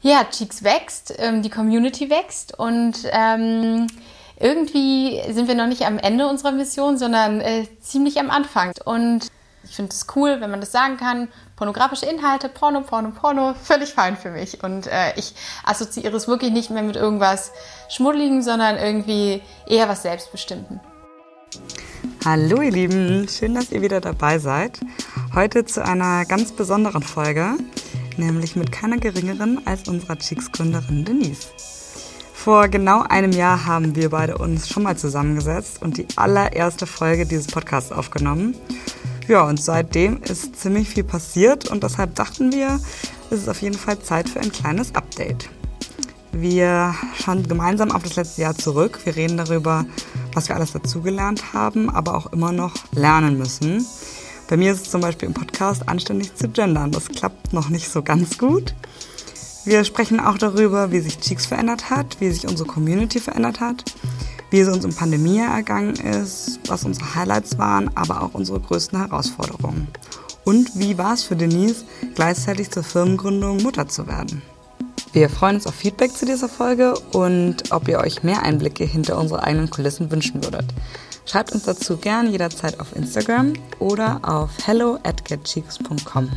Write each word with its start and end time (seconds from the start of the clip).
Ja, 0.00 0.24
Cheeks 0.24 0.62
wächst, 0.62 1.14
ähm, 1.18 1.42
die 1.42 1.50
Community 1.50 2.08
wächst 2.08 2.56
und 2.56 2.94
ähm, 3.10 3.88
irgendwie 4.38 5.20
sind 5.32 5.48
wir 5.48 5.56
noch 5.56 5.66
nicht 5.66 5.84
am 5.84 5.98
Ende 5.98 6.28
unserer 6.28 6.52
Mission, 6.52 6.96
sondern 6.96 7.40
äh, 7.40 7.66
ziemlich 7.80 8.20
am 8.20 8.30
Anfang. 8.30 8.72
Und 8.84 9.26
ich 9.64 9.74
finde 9.74 9.90
es 9.90 10.06
cool, 10.14 10.40
wenn 10.40 10.52
man 10.52 10.60
das 10.60 10.70
sagen 10.70 10.98
kann. 10.98 11.26
Pornografische 11.56 12.06
Inhalte, 12.06 12.48
Porno, 12.48 12.82
Porno, 12.82 13.10
Porno, 13.10 13.54
völlig 13.60 13.92
fein 13.92 14.16
für 14.16 14.30
mich. 14.30 14.62
Und 14.62 14.86
äh, 14.86 15.14
ich 15.16 15.34
assoziiere 15.64 16.16
es 16.16 16.28
wirklich 16.28 16.52
nicht 16.52 16.70
mehr 16.70 16.84
mit 16.84 16.94
irgendwas 16.94 17.50
Schmuddeligem, 17.88 18.42
sondern 18.42 18.76
irgendwie 18.76 19.42
eher 19.66 19.88
was 19.88 20.02
Selbstbestimmten. 20.02 20.78
Hallo 22.24 22.62
ihr 22.62 22.70
Lieben, 22.70 23.26
schön, 23.28 23.54
dass 23.54 23.72
ihr 23.72 23.82
wieder 23.82 24.00
dabei 24.00 24.38
seid. 24.38 24.78
Heute 25.34 25.64
zu 25.64 25.84
einer 25.84 26.24
ganz 26.24 26.52
besonderen 26.52 27.02
Folge 27.02 27.54
nämlich 28.18 28.56
mit 28.56 28.72
keiner 28.72 28.98
geringeren 28.98 29.66
als 29.66 29.88
unserer 29.88 30.18
Cheeks-Gründerin 30.18 31.04
Denise. 31.04 31.48
Vor 32.34 32.68
genau 32.68 33.02
einem 33.02 33.32
Jahr 33.32 33.66
haben 33.66 33.96
wir 33.96 34.10
beide 34.10 34.38
uns 34.38 34.68
schon 34.68 34.84
mal 34.84 34.96
zusammengesetzt 34.96 35.82
und 35.82 35.98
die 35.98 36.06
allererste 36.16 36.86
Folge 36.86 37.26
dieses 37.26 37.46
Podcasts 37.46 37.92
aufgenommen. 37.92 38.54
Ja, 39.26 39.42
und 39.42 39.60
seitdem 39.60 40.22
ist 40.22 40.56
ziemlich 40.56 40.88
viel 40.88 41.04
passiert 41.04 41.68
und 41.68 41.82
deshalb 41.82 42.14
dachten 42.14 42.52
wir, 42.52 42.80
es 43.30 43.40
ist 43.40 43.48
auf 43.48 43.60
jeden 43.60 43.76
Fall 43.76 43.98
Zeit 43.98 44.28
für 44.28 44.40
ein 44.40 44.52
kleines 44.52 44.94
Update. 44.94 45.50
Wir 46.32 46.94
schauen 47.14 47.46
gemeinsam 47.46 47.90
auf 47.90 48.02
das 48.02 48.16
letzte 48.16 48.42
Jahr 48.42 48.56
zurück. 48.56 49.00
Wir 49.04 49.16
reden 49.16 49.36
darüber, 49.36 49.84
was 50.32 50.48
wir 50.48 50.56
alles 50.56 50.72
dazugelernt 50.72 51.52
haben, 51.52 51.90
aber 51.90 52.14
auch 52.14 52.32
immer 52.32 52.52
noch 52.52 52.74
lernen 52.92 53.36
müssen. 53.36 53.84
Bei 54.48 54.56
mir 54.56 54.72
ist 54.72 54.86
es 54.86 54.90
zum 54.90 55.02
Beispiel 55.02 55.28
im 55.28 55.34
Podcast 55.34 55.86
anständig 55.90 56.34
zu 56.34 56.48
gendern. 56.48 56.90
Das 56.90 57.08
klappt 57.08 57.52
noch 57.52 57.68
nicht 57.68 57.90
so 57.90 58.02
ganz 58.02 58.38
gut. 58.38 58.74
Wir 59.66 59.84
sprechen 59.84 60.20
auch 60.20 60.38
darüber, 60.38 60.90
wie 60.90 61.00
sich 61.00 61.20
Cheeks 61.20 61.44
verändert 61.44 61.90
hat, 61.90 62.18
wie 62.20 62.30
sich 62.30 62.48
unsere 62.48 62.66
Community 62.66 63.20
verändert 63.20 63.60
hat, 63.60 63.84
wie 64.50 64.60
es 64.60 64.68
uns 64.68 64.86
im 64.86 64.94
Pandemie 64.94 65.40
ergangen 65.40 65.96
ist, 65.96 66.60
was 66.66 66.84
unsere 66.84 67.14
Highlights 67.14 67.58
waren, 67.58 67.90
aber 67.94 68.22
auch 68.22 68.32
unsere 68.32 68.58
größten 68.58 68.98
Herausforderungen. 68.98 69.88
Und 70.44 70.70
wie 70.76 70.96
war 70.96 71.12
es 71.12 71.24
für 71.24 71.36
Denise, 71.36 71.84
gleichzeitig 72.14 72.70
zur 72.70 72.84
Firmengründung 72.84 73.62
Mutter 73.62 73.86
zu 73.86 74.06
werden. 74.06 74.40
Wir 75.12 75.28
freuen 75.28 75.56
uns 75.56 75.66
auf 75.66 75.74
Feedback 75.74 76.14
zu 76.14 76.24
dieser 76.24 76.48
Folge 76.48 76.94
und 77.12 77.70
ob 77.70 77.88
ihr 77.88 77.98
euch 77.98 78.22
mehr 78.22 78.42
Einblicke 78.42 78.84
hinter 78.84 79.18
unsere 79.18 79.42
eigenen 79.42 79.68
Kulissen 79.68 80.10
wünschen 80.10 80.42
würdet. 80.42 80.66
Schreibt 81.30 81.52
uns 81.52 81.64
dazu 81.64 81.98
gerne 81.98 82.30
jederzeit 82.30 82.80
auf 82.80 82.96
Instagram 82.96 83.52
oder 83.80 84.18
auf 84.22 84.48
hello 84.64 84.98
at 85.02 85.26
getcheeks.com. 85.26 86.30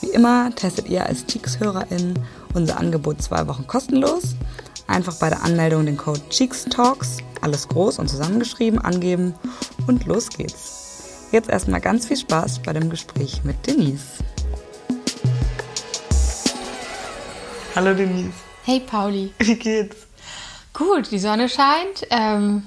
Wie 0.00 0.08
immer 0.08 0.50
testet 0.54 0.88
ihr 0.88 1.04
als 1.04 1.26
Cheeks-HörerInnen 1.26 2.18
unser 2.54 2.80
Angebot 2.80 3.20
zwei 3.20 3.46
Wochen 3.48 3.66
kostenlos. 3.66 4.34
Einfach 4.86 5.16
bei 5.16 5.28
der 5.28 5.42
Anmeldung 5.42 5.84
den 5.84 5.98
Code 5.98 6.22
CheeksTalks, 6.30 7.18
alles 7.42 7.68
groß 7.68 7.98
und 7.98 8.08
zusammengeschrieben, 8.08 8.78
angeben 8.78 9.34
und 9.86 10.06
los 10.06 10.30
geht's. 10.30 11.28
Jetzt 11.30 11.50
erstmal 11.50 11.82
ganz 11.82 12.06
viel 12.06 12.16
Spaß 12.16 12.60
bei 12.62 12.72
dem 12.72 12.88
Gespräch 12.88 13.44
mit 13.44 13.66
Denise. 13.66 14.24
Hallo 17.76 17.92
Denise. 17.92 18.32
Hey 18.64 18.80
Pauli. 18.80 19.34
Wie 19.38 19.56
geht's? 19.56 19.96
Gut, 20.72 21.10
die 21.10 21.18
Sonne 21.18 21.50
scheint. 21.50 22.06
Ähm, 22.08 22.62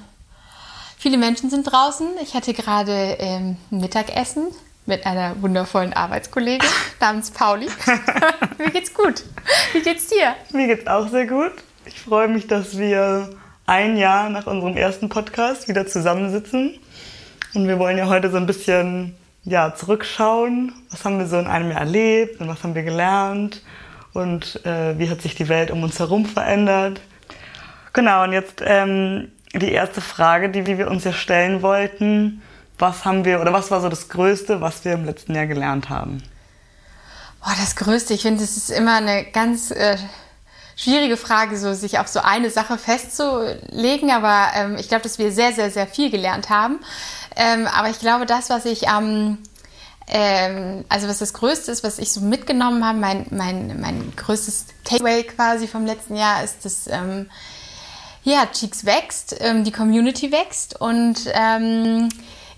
Viele 1.05 1.19
Menschen 1.19 1.51
sind 1.51 1.71
draußen. 1.71 2.07
Ich 2.23 2.33
hatte 2.33 2.51
gerade 2.55 3.17
ähm, 3.19 3.57
Mittagessen 3.69 4.47
mit 4.87 5.05
einer 5.05 5.39
wundervollen 5.39 5.93
Arbeitskollegin 5.93 6.67
namens 6.99 7.29
Pauli. 7.29 7.67
Mir 8.57 8.71
geht's 8.71 8.91
gut. 8.91 9.23
Wie 9.73 9.81
geht's 9.81 10.07
dir? 10.07 10.35
Mir 10.51 10.65
geht's 10.65 10.87
auch 10.87 11.07
sehr 11.09 11.27
gut. 11.27 11.51
Ich 11.85 12.01
freue 12.01 12.27
mich, 12.27 12.47
dass 12.47 12.79
wir 12.79 13.29
ein 13.67 13.97
Jahr 13.97 14.31
nach 14.31 14.47
unserem 14.47 14.77
ersten 14.77 15.07
Podcast 15.07 15.67
wieder 15.67 15.85
zusammensitzen. 15.85 16.79
Und 17.53 17.67
wir 17.67 17.77
wollen 17.77 17.99
ja 17.99 18.07
heute 18.07 18.31
so 18.31 18.37
ein 18.37 18.47
bisschen 18.47 19.15
ja, 19.43 19.75
zurückschauen. 19.75 20.73
Was 20.89 21.05
haben 21.05 21.19
wir 21.19 21.27
so 21.27 21.37
in 21.37 21.45
einem 21.45 21.69
Jahr 21.69 21.81
erlebt 21.81 22.41
und 22.41 22.47
was 22.47 22.63
haben 22.63 22.73
wir 22.73 22.81
gelernt? 22.81 23.61
Und 24.13 24.65
äh, 24.65 24.97
wie 24.97 25.07
hat 25.07 25.21
sich 25.21 25.35
die 25.35 25.49
Welt 25.49 25.69
um 25.69 25.83
uns 25.83 25.99
herum 25.99 26.25
verändert? 26.25 26.99
Genau, 27.93 28.23
und 28.23 28.33
jetzt 28.33 28.63
ähm, 28.65 29.31
die 29.59 29.71
erste 29.71 30.01
Frage, 30.01 30.49
die 30.49 30.65
wir 30.65 30.89
uns 30.89 31.03
ja 31.03 31.13
stellen 31.13 31.61
wollten. 31.61 32.41
Was 32.77 33.05
haben 33.05 33.23
wir 33.23 33.39
oder 33.39 33.53
was 33.53 33.71
war 33.71 33.81
so 33.81 33.89
das 33.89 34.09
Größte, 34.09 34.61
was 34.61 34.83
wir 34.83 34.93
im 34.93 35.05
letzten 35.05 35.33
Jahr 35.33 35.45
gelernt 35.45 35.89
haben? 35.89 36.21
Boah, 37.41 37.53
das 37.59 37.75
Größte, 37.75 38.13
ich 38.13 38.23
finde, 38.23 38.43
es 38.43 38.57
ist 38.57 38.69
immer 38.69 38.97
eine 38.97 39.23
ganz 39.25 39.71
äh, 39.71 39.97
schwierige 40.75 41.15
Frage, 41.15 41.57
so 41.57 41.73
sich 41.73 41.99
auf 41.99 42.07
so 42.07 42.19
eine 42.19 42.49
Sache 42.49 42.77
festzulegen. 42.77 44.11
Aber 44.11 44.47
ähm, 44.55 44.75
ich 44.77 44.89
glaube, 44.89 45.03
dass 45.03 45.19
wir 45.19 45.31
sehr, 45.31 45.53
sehr, 45.53 45.71
sehr 45.71 45.87
viel 45.87 46.09
gelernt 46.09 46.49
haben. 46.49 46.79
Ähm, 47.35 47.67
aber 47.67 47.89
ich 47.89 47.99
glaube, 47.99 48.25
das, 48.25 48.49
was 48.49 48.65
ich 48.65 48.89
am 48.89 49.37
ähm, 50.07 50.85
also 50.87 51.07
was 51.07 51.19
das 51.19 51.33
Größte 51.33 51.71
ist, 51.71 51.83
was 51.83 51.97
ich 51.97 52.11
so 52.11 52.21
mitgenommen 52.21 52.85
habe, 52.85 52.99
mein, 52.99 53.25
mein, 53.31 53.79
mein 53.81 54.13
größtes 54.15 54.67
Takeaway 54.83 55.23
quasi 55.23 55.67
vom 55.67 55.85
letzten 55.85 56.15
Jahr 56.15 56.43
ist, 56.43 56.63
dass 56.63 56.87
ähm, 56.87 57.29
ja, 58.25 58.45
Cheeks 58.51 58.85
wächst, 58.85 59.37
ähm, 59.39 59.63
die 59.63 59.71
Community 59.71 60.31
wächst 60.31 60.81
und 60.81 61.15
ähm, 61.33 62.09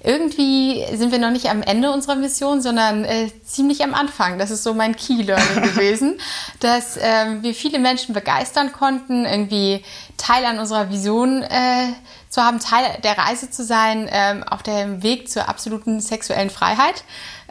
irgendwie 0.02 0.86
sind 0.96 1.12
wir 1.12 1.20
noch 1.20 1.32
nicht 1.32 1.50
am 1.50 1.62
Ende 1.62 1.92
unserer 1.92 2.16
Mission, 2.16 2.62
sondern 2.62 3.04
äh, 3.04 3.30
ziemlich 3.44 3.84
am 3.84 3.94
Anfang. 3.94 4.40
Das 4.40 4.52
ist 4.52 4.64
so 4.64 4.74
mein 4.74 4.96
Key 4.96 5.24
Learning 5.24 5.64
gewesen, 5.74 6.20
dass 6.62 6.98
ähm, 7.02 7.44
wir 7.44 7.54
viele 7.54 7.80
Menschen 7.80 8.14
begeistern 8.14 8.72
konnten, 8.72 9.26
irgendwie 9.26 9.84
Teil 10.16 10.46
an 10.46 10.60
unserer 10.60 10.90
Vision 10.90 11.44
äh, 11.44 11.90
zu 12.30 12.42
haben, 12.42 12.60
Teil 12.60 12.86
der 13.04 13.18
Reise 13.18 13.52
zu 13.52 13.66
sein, 13.66 14.08
ähm, 14.10 14.44
auf 14.44 14.64
dem 14.64 15.04
Weg 15.04 15.30
zur 15.30 15.50
absoluten 15.50 16.00
sexuellen 16.00 16.50
Freiheit, 16.50 17.04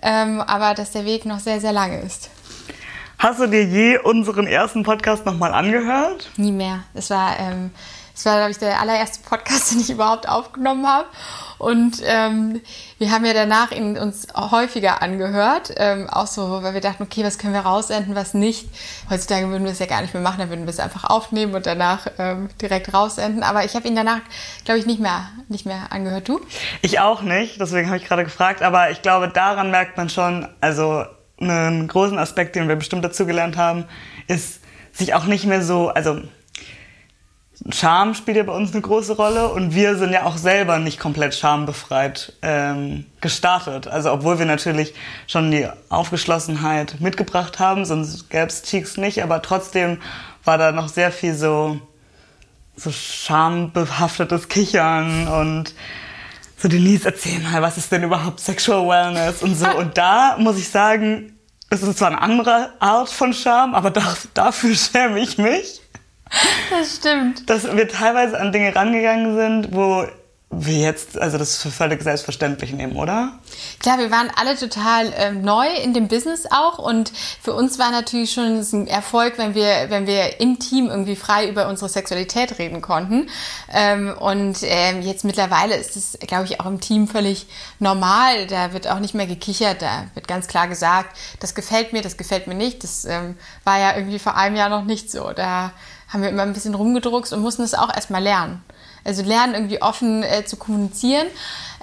ähm, 0.03 0.41
aber 0.41 0.73
dass 0.73 0.93
der 0.93 1.05
Weg 1.05 1.27
noch 1.27 1.41
sehr, 1.41 1.61
sehr 1.61 1.73
lange 1.73 2.01
ist. 2.01 2.31
Hast 3.19 3.41
du 3.41 3.47
dir 3.47 3.65
je 3.65 3.99
unseren 3.99 4.47
ersten 4.47 4.83
Podcast 4.83 5.25
nochmal 5.27 5.53
angehört? 5.53 6.31
Nie 6.37 6.53
mehr. 6.53 6.85
Es 6.95 7.11
war 7.11 7.39
ähm, 7.39 7.71
das 8.17 8.25
war, 8.25 8.37
glaube 8.39 8.51
ich, 8.51 8.59
der 8.59 8.81
allererste 8.81 9.21
Podcast, 9.29 9.71
den 9.73 9.81
ich 9.81 9.91
überhaupt 9.91 10.27
aufgenommen 10.27 10.87
habe. 10.87 11.07
Und 11.59 12.03
ähm, 12.05 12.63
wir 12.99 13.11
haben 13.11 13.27
ja 13.27 13.35
danach 13.35 13.73
ihn 13.73 13.99
uns 13.99 14.27
häufiger 14.35 15.03
angehört, 15.03 15.73
ähm, 15.77 16.09
auch 16.09 16.27
so, 16.27 16.63
weil 16.63 16.73
wir 16.73 16.81
dachten, 16.81 17.03
okay, 17.03 17.25
was 17.25 17.39
können 17.39 17.53
wir 17.53 17.61
raussenden, 17.61 18.15
was 18.15 18.33
nicht. 18.33 18.69
Heutzutage 19.11 19.49
würden 19.51 19.65
wir 19.65 19.73
es 19.73 19.79
ja 19.79 19.87
gar 19.87 20.01
nicht 20.01 20.15
mehr 20.15 20.23
machen, 20.23 20.39
dann 20.39 20.49
würden 20.49 20.65
wir 20.65 20.71
es 20.71 20.81
einfach 20.81 21.05
aufnehmen 21.05 21.55
und 21.55 21.67
danach 21.67 22.07
ähm, 22.19 22.49
direkt 22.61 22.93
raussenden. 22.95 23.43
Aber 23.43 23.65
ich 23.65 23.75
habe 23.75 23.87
ihn 23.87 23.95
danach, 23.95 24.21
glaube 24.65 24.81
ich, 24.81 24.87
nicht 24.87 25.01
mehr, 25.01 25.29
nicht 25.49 25.67
mehr 25.67 25.93
angehört. 25.93 26.27
Du? 26.29 26.41
Ich 26.81 27.01
auch 27.01 27.21
nicht, 27.21 27.61
deswegen 27.61 27.89
habe 27.89 27.99
ich 27.99 28.07
gerade 28.07 28.25
gefragt. 28.25 28.63
Aber 28.63 28.91
ich 28.91 29.03
glaube, 29.03 29.29
daran 29.29 29.71
merkt 29.71 29.99
man 29.99 30.09
schon, 30.09 30.49
also 30.63 31.05
einen 31.39 31.87
großen 31.87 32.19
Aspekt, 32.19 32.57
den 32.57 32.67
wir 32.67 32.77
bestimmt 32.77 33.05
dazugelernt 33.05 33.59
haben, 33.59 33.85
ist 34.27 34.61
sich 34.93 35.13
auch 35.13 35.25
nicht 35.25 35.45
mehr 35.45 35.63
so, 35.63 35.89
also 35.89 36.23
Scham 37.71 38.15
spielt 38.15 38.37
ja 38.37 38.43
bei 38.43 38.53
uns 38.53 38.73
eine 38.73 38.83
große 38.83 39.17
Rolle 39.17 39.49
und 39.49 39.75
wir 39.75 39.97
sind 39.97 40.13
ja 40.13 40.25
auch 40.25 40.37
selber 40.37 40.79
nicht 40.79 41.01
komplett 41.01 41.35
schambefreit 41.35 42.33
ähm, 42.43 43.07
gestartet. 43.21 43.89
Also 43.89 44.13
obwohl 44.13 44.39
wir 44.39 44.47
natürlich 44.47 44.95
schon 45.27 45.51
die 45.51 45.67
Aufgeschlossenheit 45.89 47.01
mitgebracht 47.01 47.59
haben, 47.59 47.85
sonst 47.85 48.31
gäbe 48.31 48.47
es 48.47 48.63
Cheeks 48.63 48.97
nicht, 48.97 49.23
aber 49.23 49.43
trotzdem 49.43 49.99
war 50.45 50.59
da 50.59 50.73
noch 50.73 50.89
sehr 50.89 51.11
viel 51.11 51.35
so, 51.35 51.81
so 52.77 52.93
schambehaftetes 52.93 54.49
Kichern 54.49 55.27
und 55.27 55.75
so 56.59 56.69
Denise, 56.69 57.07
erzähl 57.07 57.41
mal, 57.41 57.63
was 57.63 57.77
ist 57.77 57.93
denn 57.93 58.03
überhaupt 58.03 58.41
Sexual 58.41 58.89
Wellness 58.89 59.43
und 59.43 59.57
so. 59.57 59.69
Und 59.77 59.99
da 59.99 60.37
muss 60.39 60.57
ich 60.57 60.69
sagen, 60.69 61.37
es 61.69 61.83
ist 61.83 61.99
zwar 61.99 62.09
eine 62.09 62.21
andere 62.21 62.73
Art 62.79 63.09
von 63.09 63.33
Scham, 63.33 63.75
aber 63.75 63.91
dafür 63.91 64.75
schäme 64.75 65.21
ich 65.21 65.37
mich. 65.37 65.83
Das 66.71 66.97
stimmt. 66.97 67.49
Dass 67.49 67.65
wir 67.77 67.89
teilweise 67.89 68.39
an 68.39 68.53
Dinge 68.53 68.75
rangegangen 68.75 69.37
sind, 69.37 69.75
wo 69.75 70.07
wir 70.49 70.79
jetzt 70.79 71.19
also 71.19 71.39
das 71.39 71.61
für 71.61 71.71
völlig 71.71 72.03
selbstverständlich 72.03 72.73
nehmen, 72.73 72.97
oder? 72.97 73.39
Klar, 73.81 73.99
wir 73.99 74.11
waren 74.11 74.31
alle 74.37 74.57
total 74.57 75.13
äh, 75.13 75.33
neu 75.33 75.67
in 75.83 75.93
dem 75.93 76.07
Business 76.07 76.47
auch 76.51 76.79
und 76.79 77.13
für 77.43 77.53
uns 77.53 77.79
war 77.79 77.91
natürlich 77.91 78.33
schon 78.33 78.61
ein 78.61 78.87
Erfolg, 78.87 79.39
wenn 79.39 79.55
wir, 79.55 79.87
wenn 79.89 80.07
wir 80.07 80.41
im 80.41 80.59
Team 80.59 80.87
irgendwie 80.87 81.17
frei 81.17 81.49
über 81.49 81.69
unsere 81.69 81.89
Sexualität 81.89 82.59
reden 82.59 82.81
konnten. 82.81 83.29
Ähm, 83.73 84.15
und 84.19 84.59
ähm, 84.63 85.03
jetzt 85.03 85.25
mittlerweile 85.25 85.77
ist 85.77 85.97
es, 85.97 86.17
glaube 86.21 86.45
ich, 86.45 86.61
auch 86.61 86.67
im 86.67 86.81
Team 86.81 87.09
völlig 87.09 87.47
normal. 87.81 88.47
Da 88.47 88.73
wird 88.73 88.89
auch 88.89 89.01
nicht 89.01 89.15
mehr 89.15 89.27
gekichert, 89.27 89.83
da 89.83 90.05
wird 90.15 90.29
ganz 90.29 90.47
klar 90.47 90.69
gesagt, 90.69 91.17
das 91.41 91.57
gefällt 91.57 91.93
mir, 91.93 92.03
das 92.03 92.17
gefällt 92.17 92.47
mir 92.47 92.55
nicht. 92.55 92.85
Das 92.85 93.05
ähm, 93.05 93.37
war 93.65 93.81
ja 93.81 93.97
irgendwie 93.97 94.21
vor 94.21 94.37
einem 94.37 94.57
Jahr 94.57 94.69
noch 94.69 94.85
nicht 94.85 95.11
so. 95.11 95.33
Da 95.33 95.73
haben 96.09 96.23
wir 96.23 96.29
immer 96.29 96.43
ein 96.43 96.53
bisschen 96.53 96.75
rumgedruckt 96.75 97.33
und 97.33 97.41
mussten 97.41 97.63
es 97.63 97.75
auch 97.75 97.95
erstmal 97.95 98.23
lernen. 98.23 98.65
Also 99.05 99.23
lernen, 99.23 99.55
irgendwie 99.55 99.83
offen 99.83 100.23
äh, 100.23 100.45
zu 100.45 100.57
kommunizieren. 100.57 101.27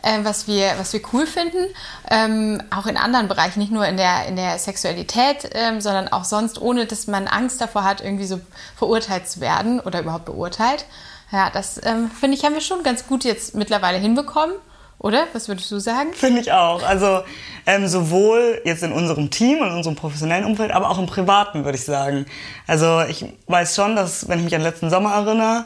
äh, 0.04 0.24
was, 0.24 0.48
wir, 0.48 0.74
was 0.78 0.94
wir 0.94 1.02
cool 1.14 1.26
finden, 1.26 1.66
ähm, 2.12 2.62
auch 2.70 2.86
in 2.86 2.98
anderen 2.98 3.28
Bereichen, 3.28 3.60
nicht 3.60 3.72
nur 3.72 3.88
in 3.88 3.98
der, 3.98 4.28
in 4.28 4.36
der 4.36 4.60
Sexualität, 4.60 5.50
ähm, 5.54 5.82
sondern 5.82 6.10
auch 6.10 6.26
sonst, 6.26 6.62
ohne 6.62 6.86
dass 6.86 7.08
man 7.08 7.28
Angst 7.28 7.60
davor 7.60 7.84
hat, 7.84 8.02
irgendwie 8.02 8.26
so 8.26 8.40
verurteilt 8.76 9.28
zu 9.28 9.40
werden 9.42 9.80
oder 9.80 10.02
überhaupt 10.02 10.26
beurteilt. 10.26 10.86
Ja, 11.32 11.50
das 11.50 11.82
ähm, 11.84 12.12
finde 12.12 12.38
ich, 12.38 12.46
haben 12.46 12.54
wir 12.54 12.62
schon 12.62 12.84
ganz 12.84 13.08
gut 13.08 13.24
jetzt 13.24 13.56
mittlerweile 13.56 13.98
hinbekommen. 13.98 14.56
Oder? 15.04 15.28
Was 15.34 15.50
würdest 15.50 15.70
du 15.70 15.80
sagen? 15.80 16.14
Finde 16.14 16.40
ich 16.40 16.54
auch. 16.54 16.82
Also 16.82 17.24
ähm, 17.66 17.88
sowohl 17.90 18.62
jetzt 18.64 18.84
in 18.84 18.94
unserem 18.94 19.30
Team 19.30 19.60
und 19.60 19.68
in 19.68 19.76
unserem 19.76 19.98
professionellen 19.98 20.46
Umfeld, 20.46 20.72
aber 20.72 20.90
auch 20.90 20.98
im 20.98 21.08
privaten, 21.08 21.66
würde 21.66 21.78
ich 21.78 21.84
sagen. 21.84 22.26
Also 22.68 23.02
ich 23.10 23.26
weiß 23.48 23.76
schon, 23.76 23.98
dass, 23.98 24.30
wenn 24.30 24.40
ich 24.40 24.46
mich 24.46 24.56
an 24.56 24.62
letzten 24.62 24.90
Sommer 24.90 25.14
erinnere, 25.14 25.66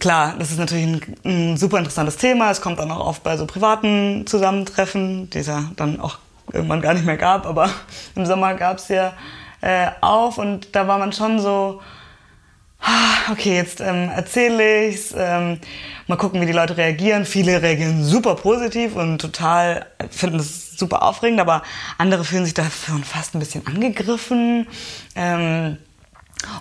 klar, 0.00 0.34
das 0.40 0.50
ist 0.50 0.58
natürlich 0.58 0.86
ein, 0.86 1.16
ein 1.24 1.56
super 1.56 1.78
interessantes 1.78 2.16
Thema. 2.16 2.50
Es 2.50 2.60
kommt 2.60 2.80
dann 2.80 2.90
auch 2.90 3.06
oft 3.06 3.22
bei 3.22 3.36
so 3.36 3.46
privaten 3.46 4.26
Zusammentreffen, 4.26 5.30
die 5.30 5.38
es 5.38 5.46
ja 5.46 5.70
dann 5.76 6.00
auch 6.00 6.18
irgendwann 6.52 6.80
gar 6.80 6.94
nicht 6.94 7.06
mehr 7.06 7.16
gab, 7.16 7.46
aber 7.46 7.70
im 8.16 8.26
Sommer 8.26 8.54
gab 8.54 8.78
es 8.78 8.88
ja 8.88 9.12
äh, 9.60 9.86
auf 10.00 10.36
und 10.36 10.74
da 10.74 10.88
war 10.88 10.98
man 10.98 11.12
schon 11.12 11.38
so, 11.38 11.80
ah, 12.80 13.30
okay, 13.30 13.54
jetzt 13.54 13.80
ähm, 13.80 14.10
erzähle 14.12 14.88
ich's, 14.88 15.14
ähm, 15.16 15.60
mal 16.08 16.16
gucken, 16.16 16.40
wie 16.40 16.46
die 16.46 16.52
Leute 16.52 16.76
reagieren. 16.76 17.24
Viele 17.24 17.62
reagieren 17.62 18.02
super 18.02 18.34
positiv 18.34 18.96
und 18.96 19.18
total 19.18 19.86
finden 20.10 20.40
es 20.40 20.76
super 20.76 21.02
aufregend, 21.02 21.40
aber 21.40 21.62
andere 21.98 22.24
fühlen 22.24 22.44
sich 22.44 22.54
dafür 22.54 22.98
fast 23.04 23.34
ein 23.34 23.38
bisschen 23.38 23.66
angegriffen. 23.66 24.66
Ähm, 25.14 25.78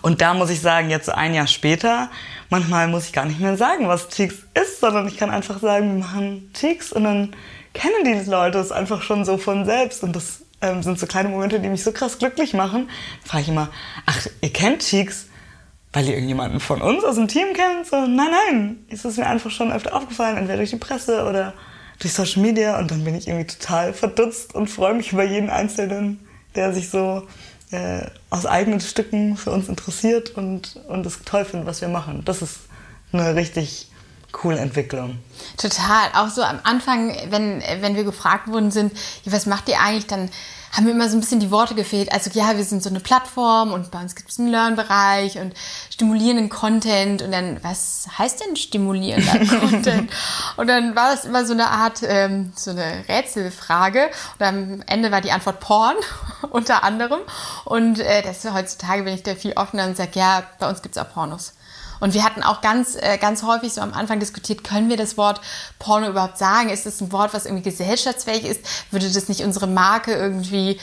und 0.02 0.22
da 0.22 0.34
muss 0.34 0.50
ich 0.50 0.60
sagen, 0.60 0.90
jetzt 0.90 1.10
ein 1.10 1.34
Jahr 1.34 1.48
später, 1.48 2.10
manchmal 2.50 2.88
muss 2.88 3.06
ich 3.06 3.14
gar 3.14 3.26
nicht 3.26 3.40
mehr 3.40 3.58
sagen, 3.58 3.88
was 3.88 4.10
Cheeks 4.10 4.36
ist, 4.54 4.80
sondern 4.82 5.08
ich 5.08 5.18
kann 5.18 5.30
einfach 5.30 5.60
sagen, 5.60 5.94
wir 5.94 6.06
machen 6.06 6.52
Cheeks 6.54 6.92
und 6.92 7.04
dann 7.04 7.36
kennen 7.74 8.04
die 8.04 8.30
Leute 8.30 8.58
es 8.58 8.72
einfach 8.72 9.04
schon 9.04 9.24
so 9.24 9.38
von 9.38 9.66
selbst 9.66 10.04
und 10.04 10.16
das 10.16 10.42
ähm, 10.62 10.82
sind 10.82 11.00
so 11.00 11.06
kleine 11.06 11.30
Momente, 11.30 11.60
die 11.60 11.70
mich 11.70 11.84
so 11.84 11.92
krass 11.92 12.18
glücklich 12.18 12.54
machen. 12.54 12.90
Da 13.24 13.30
frage 13.30 13.44
ich 13.44 13.50
immer, 13.50 13.70
ach, 14.08 14.28
ihr 14.42 14.52
kennt 14.52 14.82
Cheeks? 14.82 15.28
Weil 15.98 16.10
ihr 16.10 16.14
irgendjemanden 16.14 16.60
von 16.60 16.80
uns 16.80 17.04
aus 17.04 17.16
dem 17.16 17.28
Team 17.28 17.54
kennt. 17.56 17.88
So, 17.88 17.96
nein, 17.96 18.30
nein, 18.30 18.86
es 18.88 19.04
ist 19.04 19.18
mir 19.18 19.26
einfach 19.26 19.50
schon 19.50 19.72
öfter 19.72 19.96
aufgefallen, 19.96 20.38
entweder 20.38 20.58
durch 20.58 20.70
die 20.70 20.76
Presse 20.76 21.26
oder 21.28 21.56
durch 21.98 22.14
Social 22.14 22.44
Media. 22.44 22.78
Und 22.78 22.92
dann 22.92 23.04
bin 23.04 23.16
ich 23.16 23.28
irgendwie 23.28 23.48
total 23.48 23.94
verdutzt 23.94 24.54
und 24.54 24.68
freue 24.68 24.94
mich 24.94 25.12
über 25.12 25.24
jeden 25.24 25.50
Einzelnen, 25.50 26.20
der 26.54 26.72
sich 26.72 26.92
so 26.92 27.28
äh, 27.72 28.02
aus 28.30 28.46
eigenen 28.46 28.80
Stücken 28.80 29.38
für 29.38 29.50
uns 29.50 29.70
interessiert 29.70 30.38
und, 30.38 30.80
und 30.88 31.26
toll 31.26 31.46
findet, 31.46 31.68
was 31.68 31.82
wir 31.82 31.88
machen. 31.88 32.22
Das 32.26 32.44
ist 32.44 32.60
eine 33.12 33.34
richtig 33.34 33.90
coole 34.32 34.60
Entwicklung. 34.60 35.18
Total. 35.58 36.10
Auch 36.14 36.30
so 36.30 36.44
am 36.44 36.60
Anfang, 36.62 37.12
wenn, 37.32 37.64
wenn 37.80 37.96
wir 37.96 38.04
gefragt 38.04 38.50
worden 38.50 38.70
sind, 38.70 38.94
was 39.26 39.48
macht 39.48 39.68
ihr 39.68 39.80
eigentlich, 39.80 40.06
dann 40.06 40.30
haben 40.72 40.86
mir 40.86 40.92
immer 40.92 41.10
so 41.10 41.18
ein 41.18 41.22
bisschen 41.22 41.40
die 41.40 41.52
Worte 41.52 41.76
gefehlt. 41.76 42.12
Also 42.12 42.30
ja, 42.34 42.56
wir 42.58 42.64
sind 42.64 42.84
so 42.84 42.90
eine 42.90 43.00
Plattform 43.00 43.74
und 43.74 43.92
bei 43.92 44.00
uns 44.00 44.16
gibt 44.16 44.30
es 44.30 44.40
einen 44.40 44.50
Learn-Bereich 44.50 45.40
und 45.40 45.54
stimulierenden 45.90 46.50
Content 46.50 47.22
und 47.22 47.32
dann, 47.32 47.64
was 47.64 48.08
heißt 48.18 48.42
denn 48.46 48.56
stimulierender 48.56 49.40
Content? 49.60 50.12
Und 50.58 50.68
dann 50.68 50.96
war 50.96 51.12
das 51.12 51.26
immer 51.26 51.46
so 51.46 51.54
eine 51.54 51.70
Art, 51.70 52.02
ähm, 52.04 52.52
so 52.56 52.72
eine 52.72 53.04
Rätselfrage 53.08 54.10
und 54.40 54.46
am 54.46 54.84
Ende 54.88 55.12
war 55.12 55.22
die 55.22 55.32
Antwort 55.32 55.60
Porn 55.60 55.96
unter 56.50 56.84
anderem 56.84 57.20
und 57.66 58.00
äh, 58.00 58.22
das 58.22 58.44
heutzutage 58.52 59.04
bin 59.04 59.14
ich 59.14 59.24
da 59.24 59.36
viel 59.36 59.54
offener 59.54 59.86
und 59.86 59.98
sage, 59.98 60.12
ja, 60.14 60.44
bei 60.60 60.70
uns 60.70 60.82
gibt 60.82 60.96
es 60.96 61.02
auch 61.02 61.12
Pornos. 61.12 61.54
Und 62.00 62.14
wir 62.14 62.24
hatten 62.24 62.44
auch 62.44 62.62
ganz, 62.62 62.96
äh, 62.96 63.18
ganz 63.18 63.44
häufig 63.44 63.74
so 63.74 63.82
am 63.82 63.94
Anfang 63.94 64.20
diskutiert, 64.20 64.64
können 64.64 64.90
wir 64.90 64.98
das 64.98 65.18
Wort 65.18 65.42
Porno 65.80 66.08
überhaupt 66.08 66.38
sagen? 66.38 66.70
Ist 66.70 66.86
es 66.86 67.02
ein 67.02 67.12
Wort, 67.12 67.34
was 67.34 67.46
irgendwie 67.46 67.64
gesellschaftsfähig 67.64 68.46
ist? 68.46 68.62
Würde 68.92 69.10
das 69.10 69.30
nicht 69.30 69.44
unsere 69.44 69.68
Marke 69.68 70.14
irgendwie 70.14 70.80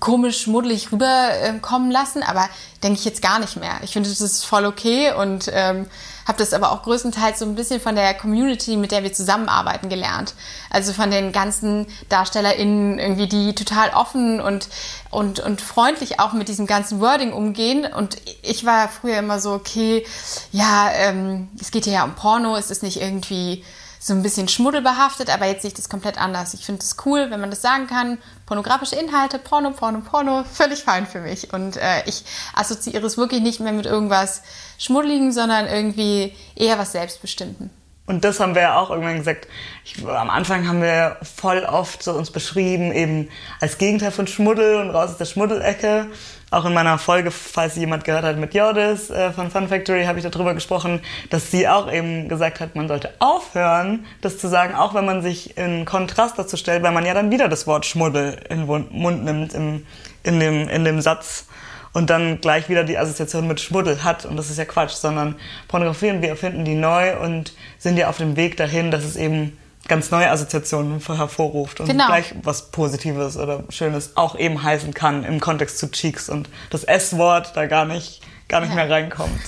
komisch, 0.00 0.42
schmuddelig 0.42 0.92
rüberkommen 0.92 1.90
lassen? 1.90 2.22
Aber 2.22 2.48
denke 2.82 2.98
ich 2.98 3.04
jetzt 3.04 3.22
gar 3.22 3.38
nicht 3.38 3.56
mehr. 3.56 3.78
Ich 3.82 3.92
finde, 3.92 4.08
das 4.08 4.20
ist 4.20 4.44
voll 4.44 4.66
okay 4.66 5.12
und 5.12 5.50
ähm, 5.52 5.86
habe 6.28 6.38
das 6.38 6.52
aber 6.52 6.72
auch 6.72 6.82
größtenteils 6.82 7.38
so 7.38 7.46
ein 7.46 7.54
bisschen 7.54 7.80
von 7.80 7.94
der 7.96 8.12
Community, 8.12 8.76
mit 8.76 8.92
der 8.92 9.02
wir 9.02 9.12
zusammenarbeiten, 9.14 9.88
gelernt. 9.88 10.34
Also 10.68 10.92
von 10.92 11.10
den 11.10 11.32
ganzen 11.32 11.86
DarstellerInnen 12.10 12.98
irgendwie, 12.98 13.26
die 13.26 13.54
total 13.54 13.90
offen 13.94 14.38
und, 14.38 14.68
und, 15.10 15.40
und 15.40 15.62
freundlich 15.62 16.20
auch 16.20 16.34
mit 16.34 16.48
diesem 16.48 16.66
ganzen 16.66 17.00
Wording 17.00 17.32
umgehen. 17.32 17.86
Und 17.86 18.18
ich 18.42 18.66
war 18.66 18.88
früher 18.88 19.18
immer 19.18 19.40
so, 19.40 19.52
okay, 19.52 20.06
ja, 20.52 20.90
ähm, 20.92 21.48
es 21.58 21.70
geht 21.70 21.84
hier 21.84 21.94
ja 21.94 22.04
um 22.04 22.14
Porno, 22.14 22.56
es 22.56 22.70
ist 22.70 22.82
nicht 22.82 23.00
irgendwie 23.00 23.64
so 24.00 24.12
ein 24.12 24.22
bisschen 24.22 24.48
schmuddelbehaftet, 24.48 25.30
aber 25.30 25.46
jetzt 25.46 25.62
sehe 25.62 25.68
ich 25.68 25.74
das 25.74 25.88
komplett 25.88 26.18
anders. 26.18 26.54
Ich 26.54 26.64
finde 26.64 26.82
es 26.82 26.96
cool, 27.04 27.30
wenn 27.30 27.40
man 27.40 27.50
das 27.50 27.62
sagen 27.62 27.86
kann. 27.86 28.18
Pornografische 28.46 28.96
Inhalte, 28.96 29.38
Porno, 29.38 29.72
Porno, 29.72 30.00
Porno, 30.00 30.44
völlig 30.44 30.82
fein 30.84 31.06
für 31.06 31.20
mich. 31.20 31.52
Und 31.52 31.76
äh, 31.76 32.02
ich 32.06 32.24
assoziiere 32.54 33.06
es 33.06 33.16
wirklich 33.16 33.42
nicht 33.42 33.60
mehr 33.60 33.72
mit 33.72 33.86
irgendwas 33.86 34.42
Schmuddeligen, 34.78 35.32
sondern 35.32 35.66
irgendwie 35.66 36.34
eher 36.54 36.78
was 36.78 36.92
Selbstbestimmten. 36.92 37.70
Und 38.08 38.24
das 38.24 38.40
haben 38.40 38.54
wir 38.54 38.62
ja 38.62 38.78
auch 38.78 38.88
irgendwann 38.88 39.18
gesagt. 39.18 39.48
Ich, 39.84 40.02
am 40.06 40.30
Anfang 40.30 40.66
haben 40.66 40.80
wir 40.80 41.18
voll 41.36 41.62
oft 41.64 42.02
so 42.02 42.14
uns 42.14 42.30
beschrieben, 42.30 42.90
eben 42.90 43.28
als 43.60 43.76
Gegenteil 43.76 44.12
von 44.12 44.26
Schmuddel 44.26 44.76
und 44.76 44.88
raus 44.88 45.10
aus 45.10 45.18
der 45.18 45.26
Schmuddelecke. 45.26 46.06
Auch 46.50 46.64
in 46.64 46.72
meiner 46.72 46.96
Folge, 46.96 47.30
falls 47.30 47.76
jemand 47.76 48.04
gehört 48.04 48.24
hat 48.24 48.38
mit 48.38 48.54
Jordis 48.54 49.10
äh, 49.10 49.30
von 49.32 49.50
Fun 49.50 49.68
Factory, 49.68 50.06
habe 50.06 50.18
ich 50.18 50.24
darüber 50.26 50.54
gesprochen, 50.54 51.00
dass 51.28 51.50
sie 51.50 51.68
auch 51.68 51.92
eben 51.92 52.30
gesagt 52.30 52.60
hat, 52.60 52.74
man 52.74 52.88
sollte 52.88 53.12
aufhören, 53.18 54.06
das 54.22 54.38
zu 54.38 54.48
sagen, 54.48 54.74
auch 54.74 54.94
wenn 54.94 55.04
man 55.04 55.20
sich 55.20 55.58
in 55.58 55.84
Kontrast 55.84 56.38
dazu 56.38 56.56
stellt, 56.56 56.82
weil 56.82 56.92
man 56.92 57.04
ja 57.04 57.12
dann 57.12 57.30
wieder 57.30 57.50
das 57.50 57.66
Wort 57.66 57.84
Schmuddel 57.84 58.40
in 58.48 58.66
den 58.66 58.86
Mund 58.90 59.24
nimmt 59.24 59.52
im, 59.52 59.86
in, 60.22 60.40
dem, 60.40 60.70
in 60.70 60.86
dem 60.86 61.02
Satz 61.02 61.44
und 61.92 62.10
dann 62.10 62.40
gleich 62.40 62.68
wieder 62.68 62.84
die 62.84 62.98
Assoziation 62.98 63.46
mit 63.46 63.60
Schmuddel 63.60 64.04
hat. 64.04 64.24
Und 64.24 64.36
das 64.36 64.50
ist 64.50 64.58
ja 64.58 64.64
Quatsch, 64.64 64.92
sondern 64.92 65.36
Pornografie 65.68 66.10
und 66.10 66.22
wir 66.22 66.30
erfinden 66.30 66.64
die 66.64 66.74
neu 66.74 67.18
und 67.18 67.54
sind 67.78 67.96
ja 67.96 68.08
auf 68.08 68.18
dem 68.18 68.36
Weg 68.36 68.56
dahin, 68.56 68.90
dass 68.90 69.04
es 69.04 69.16
eben 69.16 69.56
ganz 69.88 70.10
neue 70.10 70.30
Assoziationen 70.30 71.00
hervorruft 71.00 71.80
und 71.80 71.86
genau. 71.86 72.06
gleich 72.06 72.34
was 72.42 72.70
Positives 72.70 73.36
oder 73.36 73.64
Schönes 73.70 74.16
auch 74.16 74.38
eben 74.38 74.62
heißen 74.62 74.92
kann 74.92 75.24
im 75.24 75.40
Kontext 75.40 75.78
zu 75.78 75.90
Cheeks 75.90 76.28
und 76.28 76.48
das 76.70 76.84
S-Wort 76.84 77.52
da 77.54 77.66
gar 77.66 77.86
nicht, 77.86 78.20
gar 78.48 78.60
nicht 78.60 78.70
ja. 78.70 78.76
mehr 78.76 78.90
reinkommt. 78.90 79.40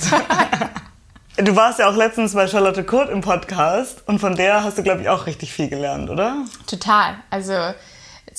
du 1.36 1.56
warst 1.56 1.78
ja 1.78 1.90
auch 1.90 1.96
letztens 1.96 2.34
bei 2.34 2.46
Charlotte 2.46 2.84
Kurt 2.84 3.10
im 3.10 3.20
Podcast 3.20 4.02
und 4.06 4.19
von 4.19 4.34
der 4.34 4.64
hast 4.64 4.78
du, 4.78 4.82
glaube 4.82 5.02
ich, 5.02 5.08
auch 5.08 5.26
richtig 5.26 5.52
viel 5.52 5.69
gelernt, 5.69 6.08
oder? 6.08 6.44
Total. 6.66 7.16
Also 7.28 7.52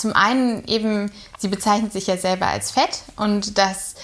zum 0.02 0.14
einen 0.14 0.66
eben, 0.66 1.12
sie 1.38 1.48
bezeichnet 1.48 1.94
sich 1.94 2.08
ja 2.08 2.18
selber 2.18 2.48
als 2.48 2.72
fett 2.72 3.04
und 3.16 3.58
das 3.58 3.96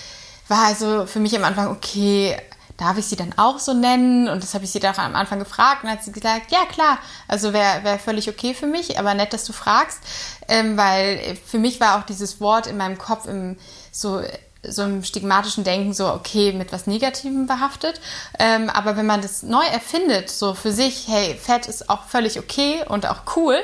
war 0.48 0.66
also 0.66 1.06
für 1.06 1.20
mich 1.20 1.36
am 1.36 1.44
Anfang, 1.44 1.68
okay, 1.68 2.38
darf 2.78 2.98
ich 2.98 3.06
sie 3.06 3.16
dann 3.16 3.34
auch 3.38 3.60
so 3.60 3.74
nennen? 3.74 4.30
Und 4.30 4.44
das 4.44 4.54
habe 4.54 4.64
ich 4.64 4.72
sie 4.72 4.80
dann 4.80 4.96
am 4.96 5.16
Anfang 5.16 5.40
gefragt 5.40 5.84
und 5.84 5.90
hat 5.90 6.04
sie 6.04 6.12
gesagt, 6.12 6.52
ja 6.52 6.66
klar, 6.66 7.00
also 7.28 7.52
wäre 7.52 7.84
wär 7.84 8.00
völlig 8.00 8.30
okay 8.30 8.54
für 8.54 8.68
mich, 8.68 9.00
aber 9.00 9.14
nett, 9.14 9.34
dass 9.34 9.46
du 9.46 9.54
fragst, 9.54 10.00
ähm, 10.48 10.78
weil 10.78 11.38
für 11.46 11.58
mich 11.58 11.80
war 11.82 11.98
auch 11.98 12.04
dieses 12.04 12.40
Wort 12.40 12.68
in 12.68 12.78
meinem 12.78 12.98
Kopf 12.98 13.26
im 13.26 13.58
so 13.92 14.22
so 14.64 14.84
im 14.84 15.04
stigmatischen 15.04 15.64
Denken 15.64 15.94
so, 15.94 16.12
okay, 16.12 16.52
mit 16.52 16.74
was 16.74 16.88
Negativem 16.88 17.48
behaftet. 17.48 18.02
Ähm, 18.38 18.70
aber 18.70 18.98
wenn 18.98 19.06
man 19.06 19.22
das 19.22 19.44
neu 19.44 19.64
erfindet, 19.64 20.30
so 20.30 20.56
für 20.56 20.72
sich, 20.72 21.08
hey, 21.08 21.36
Fett 21.36 21.68
ist 21.68 21.90
auch 21.90 22.04
völlig 22.04 22.40
okay 22.40 22.84
und 22.88 23.06
auch 23.06 23.22
cool, 23.36 23.58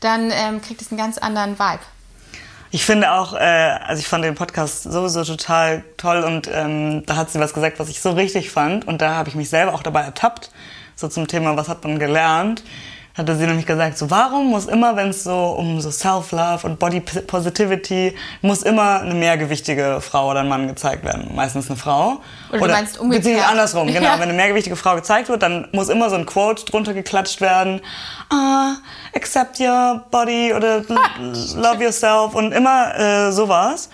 dann 0.00 0.30
ähm, 0.32 0.62
kriegt 0.62 0.80
es 0.82 0.90
einen 0.90 0.98
ganz 0.98 1.18
anderen 1.18 1.58
Vibe. 1.58 1.80
Ich 2.70 2.84
finde 2.84 3.12
auch, 3.12 3.32
äh, 3.32 3.38
also 3.38 4.00
ich 4.00 4.08
fand 4.08 4.24
den 4.24 4.34
Podcast 4.34 4.82
sowieso 4.82 5.24
total 5.24 5.84
toll 5.96 6.22
und 6.22 6.50
ähm, 6.52 7.04
da 7.06 7.16
hat 7.16 7.30
sie 7.30 7.40
was 7.40 7.54
gesagt, 7.54 7.78
was 7.78 7.88
ich 7.88 8.00
so 8.00 8.10
richtig 8.10 8.50
fand 8.50 8.86
und 8.86 9.00
da 9.00 9.14
habe 9.14 9.30
ich 9.30 9.34
mich 9.34 9.48
selber 9.48 9.74
auch 9.74 9.82
dabei 9.82 10.02
ertappt, 10.02 10.50
so 10.94 11.08
zum 11.08 11.28
Thema, 11.28 11.56
was 11.56 11.68
hat 11.68 11.84
man 11.84 11.98
gelernt 11.98 12.62
hatte 13.18 13.36
sie 13.36 13.46
nämlich 13.46 13.66
gesagt, 13.66 13.98
so 13.98 14.10
warum 14.10 14.50
muss 14.50 14.66
immer, 14.66 14.96
wenn 14.96 15.08
es 15.08 15.24
so 15.24 15.56
um 15.58 15.80
so 15.80 15.90
Self-Love 15.90 16.64
und 16.66 16.78
Body 16.78 17.00
Positivity, 17.00 18.14
muss 18.42 18.62
immer 18.62 19.00
eine 19.00 19.14
mehrgewichtige 19.14 20.00
Frau 20.00 20.30
oder 20.30 20.38
ein 20.40 20.48
Mann 20.48 20.68
gezeigt 20.68 21.04
werden. 21.04 21.34
Meistens 21.34 21.68
eine 21.68 21.76
Frau. 21.76 22.20
Oder, 22.50 22.62
oder 22.62 22.68
du 22.68 22.72
meinst 22.72 22.98
umgekehrt. 22.98 23.50
andersrum, 23.50 23.88
genau. 23.88 23.98
Ja. 24.08 24.14
Wenn 24.14 24.28
eine 24.28 24.34
mehrgewichtige 24.34 24.76
Frau 24.76 24.94
gezeigt 24.94 25.28
wird, 25.28 25.42
dann 25.42 25.68
muss 25.72 25.90
immer 25.90 26.08
so 26.08 26.16
ein 26.16 26.24
Quote 26.24 26.64
drunter 26.64 26.94
geklatscht 26.94 27.42
werden. 27.42 27.82
Ah, 28.30 28.76
accept 29.14 29.60
your 29.60 30.02
body 30.10 30.54
oder 30.54 30.82
love 31.56 31.82
yourself 31.82 32.34
und 32.34 32.52
immer 32.52 32.96
äh, 32.96 33.30
sowas. 33.32 33.90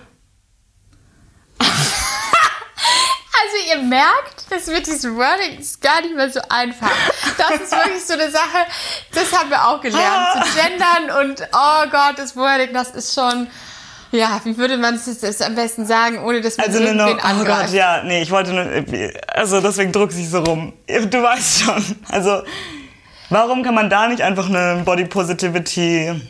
Also 3.47 3.71
ihr 3.71 3.83
merkt, 3.83 4.51
das 4.51 4.67
mit 4.67 4.87
diesem 4.87 5.17
Wording 5.17 5.65
gar 5.81 6.01
nicht 6.01 6.17
mehr 6.17 6.31
so 6.31 6.41
einfach. 6.49 6.91
Das 7.39 7.61
ist 7.61 7.71
wirklich 7.71 8.05
so 8.05 8.15
eine 8.15 8.31
Sache, 8.31 8.67
das 9.15 9.33
haben 9.33 9.51
wir 9.51 9.69
auch 9.69 9.81
gelernt. 9.81 10.45
Zu 10.47 10.59
gendern 10.59 11.21
und 11.23 11.49
oh 11.53 11.89
Gott, 11.91 12.19
das 12.19 12.35
Wording, 12.35 12.73
das 12.73 12.91
ist 12.91 13.15
schon, 13.15 13.47
Ja, 14.11 14.41
wie 14.45 14.57
würde 14.57 14.77
man 14.79 14.95
es 14.95 15.07
jetzt 15.07 15.43
am 15.43 15.55
besten 15.55 15.87
sagen, 15.87 16.25
ohne 16.25 16.41
dass 16.41 16.57
man 16.57 16.67
Also 16.67 16.79
irgendwen 16.81 16.97
no 16.97 17.13
oh 17.13 17.27
angreift? 17.27 17.67
Gott, 17.67 17.75
ja, 17.75 18.03
nee, 18.05 18.23
ich 18.23 18.31
wollte 18.31 18.53
nur, 18.53 18.67
also 19.29 19.61
deswegen 19.61 19.93
druck 19.93 20.11
ich 20.13 20.31
so 20.31 20.41
rum. 20.41 20.73
Du 20.87 21.23
weißt 21.23 21.63
schon. 21.63 21.97
Also, 22.11 22.43
warum 23.31 23.63
kann 23.63 23.75
man 23.75 23.91
da 23.91 24.09
nicht 24.09 24.23
einfach 24.23 24.49
eine 24.49 24.83
Body 24.85 25.05
Positivity 25.05 26.21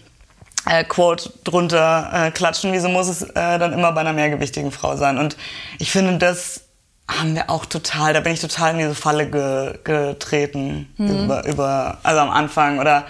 äh, 0.68 0.85
Quote 0.85 1.32
drunter 1.44 2.11
äh, 2.12 2.30
klatschen? 2.30 2.73
Wieso 2.73 2.88
muss 2.88 3.08
es 3.08 3.23
äh, 3.23 3.58
dann 3.58 3.73
immer 3.73 3.92
bei 3.92 4.00
einer 4.00 4.12
mehrgewichtigen 4.12 4.73
Frau 4.73 4.96
sein? 4.96 5.18
Und 5.18 5.37
ich 5.78 5.90
finde, 5.92 6.18
das 6.18 6.62
haben 7.09 7.35
wir 7.35 7.51
auch 7.51 7.67
total, 7.67 8.13
da 8.15 8.21
bin 8.21 8.33
ich 8.33 8.41
total 8.41 8.73
in 8.73 8.79
diese 8.79 8.95
Falle 8.95 9.31
ge, 9.31 9.79
getreten 9.85 10.89
über, 10.99 11.47
über, 11.47 11.99
also 12.03 12.21
am 12.21 12.31
Anfang 12.31 12.79
oder 12.81 13.05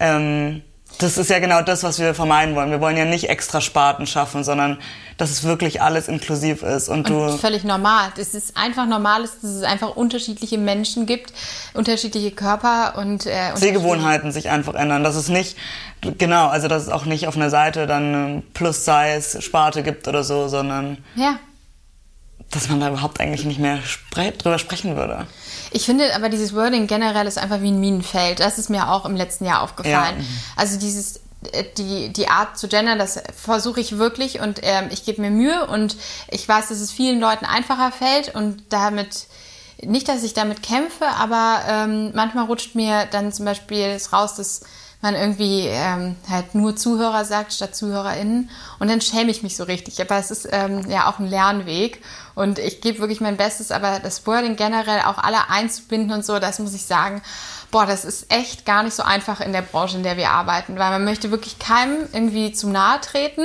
ähm, 0.00 0.62
das 0.98 1.18
ist 1.18 1.28
ja 1.28 1.38
genau 1.40 1.62
das, 1.62 1.82
was 1.82 1.98
wir 1.98 2.14
vermeiden 2.14 2.54
wollen. 2.54 2.70
Wir 2.70 2.80
wollen 2.80 2.96
ja 2.96 3.04
nicht 3.04 3.28
extra 3.28 3.60
Sparten 3.60 4.06
schaffen, 4.06 4.44
sondern 4.44 4.78
dass 5.16 5.30
es 5.30 5.44
wirklich 5.44 5.82
alles 5.82 6.08
inklusiv 6.08 6.62
ist. 6.62 6.88
Und, 6.88 7.10
Und 7.10 7.32
du, 7.32 7.38
völlig 7.38 7.64
normal. 7.64 8.12
Es 8.16 8.34
ist 8.34 8.56
einfach 8.56 8.86
normal, 8.86 9.22
dass 9.22 9.42
es 9.42 9.62
einfach 9.62 9.96
unterschiedliche 9.96 10.58
Menschen 10.58 11.06
gibt, 11.06 11.32
unterschiedliche 11.74 12.30
Körper 12.30 12.94
und 12.96 13.26
äh, 13.26 13.54
Sehgewohnheiten 13.54 14.32
sich 14.32 14.50
einfach 14.50 14.74
ändern. 14.74 15.04
Dass 15.04 15.16
es 15.16 15.28
nicht, 15.28 15.56
genau, 16.00 16.48
also 16.48 16.68
dass 16.68 16.84
es 16.84 16.88
auch 16.88 17.04
nicht 17.04 17.26
auf 17.26 17.36
einer 17.36 17.50
Seite 17.50 17.86
dann 17.86 18.14
eine 18.14 18.42
Plus-Size-Sparte 18.54 19.82
gibt 19.82 20.08
oder 20.08 20.22
so, 20.22 20.48
sondern 20.48 20.98
Ja. 21.16 21.38
Dass 22.50 22.68
man 22.68 22.80
da 22.80 22.88
überhaupt 22.88 23.20
eigentlich 23.20 23.44
nicht 23.44 23.58
mehr 23.58 23.82
spre 23.82 24.32
drüber 24.32 24.58
sprechen 24.58 24.96
würde. 24.96 25.26
Ich 25.72 25.86
finde 25.86 26.14
aber 26.14 26.28
dieses 26.28 26.54
Wording 26.54 26.86
generell 26.86 27.26
ist 27.26 27.38
einfach 27.38 27.60
wie 27.60 27.70
ein 27.70 27.80
Minenfeld. 27.80 28.40
Das 28.40 28.58
ist 28.58 28.70
mir 28.70 28.90
auch 28.90 29.04
im 29.06 29.16
letzten 29.16 29.44
Jahr 29.44 29.62
aufgefallen. 29.62 30.18
Ja. 30.18 30.24
Also 30.56 30.78
dieses 30.78 31.20
äh, 31.52 31.64
die, 31.76 32.12
die 32.12 32.28
Art 32.28 32.56
zu 32.56 32.68
gendern, 32.68 32.98
das 32.98 33.20
versuche 33.36 33.80
ich 33.80 33.98
wirklich 33.98 34.40
und 34.40 34.60
ähm, 34.62 34.88
ich 34.90 35.04
gebe 35.04 35.20
mir 35.20 35.30
Mühe 35.30 35.66
und 35.66 35.96
ich 36.30 36.48
weiß, 36.48 36.68
dass 36.68 36.80
es 36.80 36.92
vielen 36.92 37.20
Leuten 37.20 37.44
einfacher 37.44 37.92
fällt 37.92 38.34
und 38.34 38.62
damit 38.68 39.26
nicht, 39.82 40.08
dass 40.08 40.22
ich 40.22 40.34
damit 40.34 40.62
kämpfe, 40.62 41.06
aber 41.06 41.60
ähm, 41.68 42.12
manchmal 42.14 42.46
rutscht 42.46 42.74
mir 42.74 43.06
dann 43.10 43.32
zum 43.32 43.44
Beispiel 43.44 43.86
es 43.86 44.12
raus, 44.12 44.36
dass 44.36 44.62
man 45.04 45.14
irgendwie 45.14 45.66
ähm, 45.68 46.16
halt 46.28 46.54
nur 46.54 46.74
Zuhörer 46.74 47.26
sagt 47.26 47.52
statt 47.52 47.76
ZuhörerInnen 47.76 48.50
und 48.78 48.90
dann 48.90 49.02
schäme 49.02 49.30
ich 49.30 49.42
mich 49.42 49.54
so 49.54 49.64
richtig. 49.64 50.00
Aber 50.00 50.16
es 50.16 50.30
ist 50.30 50.48
ähm, 50.50 50.90
ja 50.90 51.08
auch 51.08 51.18
ein 51.18 51.28
Lernweg 51.28 52.02
und 52.34 52.58
ich 52.58 52.80
gebe 52.80 53.00
wirklich 53.00 53.20
mein 53.20 53.36
Bestes, 53.36 53.70
aber 53.70 54.00
das 54.00 54.26
Wording 54.26 54.56
generell 54.56 55.02
auch 55.02 55.18
alle 55.18 55.50
einzubinden 55.50 56.10
und 56.10 56.24
so, 56.24 56.38
das 56.38 56.58
muss 56.58 56.74
ich 56.74 56.86
sagen, 56.86 57.22
boah, 57.70 57.84
das 57.84 58.06
ist 58.06 58.32
echt 58.32 58.64
gar 58.64 58.82
nicht 58.82 58.94
so 58.94 59.02
einfach 59.02 59.40
in 59.40 59.52
der 59.52 59.62
Branche, 59.62 59.98
in 59.98 60.04
der 60.04 60.16
wir 60.16 60.30
arbeiten, 60.30 60.78
weil 60.78 60.90
man 60.90 61.04
möchte 61.04 61.30
wirklich 61.30 61.58
keinem 61.58 62.08
irgendwie 62.12 62.52
zu 62.52 62.70
nahe 62.70 62.98
treten 63.02 63.44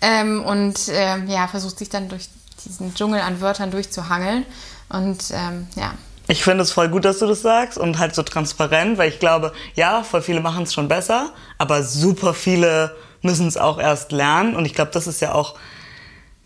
ähm, 0.00 0.44
und 0.44 0.88
ähm, 0.90 1.28
ja, 1.28 1.46
versucht 1.46 1.78
sich 1.78 1.88
dann 1.88 2.08
durch 2.08 2.28
diesen 2.64 2.94
Dschungel 2.96 3.20
an 3.20 3.40
Wörtern 3.40 3.70
durchzuhangeln 3.70 4.44
und 4.88 5.30
ähm, 5.30 5.68
ja. 5.76 5.92
Ich 6.30 6.44
finde 6.44 6.62
es 6.62 6.70
voll 6.70 6.88
gut, 6.88 7.04
dass 7.04 7.18
du 7.18 7.26
das 7.26 7.42
sagst 7.42 7.76
und 7.76 7.98
halt 7.98 8.14
so 8.14 8.22
transparent, 8.22 8.98
weil 8.98 9.08
ich 9.08 9.18
glaube, 9.18 9.52
ja, 9.74 10.04
voll 10.04 10.22
viele 10.22 10.40
machen 10.40 10.62
es 10.62 10.72
schon 10.72 10.86
besser, 10.86 11.32
aber 11.58 11.82
super 11.82 12.34
viele 12.34 12.94
müssen 13.20 13.48
es 13.48 13.56
auch 13.56 13.80
erst 13.80 14.12
lernen 14.12 14.54
und 14.54 14.64
ich 14.64 14.74
glaube, 14.74 14.92
das 14.92 15.08
ist 15.08 15.20
ja 15.20 15.34
auch, 15.34 15.56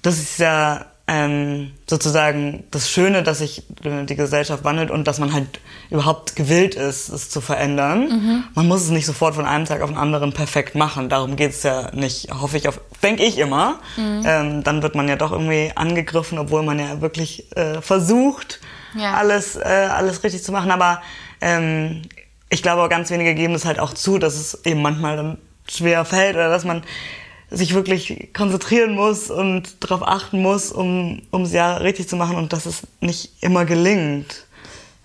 das 0.01 0.19
ist 0.19 0.39
ja 0.39 0.87
ähm, 1.07 1.73
sozusagen 1.87 2.65
das 2.71 2.89
Schöne, 2.89 3.23
dass 3.23 3.41
sich 3.41 3.65
die 3.83 4.17
Gesellschaft 4.17 4.65
wandelt 4.65 4.91
und 4.91 5.07
dass 5.07 5.19
man 5.19 5.35
halt 5.35 5.61
überhaupt 5.91 6.35
gewillt 6.35 6.77
ist, 6.77 7.11
es 7.11 7.29
zu 7.29 7.43
verändern. 7.43 8.45
Man 8.55 8.67
muss 8.67 8.85
es 8.85 8.89
nicht 8.89 9.05
sofort 9.05 9.35
von 9.35 9.45
einem 9.45 9.67
Tag 9.67 9.83
auf 9.83 9.91
den 9.91 9.99
anderen 9.99 10.33
perfekt 10.33 10.77
machen. 10.77 11.11
Darum 11.11 11.37
geht's 11.37 11.63
ja 11.63 11.91
nicht, 11.93 12.31
hoffe 12.33 12.57
ich, 12.57 12.69
auf, 12.69 12.81
denke 13.03 13.23
ich 13.23 13.37
immer. 13.37 13.81
Ähm, 14.25 14.65
dann 14.65 14.83
wird 14.83 14.95
man 14.95 15.09
ja 15.09 15.17
doch 15.17 15.31
irgendwie 15.31 15.73
angegriffen, 15.75 16.39
obwohl 16.39 16.63
man 16.63 16.79
ja 16.79 17.03
wirklich 17.03 17.55
äh, 17.55 17.83
versucht, 17.83 18.61
Ja. 18.95 19.15
alles, 19.15 19.57
äh, 19.57 19.61
alles 19.63 20.23
richtig 20.23 20.43
zu 20.43 20.53
machen. 20.53 20.71
Aber 20.71 21.03
ähm, 21.41 22.03
ich 22.49 22.63
glaube, 22.63 22.83
auch 22.83 22.89
ganz 22.89 23.11
wenige 23.11 23.35
geben 23.35 23.55
es 23.55 23.65
halt 23.65 23.79
auch 23.79 23.93
zu, 23.93 24.19
dass 24.19 24.35
es 24.35 24.65
eben 24.65 24.83
manchmal 24.83 25.17
dann 25.17 25.39
schwer 25.69 26.05
fällt 26.05 26.37
oder 26.37 26.49
dass 26.49 26.65
man 26.65 26.83
sich 27.51 27.75
wirklich 27.75 28.31
konzentrieren 28.35 28.95
muss 28.95 29.31
und 29.31 29.83
darauf 29.83 30.07
achten 30.07 30.43
muss, 30.43 30.73
um 30.73 31.23
es 31.33 31.53
ja 31.53 31.77
richtig 31.77 32.09
zu 32.09 32.17
machen 32.17 32.37
und 32.37 32.53
dass 32.53 32.67
es 32.67 32.83
nicht 33.01 33.43
immer 33.43 33.65
gelingt. 33.65 34.45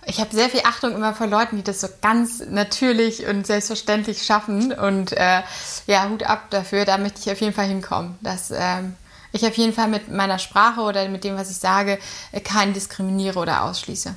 Ich 0.06 0.18
habe 0.18 0.34
sehr 0.34 0.48
viel 0.48 0.62
Achtung 0.64 0.94
immer 0.94 1.14
vor 1.14 1.26
Leuten, 1.26 1.56
die 1.56 1.62
das 1.62 1.80
so 1.80 1.88
ganz 2.00 2.42
natürlich 2.48 3.26
und 3.26 3.46
selbstverständlich 3.46 4.22
schaffen. 4.22 4.72
Und 4.72 5.12
äh, 5.12 5.42
ja, 5.86 6.08
Hut 6.08 6.22
ab 6.22 6.46
dafür, 6.50 6.84
da 6.84 6.98
möchte 6.98 7.20
ich 7.20 7.30
auf 7.30 7.40
jeden 7.40 7.52
Fall 7.52 7.66
hinkommen. 7.66 8.18
Dass 8.22 8.50
ähm, 8.50 8.96
ich 9.32 9.46
auf 9.46 9.56
jeden 9.56 9.72
Fall 9.72 9.88
mit 9.88 10.10
meiner 10.10 10.38
Sprache 10.38 10.80
oder 10.80 11.08
mit 11.08 11.24
dem, 11.24 11.36
was 11.36 11.50
ich 11.50 11.56
sage, 11.56 11.98
äh, 12.32 12.40
keinen 12.40 12.72
diskriminiere 12.72 13.38
oder 13.38 13.64
ausschließe. 13.64 14.14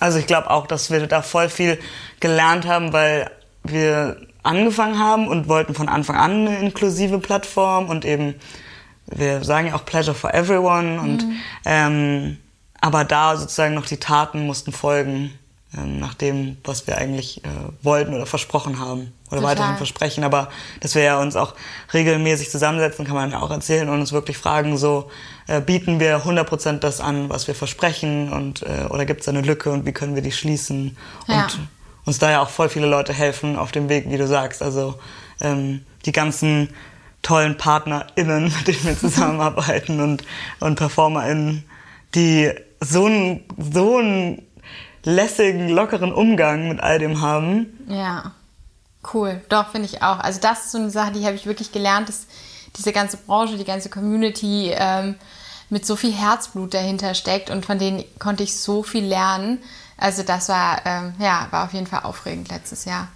Also 0.00 0.18
ich 0.18 0.26
glaube 0.26 0.50
auch, 0.50 0.66
dass 0.66 0.90
wir 0.90 1.06
da 1.06 1.22
voll 1.22 1.48
viel 1.48 1.78
gelernt 2.20 2.66
haben, 2.66 2.92
weil 2.92 3.30
wir 3.64 4.16
angefangen 4.42 4.98
haben 4.98 5.28
und 5.28 5.48
wollten 5.48 5.74
von 5.74 5.88
Anfang 5.88 6.16
an 6.16 6.46
eine 6.46 6.58
inklusive 6.58 7.18
Plattform 7.18 7.88
und 7.88 8.04
eben, 8.04 8.34
wir 9.06 9.44
sagen 9.44 9.68
ja 9.68 9.74
auch 9.74 9.84
Pleasure 9.84 10.14
for 10.14 10.32
Everyone 10.32 11.00
und 11.00 11.24
ähm, 11.64 12.38
aber 12.80 13.04
da 13.04 13.36
sozusagen 13.36 13.74
noch 13.74 13.86
die 13.86 13.96
Taten 13.96 14.46
mussten 14.46 14.72
folgen, 14.72 15.36
nach 15.72 16.14
dem, 16.14 16.56
was 16.64 16.86
wir 16.86 16.96
eigentlich 16.96 17.44
äh, 17.44 17.48
wollten 17.82 18.14
oder 18.14 18.24
versprochen 18.24 18.78
haben 18.78 19.12
oder 19.26 19.40
Total. 19.40 19.44
weiterhin 19.44 19.76
versprechen. 19.76 20.24
Aber 20.24 20.48
dass 20.80 20.94
wir 20.94 21.02
ja 21.02 21.20
uns 21.20 21.36
auch 21.36 21.54
regelmäßig 21.92 22.50
zusammensetzen, 22.50 23.04
kann 23.04 23.14
man 23.14 23.30
ja 23.30 23.40
auch 23.40 23.50
erzählen 23.50 23.88
und 23.88 24.00
uns 24.00 24.12
wirklich 24.12 24.38
fragen, 24.38 24.78
so 24.78 25.10
äh, 25.46 25.60
bieten 25.60 26.00
wir 26.00 26.24
100% 26.24 26.78
das 26.78 27.00
an, 27.00 27.28
was 27.28 27.48
wir 27.48 27.54
versprechen 27.54 28.32
und 28.32 28.62
äh, 28.62 28.86
oder 28.88 29.04
gibt 29.04 29.20
es 29.20 29.26
da 29.26 29.32
eine 29.32 29.42
Lücke 29.42 29.70
und 29.70 29.84
wie 29.84 29.92
können 29.92 30.14
wir 30.14 30.22
die 30.22 30.32
schließen? 30.32 30.96
Ja. 31.26 31.44
Und 31.44 31.58
uns 32.06 32.18
da 32.18 32.30
ja 32.30 32.40
auch 32.40 32.48
voll 32.48 32.70
viele 32.70 32.86
Leute 32.86 33.12
helfen 33.12 33.56
auf 33.56 33.70
dem 33.70 33.90
Weg, 33.90 34.10
wie 34.10 34.16
du 34.16 34.26
sagst. 34.26 34.62
Also 34.62 34.98
ähm, 35.40 35.84
die 36.06 36.12
ganzen 36.12 36.70
tollen 37.22 37.58
PartnerInnen, 37.58 38.44
mit 38.44 38.66
denen 38.66 38.84
wir 38.84 38.98
zusammenarbeiten 38.98 40.00
und, 40.00 40.24
und 40.60 40.76
PerformerInnen, 40.76 41.64
die 42.14 42.50
so 42.80 43.04
einen, 43.04 43.44
so 43.58 43.98
einen 43.98 44.42
lässigen, 45.08 45.68
lockeren 45.68 46.12
Umgang 46.12 46.68
mit 46.68 46.80
all 46.80 46.98
dem 46.98 47.20
haben. 47.20 47.66
Ja, 47.88 48.32
cool. 49.14 49.40
Doch, 49.48 49.70
finde 49.70 49.86
ich 49.86 50.02
auch. 50.02 50.18
Also 50.18 50.40
das 50.40 50.66
ist 50.66 50.72
so 50.72 50.78
eine 50.78 50.90
Sache, 50.90 51.12
die 51.12 51.24
habe 51.24 51.34
ich 51.34 51.46
wirklich 51.46 51.72
gelernt, 51.72 52.08
dass 52.08 52.26
diese 52.76 52.92
ganze 52.92 53.16
Branche, 53.16 53.56
die 53.56 53.64
ganze 53.64 53.88
Community 53.88 54.70
ähm, 54.74 55.14
mit 55.70 55.86
so 55.86 55.96
viel 55.96 56.12
Herzblut 56.12 56.74
dahinter 56.74 57.14
steckt 57.14 57.50
und 57.50 57.64
von 57.64 57.78
denen 57.78 58.04
konnte 58.18 58.42
ich 58.42 58.56
so 58.56 58.82
viel 58.82 59.04
lernen. 59.04 59.58
Also 59.96 60.22
das 60.22 60.48
war, 60.48 60.82
ähm, 60.84 61.14
ja, 61.18 61.48
war 61.50 61.64
auf 61.64 61.72
jeden 61.72 61.86
Fall 61.86 62.02
aufregend 62.02 62.50
letztes 62.50 62.84
Jahr. 62.84 63.08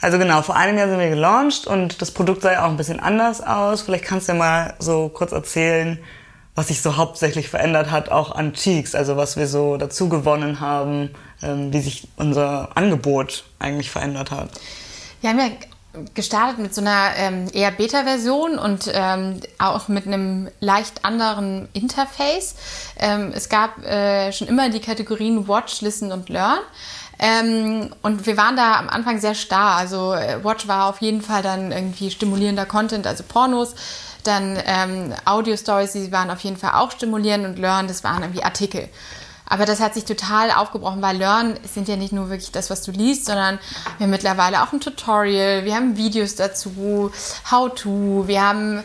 Also 0.00 0.18
genau, 0.18 0.42
vor 0.42 0.56
einem 0.56 0.78
Jahr 0.78 0.88
sind 0.88 0.98
wir 0.98 1.08
gelauncht 1.08 1.66
und 1.66 2.00
das 2.00 2.10
Produkt 2.10 2.42
sah 2.42 2.52
ja 2.52 2.64
auch 2.64 2.70
ein 2.70 2.76
bisschen 2.76 3.00
anders 3.00 3.40
aus. 3.40 3.82
Vielleicht 3.82 4.04
kannst 4.04 4.28
du 4.28 4.32
ja 4.32 4.38
mal 4.38 4.74
so 4.78 5.08
kurz 5.08 5.32
erzählen, 5.32 5.98
was 6.56 6.68
sich 6.68 6.82
so 6.82 6.96
hauptsächlich 6.96 7.48
verändert 7.48 7.90
hat, 7.90 8.08
auch 8.08 8.34
an 8.34 8.54
Cheeks, 8.54 8.94
also 8.94 9.16
was 9.16 9.36
wir 9.36 9.46
so 9.46 9.76
dazu 9.76 10.08
gewonnen 10.08 10.58
haben, 10.60 11.10
ähm, 11.42 11.72
wie 11.72 11.80
sich 11.80 12.08
unser 12.16 12.70
Angebot 12.74 13.44
eigentlich 13.58 13.90
verändert 13.90 14.30
hat. 14.30 14.48
Wir 15.20 15.30
haben 15.30 15.38
ja 15.38 15.50
gestartet 16.14 16.58
mit 16.58 16.74
so 16.74 16.80
einer 16.80 17.10
ähm, 17.16 17.46
eher 17.52 17.70
Beta-Version 17.70 18.58
und 18.58 18.90
ähm, 18.92 19.40
auch 19.58 19.88
mit 19.88 20.06
einem 20.06 20.48
leicht 20.60 21.04
anderen 21.04 21.68
Interface. 21.72 22.54
Ähm, 22.98 23.32
es 23.34 23.48
gab 23.48 23.78
äh, 23.84 24.32
schon 24.32 24.48
immer 24.48 24.68
die 24.68 24.80
Kategorien 24.80 25.48
Watch, 25.48 25.80
Listen 25.80 26.12
und 26.12 26.28
Learn. 26.28 26.58
Ähm, 27.18 27.94
und 28.02 28.26
wir 28.26 28.36
waren 28.36 28.56
da 28.56 28.74
am 28.74 28.88
Anfang 28.88 29.20
sehr 29.20 29.34
starr. 29.34 29.76
Also 29.76 30.12
äh, 30.12 30.44
Watch 30.44 30.68
war 30.68 30.86
auf 30.86 31.00
jeden 31.00 31.22
Fall 31.22 31.42
dann 31.42 31.72
irgendwie 31.72 32.10
stimulierender 32.10 32.66
Content, 32.66 33.06
also 33.06 33.24
Pornos. 33.26 33.74
Dann 34.26 34.58
ähm, 34.64 35.14
Audio-Stories, 35.24 35.92
die 35.92 36.12
waren 36.12 36.30
auf 36.30 36.40
jeden 36.40 36.56
Fall 36.56 36.72
auch 36.72 36.90
stimulierend 36.90 37.46
und 37.46 37.58
Learn, 37.58 37.88
das 37.88 38.04
waren 38.04 38.22
irgendwie 38.22 38.42
Artikel. 38.42 38.88
Aber 39.48 39.64
das 39.64 39.80
hat 39.80 39.94
sich 39.94 40.04
total 40.04 40.50
aufgebrochen, 40.50 41.00
weil 41.02 41.16
Learn 41.16 41.54
sind 41.62 41.86
ja 41.86 41.96
nicht 41.96 42.12
nur 42.12 42.30
wirklich 42.30 42.50
das, 42.50 42.68
was 42.68 42.82
du 42.82 42.90
liest, 42.90 43.26
sondern 43.26 43.60
wir 43.98 44.04
haben 44.04 44.10
mittlerweile 44.10 44.62
auch 44.62 44.72
ein 44.72 44.80
Tutorial, 44.80 45.64
wir 45.64 45.76
haben 45.76 45.96
Videos 45.96 46.34
dazu, 46.34 47.12
How-to, 47.50 48.24
wir 48.26 48.42
haben 48.42 48.82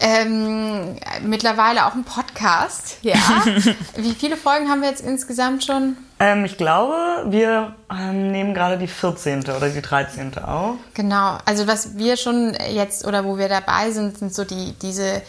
ähm, 0.00 0.96
mittlerweile 1.22 1.86
auch 1.86 1.92
einen 1.92 2.04
Podcast. 2.04 2.98
Ja. 3.02 3.16
Wie 3.96 4.14
viele 4.14 4.36
Folgen 4.36 4.68
haben 4.68 4.80
wir 4.80 4.88
jetzt 4.88 5.04
insgesamt 5.04 5.64
schon? 5.64 5.96
Ähm, 6.18 6.44
ich 6.44 6.56
glaube, 6.56 7.24
wir 7.26 7.74
ähm, 7.90 8.30
nehmen 8.30 8.54
gerade 8.54 8.78
die 8.78 8.86
14. 8.86 9.40
oder 9.40 9.68
die 9.68 9.82
13. 9.82 10.38
auf. 10.38 10.76
Genau. 10.94 11.38
Also 11.44 11.66
was 11.66 11.96
wir 11.96 12.16
schon 12.16 12.56
jetzt 12.70 13.06
oder 13.06 13.24
wo 13.24 13.38
wir 13.38 13.48
dabei 13.48 13.90
sind, 13.90 14.18
sind 14.18 14.34
so 14.34 14.44
die 14.44 14.72
diese 14.80 15.22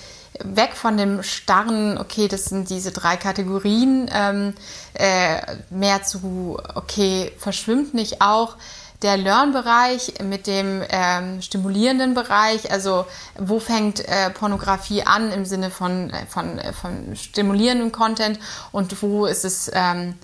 weg 0.43 0.73
von 0.73 0.97
dem 0.97 1.23
starren, 1.23 1.97
okay, 1.97 2.27
das 2.27 2.45
sind 2.45 2.69
diese 2.69 2.91
drei 2.91 3.17
Kategorien, 3.17 4.09
ähm, 4.13 4.53
äh, 4.93 5.39
mehr 5.69 6.03
zu, 6.03 6.57
okay, 6.75 7.31
verschwimmt 7.37 7.93
nicht 7.93 8.21
auch 8.21 8.55
der 9.03 9.17
Learn-Bereich 9.17 10.13
mit 10.23 10.47
dem 10.47 10.81
ähm, 10.89 11.41
stimulierenden 11.41 12.13
Bereich. 12.13 12.71
Also 12.71 13.05
wo 13.37 13.59
fängt 13.59 13.99
äh, 14.07 14.29
Pornografie 14.29 15.03
an 15.03 15.31
im 15.31 15.45
Sinne 15.45 15.69
von, 15.69 16.09
äh, 16.09 16.25
von, 16.27 16.57
äh, 16.57 16.73
von 16.73 17.15
stimulierendem 17.15 17.91
Content 17.91 18.39
und 18.71 19.01
wo 19.01 19.25
ist 19.25 19.45
es 19.45 19.69
ähm, 19.73 20.15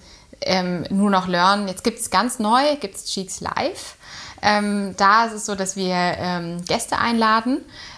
ähm, 0.41 0.85
nur 0.89 1.09
noch 1.09 1.27
Learn. 1.27 1.67
Jetzt 1.67 1.83
gibt 1.83 1.99
es 1.99 2.09
ganz 2.09 2.39
neu, 2.39 2.77
gibt 2.79 2.95
es 2.95 3.05
Cheeks 3.05 3.41
Live. 3.41 3.95
Ähm, 4.41 4.95
da 4.95 5.25
ist 5.25 5.33
es 5.33 5.45
so, 5.45 5.55
dass 5.55 5.75
wir 5.75 5.93
ähm, 5.95 6.63
Gäste 6.65 6.97
einladen, 6.97 7.57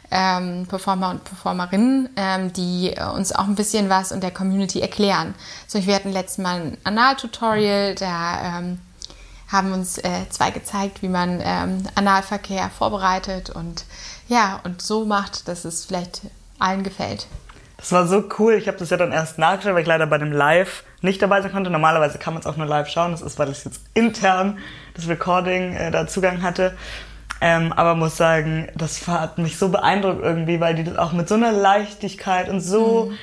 ähm, 0.10 0.66
Performer 0.68 1.12
und 1.12 1.24
Performerinnen, 1.24 2.10
ähm, 2.16 2.52
die 2.52 2.96
uns 3.16 3.32
auch 3.32 3.46
ein 3.46 3.54
bisschen 3.54 3.90
was 3.90 4.12
und 4.12 4.24
der 4.24 4.32
Community 4.32 4.82
erklären. 4.82 5.36
So, 5.68 5.86
wir 5.86 5.94
hatten 5.94 6.12
letztes 6.12 6.40
Mal 6.40 6.62
ein 6.62 6.78
Anal-Tutorial, 6.84 7.94
da 7.94 8.58
ähm, 8.58 8.80
haben 9.52 9.74
uns 9.74 9.98
äh, 9.98 10.30
zwei 10.30 10.52
gezeigt, 10.52 11.02
wie 11.02 11.10
man 11.10 11.42
ähm, 11.44 11.84
Analverkehr 11.96 12.70
vorbereitet 12.70 13.50
und 13.50 13.86
ja, 14.28 14.62
und 14.64 14.82
so 14.82 15.06
macht, 15.06 15.48
dass 15.48 15.66
es 15.66 15.86
vielleicht 15.86 16.22
allen 16.58 16.84
gefällt. 16.84 17.28
Das 17.78 17.92
war 17.92 18.08
so 18.08 18.24
cool. 18.38 18.54
Ich 18.54 18.68
habe 18.68 18.78
das 18.78 18.92
ja 18.92 18.98
dann 18.98 19.12
erst 19.12 19.40
nachgeschaut, 19.40 19.74
weil 19.74 19.82
ich 19.82 19.88
leider 19.88 20.06
bei 20.06 20.20
dem 20.20 20.32
Live 20.32 20.84
nicht 21.02 21.22
dabei 21.22 21.42
sein 21.42 21.52
konnte. 21.52 21.72
Normalerweise 21.72 22.20
kann 22.20 22.36
man 22.36 22.42
es 22.42 22.48
auch 22.48 22.56
nur 22.56 22.68
live 22.68 22.88
schauen. 22.88 23.12
Das 23.12 23.24
ist, 23.24 23.40
weil 23.40 23.50
ich 23.50 23.66
jetzt 23.66 23.82
intern 23.96 24.60
das 24.94 25.10
Recording 25.10 25.74
äh, 25.76 25.90
da 25.90 26.06
Zugang 26.08 26.44
hatte. 26.44 26.78
Ähm, 27.42 27.74
aber 27.74 27.96
muss 27.96 28.18
sagen, 28.18 28.68
das 28.76 29.08
hat 29.08 29.40
mich 29.40 29.58
so 29.58 29.70
beeindruckt 29.70 30.22
irgendwie, 30.22 30.60
weil 30.60 30.76
die 30.76 30.84
das 30.84 30.98
auch 30.98 31.12
mit 31.12 31.28
so 31.28 31.34
einer 31.34 31.52
Leichtigkeit 31.52 32.50
und 32.50 32.62
so 32.62 33.06
mhm. 33.06 33.18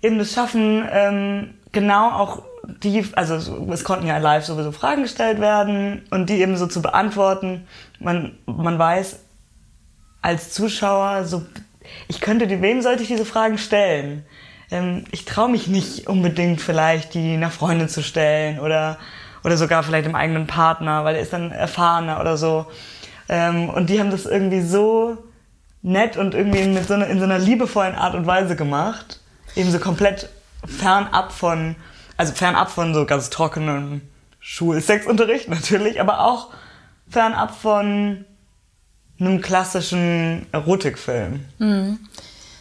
eben 0.00 0.18
das 0.18 0.32
schaffen, 0.32 0.88
ähm, 0.90 1.54
genau 1.70 2.12
auch 2.12 2.42
die, 2.82 3.04
also 3.14 3.66
es 3.70 3.84
konnten 3.84 4.06
ja 4.06 4.18
live 4.18 4.44
sowieso 4.44 4.72
Fragen 4.72 5.02
gestellt 5.02 5.40
werden 5.40 6.04
und 6.10 6.28
die 6.28 6.40
eben 6.40 6.56
so 6.56 6.66
zu 6.66 6.82
beantworten. 6.82 7.66
Man, 8.00 8.38
man 8.46 8.78
weiß 8.78 9.20
als 10.22 10.52
Zuschauer 10.52 11.24
so, 11.24 11.44
ich 12.08 12.20
könnte, 12.20 12.48
wem 12.60 12.82
sollte 12.82 13.02
ich 13.02 13.08
diese 13.08 13.24
Fragen 13.24 13.58
stellen? 13.58 14.24
Ähm, 14.70 15.04
ich 15.12 15.24
traue 15.24 15.50
mich 15.50 15.68
nicht 15.68 16.08
unbedingt 16.08 16.60
vielleicht, 16.60 17.14
die 17.14 17.34
einer 17.34 17.50
Freundin 17.50 17.88
zu 17.88 18.02
stellen 18.02 18.58
oder, 18.58 18.98
oder 19.44 19.56
sogar 19.56 19.82
vielleicht 19.82 20.06
dem 20.06 20.16
eigenen 20.16 20.46
Partner, 20.46 21.04
weil 21.04 21.14
er 21.14 21.22
ist 21.22 21.32
dann 21.32 21.52
erfahrener 21.52 22.20
oder 22.20 22.36
so. 22.36 22.66
Ähm, 23.28 23.68
und 23.70 23.90
die 23.90 24.00
haben 24.00 24.10
das 24.10 24.26
irgendwie 24.26 24.62
so 24.62 25.18
nett 25.82 26.16
und 26.16 26.34
irgendwie 26.34 26.64
mit 26.64 26.88
so 26.88 26.94
einer, 26.94 27.06
in 27.06 27.18
so 27.18 27.24
einer 27.24 27.38
liebevollen 27.38 27.94
Art 27.94 28.14
und 28.14 28.26
Weise 28.26 28.56
gemacht. 28.56 29.20
Eben 29.54 29.70
so 29.70 29.78
komplett 29.78 30.28
fernab 30.66 31.32
von, 31.32 31.76
also 32.16 32.32
fernab 32.32 32.70
von 32.70 32.94
so 32.94 33.06
ganz 33.06 33.30
trockenen 33.30 34.02
Schulsexunterricht 34.40 35.48
natürlich, 35.48 36.00
aber 36.00 36.20
auch 36.20 36.50
fernab 37.08 37.54
von 37.54 38.24
einem 39.18 39.40
klassischen 39.40 40.46
Erotikfilm. 40.52 41.44
Mhm. 41.58 41.98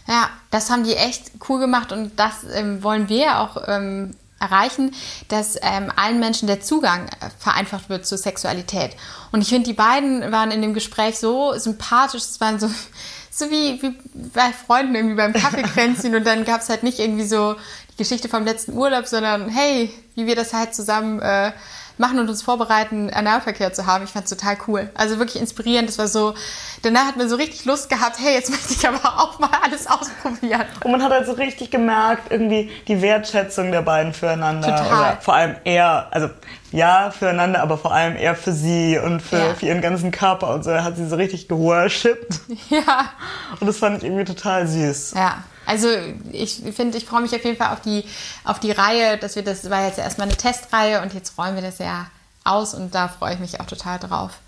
Ja, 0.07 0.29
das 0.51 0.69
haben 0.69 0.83
die 0.83 0.95
echt 0.95 1.31
cool 1.50 1.59
gemacht 1.59 1.91
und 1.91 2.19
das 2.19 2.43
ähm, 2.53 2.83
wollen 2.83 3.09
wir 3.09 3.39
auch 3.39 3.57
ähm, 3.67 4.15
erreichen, 4.39 4.93
dass 5.29 5.57
ähm, 5.62 5.91
allen 5.95 6.19
Menschen 6.19 6.47
der 6.47 6.62
Zugang 6.62 7.07
äh, 7.07 7.29
vereinfacht 7.39 7.89
wird 7.89 8.05
zur 8.05 8.17
Sexualität. 8.17 8.95
Und 9.31 9.41
ich 9.41 9.50
finde, 9.50 9.67
die 9.67 9.74
beiden 9.74 10.31
waren 10.31 10.51
in 10.51 10.62
dem 10.62 10.74
Gespräch 10.74 11.17
so 11.17 11.57
sympathisch, 11.57 12.21
es 12.21 12.39
waren 12.39 12.59
so, 12.59 12.69
so 13.31 13.50
wie, 13.50 13.81
wie 13.81 13.95
bei 14.13 14.51
Freunden 14.53 14.95
irgendwie 14.95 15.15
beim 15.15 15.33
Kaffeekränzchen 15.33 16.15
und 16.15 16.25
dann 16.25 16.45
gab 16.45 16.62
es 16.62 16.69
halt 16.69 16.83
nicht 16.83 17.00
irgendwie 17.00 17.25
so 17.25 17.55
Geschichte 17.98 18.30
vom 18.30 18.46
letzten 18.46 18.74
Urlaub, 18.74 19.08
sondern 19.08 19.50
hey, 19.50 19.90
wie 20.16 20.25
wir 20.28 20.36
das 20.36 20.54
halt 20.54 20.75
zusammen 20.75 21.20
äh, 21.20 21.52
machen 21.98 22.20
und 22.20 22.30
uns 22.30 22.42
vorbereiten, 22.42 23.10
Analverkehr 23.10 23.74
zu 23.74 23.86
haben. 23.86 24.04
Ich 24.04 24.12
fand 24.12 24.25
es 24.25 24.32
total 24.32 24.58
cool. 24.68 24.90
Also 24.96 25.18
wirklich 25.18 25.42
inspirierend. 25.42 25.88
Das 25.88 25.98
war 25.98 26.08
so, 26.08 26.34
danach 26.82 27.06
hat 27.06 27.18
man 27.18 27.30
so 27.30 27.36
richtig 27.36 27.66
Lust 27.66 27.90
gehabt, 27.90 28.18
hey, 28.20 28.34
jetzt 28.34 28.50
möchte 28.52 28.74
ich 28.74 28.88
aber 28.88 29.20
auch 29.20 29.40
mal 29.40 29.50
alles 29.64 29.88
ausprobieren. 29.88 30.66
Und 30.84 30.92
man 30.92 31.04
hat 31.04 31.12
halt 31.12 31.25
so 31.25 31.34
richtig 31.34 31.72
gemerkt, 31.72 32.32
irgendwie 32.32 32.70
die 32.88 33.02
Wertschätzung 33.02 33.72
der 33.72 33.82
beiden 33.82 34.14
füreinander. 34.14 34.75
Total. 34.75 34.88
Oder 34.88 35.18
vor 35.22 35.36
allem 35.36 35.56
er, 35.64 36.08
also 36.12 36.30
ja, 36.72 37.12
füreinander, 37.12 37.62
aber 37.62 37.78
vor 37.78 37.94
allem 37.94 38.18
eher 38.18 38.36
für 38.36 38.52
sie 38.52 38.98
und 38.98 39.22
für, 39.22 39.38
ja. 39.38 39.54
für 39.54 39.68
ihren 39.68 39.82
ganzen 39.82 40.12
Körper 40.12 40.54
und 40.54 40.64
so. 40.64 40.72
Er 40.72 40.84
hat 40.84 40.98
sie 40.98 41.08
so 41.08 41.16
richtig 41.16 41.48
geworshipped. 41.48 42.42
Ja. 42.70 43.12
Und 43.60 43.68
das 43.68 43.78
fand 43.78 43.98
ich 43.98 44.04
irgendwie 44.04 44.24
total 44.24 44.68
süß. 44.68 45.14
Ja. 45.16 45.44
Also 45.65 45.87
ich 46.31 46.61
finde, 46.75 46.98
ich 46.98 47.05
freue 47.05 47.22
mich 47.22 47.35
auf 47.35 47.44
jeden 47.44 47.57
Fall 47.57 47.74
auf 47.74 47.81
die, 47.81 48.03
auf 48.44 48.59
die 48.59 48.72
Reihe, 48.72 49.18
dass 49.18 49.35
wir 49.35 49.44
das 49.44 49.70
war 49.70 49.85
jetzt 49.85 49.98
erstmal 49.98 50.27
eine 50.27 50.37
Testreihe 50.37 51.01
und 51.01 51.13
jetzt 51.13 51.37
rollen 51.37 51.55
wir 51.55 51.61
das 51.61 51.79
ja 51.79 52.07
aus 52.44 52.74
und 52.74 52.94
da 52.94 53.07
freue 53.07 53.33
ich 53.33 53.40
mich 53.40 53.59
auch 53.59 53.66
total 53.66 54.00
drauf. 54.00 54.40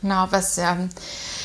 Genau, 0.00 0.26
was 0.30 0.58
ähm, 0.58 0.88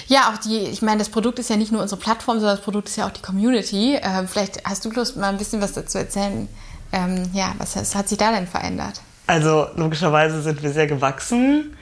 ja 0.08 0.32
auch 0.32 0.38
die, 0.38 0.58
ich 0.58 0.82
meine, 0.82 0.97
das 0.97 1.10
Produkt 1.10 1.38
ist 1.38 1.49
ja 1.49 1.58
nicht 1.58 1.71
nur 1.71 1.82
unsere 1.82 2.02
Plattform, 2.02 2.39
sondern 2.39 2.56
das 2.56 2.65
Produkt 2.65 2.89
ist 2.89 2.95
ja 2.95 3.06
auch 3.06 3.12
die 3.12 3.21
Community. 3.21 3.99
Ähm, 4.02 4.28
vielleicht 4.28 4.65
hast 4.65 4.84
du 4.84 4.89
Lust, 4.89 5.15
mal 5.15 5.30
ein 5.30 5.38
bisschen 5.38 5.62
was 5.62 5.73
dazu 5.73 5.99
erzählen. 5.99 6.49
Ähm, 6.91 7.30
ja, 7.34 7.54
was, 7.60 7.75
was, 7.75 7.93
hat 7.93 8.10
sich 8.10 8.17
da 8.17 8.32
denn 8.32 8.47
verändert? 8.47 9.02
Also 9.28 9.67
logischerweise 9.75 10.41
sind 10.41 10.63
wir 10.63 10.71
sehr 10.71 10.88
gewachsen. 10.88 11.78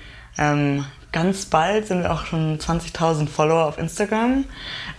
Ganz 1.15 1.45
bald 1.45 1.87
sind 1.87 2.03
wir 2.03 2.11
auch 2.11 2.25
schon 2.25 2.59
20.000 2.59 3.29
Follower 3.29 3.63
auf 3.67 3.77
Instagram, 3.77 4.43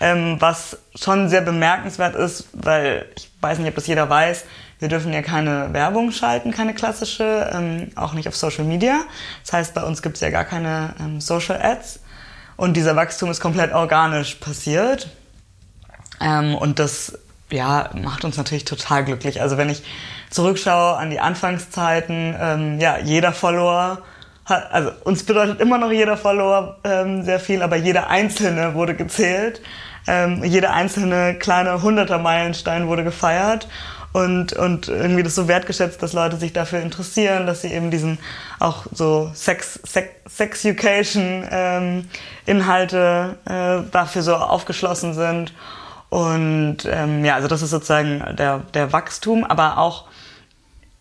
ähm, 0.00 0.36
was 0.38 0.78
schon 0.94 1.28
sehr 1.28 1.42
bemerkenswert 1.42 2.14
ist, 2.14 2.48
weil 2.54 3.04
ich 3.18 3.30
weiß 3.42 3.58
nicht, 3.58 3.68
ob 3.68 3.74
das 3.74 3.86
jeder 3.86 4.08
weiß, 4.08 4.46
wir 4.78 4.88
dürfen 4.88 5.12
ja 5.12 5.20
keine 5.20 5.74
Werbung 5.74 6.12
schalten, 6.12 6.52
keine 6.52 6.72
klassische, 6.72 7.50
ähm, 7.52 7.90
auch 7.96 8.14
nicht 8.14 8.28
auf 8.28 8.34
Social 8.34 8.64
Media. 8.64 9.02
Das 9.44 9.52
heißt, 9.52 9.74
bei 9.74 9.82
uns 9.82 10.00
gibt 10.00 10.14
es 10.14 10.22
ja 10.22 10.30
gar 10.30 10.44
keine 10.44 10.94
ähm, 11.00 11.20
Social 11.20 11.60
Ads 11.60 12.00
und 12.56 12.78
dieser 12.78 12.96
Wachstum 12.96 13.30
ist 13.30 13.40
komplett 13.40 13.74
organisch 13.74 14.36
passiert 14.36 15.10
ähm, 16.22 16.54
und 16.54 16.78
das 16.78 17.18
ja, 17.50 17.90
macht 17.92 18.24
uns 18.24 18.38
natürlich 18.38 18.64
total 18.64 19.04
glücklich. 19.04 19.42
Also 19.42 19.58
wenn 19.58 19.68
ich 19.68 19.82
zurückschaue 20.30 20.96
an 20.96 21.10
die 21.10 21.20
Anfangszeiten, 21.20 22.34
ähm, 22.40 22.80
ja, 22.80 22.96
jeder 22.96 23.32
Follower 23.32 23.98
also 24.46 24.92
uns 25.04 25.24
bedeutet 25.24 25.60
immer 25.60 25.78
noch 25.78 25.90
jeder 25.90 26.16
Follower 26.16 26.76
ähm, 26.84 27.24
sehr 27.24 27.40
viel, 27.40 27.62
aber 27.62 27.76
jeder 27.76 28.08
einzelne 28.08 28.74
wurde 28.74 28.94
gezählt. 28.94 29.60
Ähm, 30.06 30.44
jeder 30.44 30.72
einzelne 30.72 31.34
kleine 31.34 31.82
hunderter 31.82 32.18
Meilenstein 32.18 32.86
wurde 32.86 33.02
gefeiert 33.02 33.66
und, 34.12 34.52
und 34.54 34.88
irgendwie 34.88 35.22
das 35.22 35.34
so 35.34 35.48
wertgeschätzt, 35.48 36.02
dass 36.02 36.12
Leute 36.12 36.36
sich 36.36 36.52
dafür 36.52 36.80
interessieren, 36.80 37.46
dass 37.46 37.62
sie 37.62 37.72
eben 37.72 37.90
diesen 37.90 38.18
auch 38.60 38.86
so 38.92 39.30
Sex, 39.34 39.80
Sex, 39.84 40.08
Sexucation 40.26 41.46
ähm, 41.50 42.08
Inhalte 42.46 43.36
äh, 43.44 43.90
dafür 43.90 44.22
so 44.22 44.36
aufgeschlossen 44.36 45.12
sind. 45.12 45.52
Und 46.08 46.78
ähm, 46.86 47.24
ja, 47.24 47.34
also 47.34 47.48
das 47.48 47.62
ist 47.62 47.70
sozusagen 47.70 48.24
der, 48.38 48.60
der 48.72 48.92
Wachstum, 48.92 49.44
aber 49.44 49.76
auch 49.76 50.04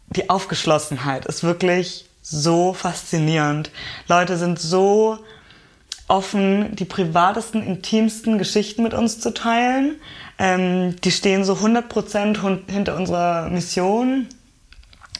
die 0.09 0.29
Aufgeschlossenheit 0.29 1.25
ist 1.25 1.43
wirklich 1.43 2.09
so 2.27 2.73
faszinierend. 2.73 3.69
Leute 4.07 4.37
sind 4.37 4.59
so 4.59 5.19
offen, 6.07 6.75
die 6.75 6.85
privatesten, 6.85 7.61
intimsten 7.61 8.39
Geschichten 8.39 8.81
mit 8.81 8.95
uns 8.95 9.19
zu 9.19 9.31
teilen. 9.31 9.95
Ähm, 10.39 10.95
die 11.01 11.11
stehen 11.11 11.43
so 11.43 11.53
100% 11.53 12.71
hinter 12.71 12.95
unserer 12.95 13.49
Mission 13.49 14.27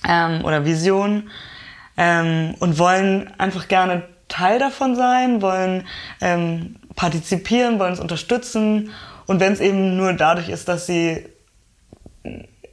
ähm, 0.08 0.44
oder 0.44 0.66
Vision 0.66 1.30
ähm, 1.96 2.56
und 2.60 2.80
wollen 2.80 3.32
einfach 3.38 3.68
gerne 3.68 4.04
Teil 4.28 4.58
davon 4.58 4.96
sein, 4.96 5.44
wollen 5.44 5.86
ähm, 6.22 6.78
partizipieren, 6.96 7.78
wollen 7.78 7.94
es 7.94 8.00
unterstützen. 8.00 8.90
Und 9.28 9.40
wenn 9.40 9.54
es 9.54 9.60
eben 9.60 9.96
nur 9.96 10.14
dadurch 10.14 10.50
ist, 10.50 10.68
dass 10.68 10.88
sie 10.88 11.24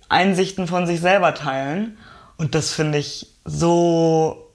Einsichten 0.08 0.66
von 0.66 0.86
sich 0.86 1.00
selber 1.00 1.34
teilen. 1.34 1.98
Und 2.42 2.56
das 2.56 2.72
finde 2.72 2.98
ich 2.98 3.28
so 3.44 4.50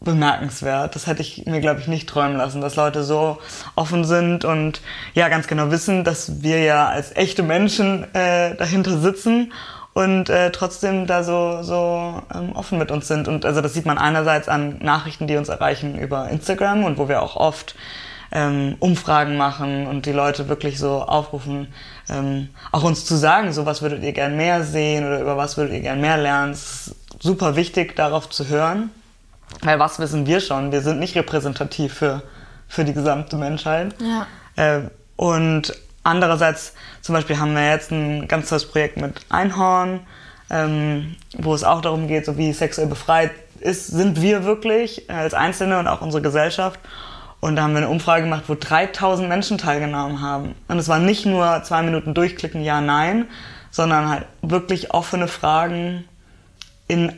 bemerkenswert. 0.00 0.96
Das 0.96 1.06
hätte 1.06 1.22
ich 1.22 1.46
mir, 1.46 1.60
glaube 1.60 1.78
ich, 1.78 1.86
nicht 1.86 2.08
träumen 2.08 2.36
lassen, 2.36 2.60
dass 2.60 2.74
Leute 2.74 3.04
so 3.04 3.38
offen 3.76 4.04
sind 4.04 4.44
und 4.44 4.80
ja 5.14 5.28
ganz 5.28 5.46
genau 5.46 5.70
wissen, 5.70 6.02
dass 6.02 6.42
wir 6.42 6.58
ja 6.64 6.88
als 6.88 7.14
echte 7.14 7.44
Menschen 7.44 8.12
äh, 8.12 8.56
dahinter 8.56 8.98
sitzen 8.98 9.52
und 9.94 10.30
äh, 10.30 10.50
trotzdem 10.50 11.06
da 11.06 11.22
so, 11.22 11.62
so 11.62 12.20
ähm, 12.34 12.56
offen 12.56 12.76
mit 12.76 12.90
uns 12.90 13.06
sind. 13.06 13.28
Und 13.28 13.44
also 13.44 13.60
das 13.60 13.72
sieht 13.72 13.86
man 13.86 13.98
einerseits 13.98 14.48
an 14.48 14.78
Nachrichten, 14.80 15.28
die 15.28 15.36
uns 15.36 15.48
erreichen 15.48 16.00
über 16.00 16.28
Instagram 16.28 16.82
und 16.82 16.98
wo 16.98 17.08
wir 17.08 17.22
auch 17.22 17.36
oft 17.36 17.76
ähm, 18.32 18.76
Umfragen 18.80 19.36
machen 19.36 19.86
und 19.86 20.06
die 20.06 20.12
Leute 20.12 20.48
wirklich 20.48 20.78
so 20.78 21.02
aufrufen, 21.02 21.68
ähm, 22.08 22.48
auch 22.72 22.82
uns 22.82 23.04
zu 23.04 23.16
sagen, 23.16 23.52
so 23.52 23.66
was 23.66 23.82
würdet 23.82 24.02
ihr 24.02 24.12
gern 24.12 24.36
mehr 24.36 24.62
sehen 24.64 25.06
oder 25.06 25.20
über 25.20 25.36
was 25.36 25.56
würdet 25.56 25.74
ihr 25.74 25.80
gern 25.80 26.00
mehr 26.00 26.16
lernen. 26.16 26.52
Es 26.52 26.88
ist 26.88 26.94
super 27.20 27.56
wichtig, 27.56 27.96
darauf 27.96 28.28
zu 28.28 28.48
hören. 28.48 28.90
Weil 29.62 29.78
was 29.78 29.98
wissen 29.98 30.26
wir 30.26 30.40
schon? 30.40 30.72
Wir 30.72 30.82
sind 30.82 30.98
nicht 30.98 31.16
repräsentativ 31.16 31.94
für, 31.94 32.22
für 32.68 32.84
die 32.84 32.92
gesamte 32.92 33.36
Menschheit. 33.36 33.94
Ja. 34.00 34.26
Äh, 34.56 34.82
und 35.16 35.72
andererseits, 36.02 36.74
zum 37.00 37.14
Beispiel 37.14 37.38
haben 37.38 37.54
wir 37.54 37.70
jetzt 37.70 37.90
ein 37.90 38.28
ganz 38.28 38.48
tolles 38.48 38.66
Projekt 38.66 38.96
mit 38.96 39.20
Einhorn, 39.28 40.00
ähm, 40.50 41.16
wo 41.38 41.54
es 41.54 41.64
auch 41.64 41.80
darum 41.80 42.08
geht, 42.08 42.26
so 42.26 42.36
wie 42.36 42.52
sexuell 42.52 42.86
befreit 42.86 43.30
ist, 43.60 43.88
sind 43.88 44.20
wir 44.20 44.44
wirklich 44.44 45.08
als 45.10 45.34
Einzelne 45.34 45.78
und 45.78 45.88
auch 45.88 46.02
unsere 46.02 46.22
Gesellschaft. 46.22 46.78
Und 47.40 47.56
da 47.56 47.62
haben 47.62 47.72
wir 47.72 47.78
eine 47.78 47.88
Umfrage 47.88 48.24
gemacht, 48.24 48.44
wo 48.48 48.54
3000 48.58 49.28
Menschen 49.28 49.58
teilgenommen 49.58 50.20
haben. 50.20 50.54
Und 50.68 50.78
es 50.78 50.88
war 50.88 50.98
nicht 50.98 51.26
nur 51.26 51.62
zwei 51.62 51.82
Minuten 51.82 52.14
durchklicken, 52.14 52.62
ja, 52.62 52.80
nein, 52.80 53.26
sondern 53.70 54.08
halt 54.08 54.26
wirklich 54.42 54.92
offene 54.92 55.28
Fragen 55.28 56.08
in, 56.88 57.12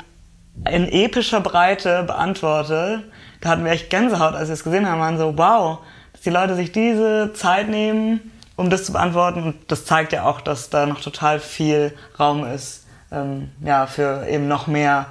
in 0.68 0.88
epischer 0.88 1.40
Breite 1.40 2.02
beantwortet. 2.02 3.04
Da 3.40 3.50
hatten 3.50 3.64
wir 3.64 3.72
echt 3.72 3.90
Gänsehaut, 3.90 4.35
als 4.35 4.48
wir 4.48 4.54
es 4.54 4.64
gesehen 4.64 4.88
haben, 4.88 5.00
waren 5.00 5.18
so, 5.18 5.38
wow, 5.38 5.78
dass 6.12 6.22
die 6.22 6.31
Leute 6.31 6.57
sich 6.57 6.72
diese 6.72 7.33
Zeit 7.35 7.68
nehmen, 7.68 8.33
um 8.57 8.70
das 8.70 8.85
zu 8.85 8.92
beantworten. 8.92 9.42
Und 9.44 9.70
das 9.70 9.85
zeigt 9.85 10.12
ja 10.12 10.24
auch, 10.24 10.40
dass 10.40 10.68
da 10.68 10.85
noch 10.87 11.00
total 11.00 11.38
viel 11.38 11.94
Raum 12.18 12.44
ist, 12.44 12.87
ähm, 13.12 13.50
ja, 13.61 13.87
für 13.87 14.26
eben 14.26 14.48
noch 14.48 14.66
mehr 14.66 15.07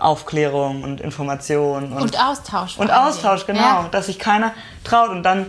Aufklärung 0.00 0.82
und 0.82 1.00
Information. 1.00 1.92
Und, 1.92 2.02
und 2.02 2.20
Austausch. 2.20 2.78
Und 2.78 2.90
Austausch, 2.90 3.46
genau. 3.46 3.60
Ja. 3.60 3.88
Dass 3.90 4.06
sich 4.06 4.18
keiner 4.18 4.52
traut 4.84 5.10
und 5.10 5.22
dann 5.22 5.46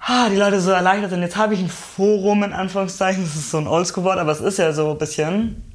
ah, 0.00 0.28
die 0.28 0.36
Leute 0.36 0.60
so 0.60 0.70
erleichtert 0.70 1.10
sind. 1.10 1.22
Jetzt 1.22 1.36
habe 1.36 1.54
ich 1.54 1.60
ein 1.60 1.68
Forum, 1.68 2.42
in 2.42 2.52
Anführungszeichen. 2.52 3.22
Das 3.22 3.34
ist 3.34 3.50
so 3.50 3.58
ein 3.58 3.66
Oldschool-Wort, 3.66 4.18
aber 4.18 4.32
es 4.32 4.40
ist 4.40 4.58
ja 4.58 4.72
so 4.72 4.90
ein 4.90 4.98
bisschen 4.98 5.70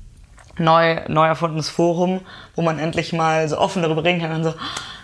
neu, 0.57 1.01
neu 1.07 1.27
erfundenes 1.27 1.69
Forum, 1.69 2.21
wo 2.55 2.61
man 2.61 2.79
endlich 2.79 3.13
mal 3.13 3.47
so 3.47 3.57
offen 3.57 3.81
darüber 3.81 4.03
reden 4.03 4.21
kann 4.21 4.31
und 4.31 4.43
so, 4.43 4.53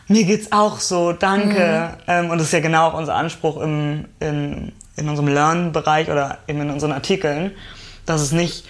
mir 0.07 0.23
geht's 0.25 0.51
auch 0.51 0.79
so, 0.79 1.13
danke. 1.13 1.91
Mhm. 1.91 2.03
Ähm, 2.07 2.29
und 2.29 2.37
das 2.37 2.47
ist 2.47 2.53
ja 2.53 2.59
genau 2.59 2.87
auch 2.87 2.93
unser 2.93 3.15
Anspruch 3.15 3.61
im, 3.61 4.05
in, 4.19 4.73
in 4.95 5.09
unserem 5.09 5.29
Learn-Bereich 5.29 6.09
oder 6.09 6.39
eben 6.47 6.61
in 6.61 6.69
unseren 6.69 6.91
Artikeln, 6.91 7.51
dass 8.05 8.21
es 8.21 8.31
nicht 8.31 8.65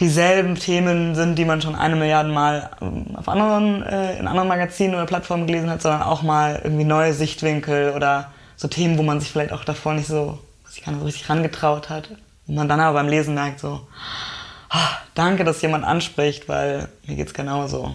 dieselben 0.00 0.56
Themen 0.56 1.14
sind, 1.14 1.36
die 1.36 1.44
man 1.44 1.60
schon 1.60 1.74
eine 1.74 1.94
Milliarde 1.94 2.30
Mal 2.30 2.70
ähm, 2.80 3.16
auf 3.16 3.28
anderen, 3.28 3.82
äh, 3.82 4.18
in 4.18 4.26
anderen 4.26 4.48
Magazinen 4.48 4.94
oder 4.94 5.06
Plattformen 5.06 5.46
gelesen 5.46 5.70
hat, 5.70 5.82
sondern 5.82 6.02
auch 6.02 6.22
mal 6.22 6.60
irgendwie 6.64 6.84
neue 6.84 7.12
Sichtwinkel 7.12 7.92
oder 7.92 8.32
so 8.56 8.66
Themen, 8.66 8.98
wo 8.98 9.02
man 9.02 9.20
sich 9.20 9.30
vielleicht 9.30 9.52
auch 9.52 9.64
davor 9.64 9.94
nicht 9.94 10.08
so, 10.08 10.38
sich 10.66 10.84
gar 10.84 10.92
nicht 10.92 11.00
so 11.00 11.06
richtig 11.06 11.28
rangetraut 11.28 11.90
hat. 11.90 12.10
Und 12.46 12.56
man 12.56 12.68
dann 12.68 12.80
aber 12.80 12.94
beim 12.94 13.08
Lesen 13.08 13.34
merkt 13.34 13.60
so, 13.60 13.86
oh, 14.72 14.94
danke, 15.14 15.44
dass 15.44 15.62
jemand 15.62 15.84
anspricht, 15.84 16.48
weil 16.48 16.88
mir 17.06 17.16
geht's 17.16 17.34
genauso. 17.34 17.94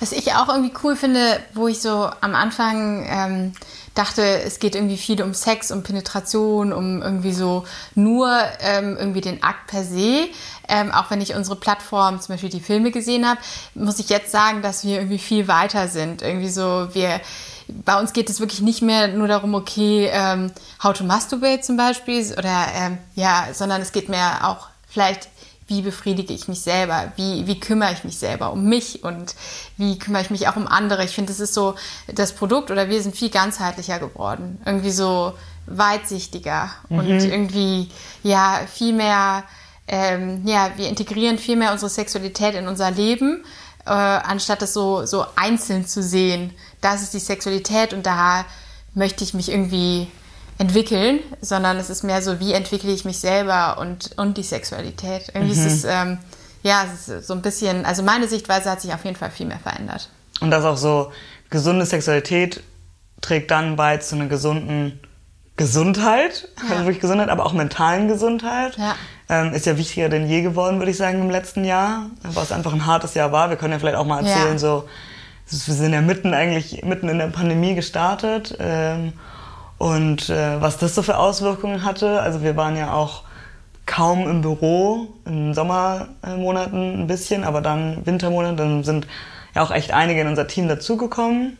Was 0.00 0.12
ich 0.12 0.32
auch 0.32 0.48
irgendwie 0.48 0.72
cool 0.82 0.96
finde, 0.96 1.38
wo 1.54 1.68
ich 1.68 1.80
so 1.80 2.10
am 2.20 2.34
Anfang 2.34 3.06
ähm, 3.08 3.52
dachte, 3.94 4.22
es 4.22 4.58
geht 4.58 4.74
irgendwie 4.74 4.96
viel 4.96 5.20
um 5.22 5.34
Sex, 5.34 5.70
um 5.70 5.82
Penetration, 5.82 6.72
um 6.72 7.02
irgendwie 7.02 7.32
so 7.32 7.64
nur 7.94 8.30
ähm, 8.60 8.96
irgendwie 8.96 9.20
den 9.20 9.42
Akt 9.42 9.66
per 9.66 9.84
se. 9.84 10.28
Ähm, 10.68 10.92
auch 10.92 11.10
wenn 11.10 11.20
ich 11.20 11.34
unsere 11.34 11.56
Plattform, 11.56 12.20
zum 12.20 12.34
Beispiel 12.34 12.50
die 12.50 12.60
Filme 12.60 12.92
gesehen 12.92 13.28
habe, 13.28 13.40
muss 13.74 13.98
ich 13.98 14.08
jetzt 14.08 14.30
sagen, 14.30 14.62
dass 14.62 14.84
wir 14.84 14.96
irgendwie 14.96 15.18
viel 15.18 15.48
weiter 15.48 15.88
sind. 15.88 16.22
Irgendwie 16.22 16.48
so, 16.48 16.88
wir, 16.92 17.20
bei 17.68 17.98
uns 17.98 18.12
geht 18.12 18.30
es 18.30 18.38
wirklich 18.38 18.60
nicht 18.60 18.80
mehr 18.80 19.08
nur 19.08 19.26
darum, 19.26 19.54
okay, 19.54 20.08
ähm, 20.12 20.52
how 20.82 20.92
to 20.92 21.02
masturbate 21.04 21.62
zum 21.62 21.76
Beispiel, 21.76 22.32
oder 22.38 22.66
ähm, 22.74 22.98
ja, 23.16 23.48
sondern 23.52 23.82
es 23.82 23.90
geht 23.90 24.08
mehr 24.08 24.48
auch 24.48 24.68
vielleicht 24.88 25.28
wie 25.70 25.82
befriedige 25.82 26.34
ich 26.34 26.48
mich 26.48 26.60
selber, 26.60 27.12
wie, 27.16 27.46
wie 27.46 27.60
kümmere 27.60 27.92
ich 27.92 28.02
mich 28.02 28.18
selber 28.18 28.52
um 28.52 28.64
mich 28.64 29.04
und 29.04 29.36
wie 29.76 29.98
kümmere 29.98 30.22
ich 30.22 30.30
mich 30.30 30.48
auch 30.48 30.56
um 30.56 30.66
andere. 30.66 31.04
Ich 31.04 31.12
finde, 31.12 31.32
das 31.32 31.38
ist 31.38 31.54
so 31.54 31.76
das 32.12 32.32
Produkt 32.32 32.70
oder 32.72 32.88
wir 32.88 33.00
sind 33.00 33.16
viel 33.16 33.30
ganzheitlicher 33.30 34.00
geworden, 34.00 34.60
irgendwie 34.66 34.90
so 34.90 35.32
weitsichtiger 35.66 36.70
mhm. 36.88 36.98
und 36.98 37.08
irgendwie 37.08 37.88
ja 38.24 38.60
viel 38.70 38.92
mehr, 38.92 39.44
ähm, 39.86 40.42
ja, 40.44 40.72
wir 40.76 40.88
integrieren 40.88 41.38
viel 41.38 41.56
mehr 41.56 41.72
unsere 41.72 41.88
Sexualität 41.88 42.54
in 42.54 42.66
unser 42.66 42.90
Leben, 42.90 43.44
äh, 43.86 43.90
anstatt 43.90 44.62
es 44.62 44.74
so, 44.74 45.06
so 45.06 45.24
einzeln 45.36 45.86
zu 45.86 46.02
sehen. 46.02 46.52
Das 46.80 47.02
ist 47.02 47.14
die 47.14 47.20
Sexualität 47.20 47.94
und 47.94 48.04
da 48.06 48.44
möchte 48.94 49.22
ich 49.22 49.34
mich 49.34 49.50
irgendwie 49.50 50.08
entwickeln, 50.60 51.20
sondern 51.40 51.78
es 51.78 51.88
ist 51.88 52.04
mehr 52.04 52.20
so, 52.20 52.38
wie 52.38 52.52
entwickle 52.52 52.92
ich 52.92 53.06
mich 53.06 53.18
selber 53.18 53.78
und, 53.78 54.10
und 54.18 54.36
die 54.36 54.42
Sexualität. 54.42 55.30
Irgendwie 55.32 55.58
mhm. 55.58 55.66
ist 55.66 55.72
es, 55.72 55.84
ähm, 55.84 56.18
ja, 56.62 56.84
es 56.84 57.08
ist 57.08 57.26
so 57.26 57.32
ein 57.32 57.40
bisschen, 57.40 57.86
also 57.86 58.02
meine 58.02 58.28
Sichtweise 58.28 58.70
hat 58.70 58.82
sich 58.82 58.92
auf 58.92 59.02
jeden 59.06 59.16
Fall 59.16 59.30
viel 59.30 59.46
mehr 59.46 59.58
verändert. 59.58 60.10
Und 60.42 60.50
das 60.50 60.66
auch 60.66 60.76
so, 60.76 61.12
gesunde 61.48 61.86
Sexualität 61.86 62.62
trägt 63.22 63.50
dann 63.50 63.76
bei 63.76 63.96
zu 63.96 64.16
einer 64.16 64.26
gesunden 64.26 65.00
Gesundheit, 65.56 66.48
ja. 66.58 66.74
also 66.74 66.84
wirklich 66.84 67.00
Gesundheit, 67.00 67.30
aber 67.30 67.46
auch 67.46 67.54
mentalen 67.54 68.06
Gesundheit. 68.08 68.76
Ja. 68.76 68.96
Ähm, 69.30 69.54
ist 69.54 69.64
ja 69.64 69.78
wichtiger 69.78 70.10
denn 70.10 70.28
je 70.28 70.42
geworden, 70.42 70.78
würde 70.78 70.90
ich 70.90 70.98
sagen, 70.98 71.22
im 71.22 71.30
letzten 71.30 71.64
Jahr, 71.64 72.10
weil 72.22 72.42
es 72.42 72.52
einfach 72.52 72.74
ein 72.74 72.84
hartes 72.84 73.14
Jahr 73.14 73.32
war. 73.32 73.48
Wir 73.48 73.56
können 73.56 73.72
ja 73.72 73.78
vielleicht 73.78 73.96
auch 73.96 74.06
mal 74.06 74.18
erzählen, 74.18 74.52
ja. 74.52 74.58
so, 74.58 74.88
wir 75.46 75.74
sind 75.74 75.94
ja 75.94 76.02
mitten 76.02 76.34
eigentlich, 76.34 76.84
mitten 76.84 77.08
in 77.08 77.16
der 77.16 77.28
Pandemie 77.28 77.74
gestartet. 77.74 78.56
Ähm, 78.60 79.14
und 79.80 80.28
äh, 80.28 80.60
was 80.60 80.76
das 80.76 80.94
so 80.94 81.00
für 81.00 81.16
Auswirkungen 81.16 81.84
hatte, 81.84 82.20
also 82.20 82.42
wir 82.42 82.54
waren 82.54 82.76
ja 82.76 82.92
auch 82.92 83.22
kaum 83.86 84.28
im 84.28 84.42
Büro, 84.42 85.08
in 85.24 85.54
Sommermonaten 85.54 87.00
ein 87.00 87.06
bisschen, 87.06 87.44
aber 87.44 87.62
dann 87.62 88.04
Wintermonaten, 88.04 88.58
dann 88.58 88.84
sind 88.84 89.06
ja 89.54 89.62
auch 89.62 89.70
echt 89.70 89.90
einige 89.94 90.20
in 90.20 90.26
unser 90.26 90.46
Team 90.46 90.68
dazugekommen. 90.68 91.56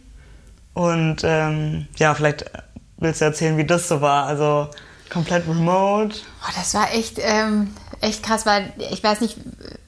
Und 0.74 1.22
ähm, 1.24 1.88
ja, 1.96 2.12
vielleicht 2.12 2.44
willst 2.98 3.22
du 3.22 3.24
erzählen, 3.24 3.56
wie 3.56 3.64
das 3.64 3.88
so 3.88 4.02
war. 4.02 4.26
Also 4.26 4.68
komplett 5.08 5.48
remote. 5.48 6.16
Oh, 6.42 6.52
das 6.54 6.74
war 6.74 6.92
echt, 6.92 7.18
ähm, 7.22 7.74
echt 8.00 8.22
krass, 8.22 8.46
weil 8.46 8.72
ich 8.90 9.02
weiß 9.02 9.20
nicht, 9.20 9.36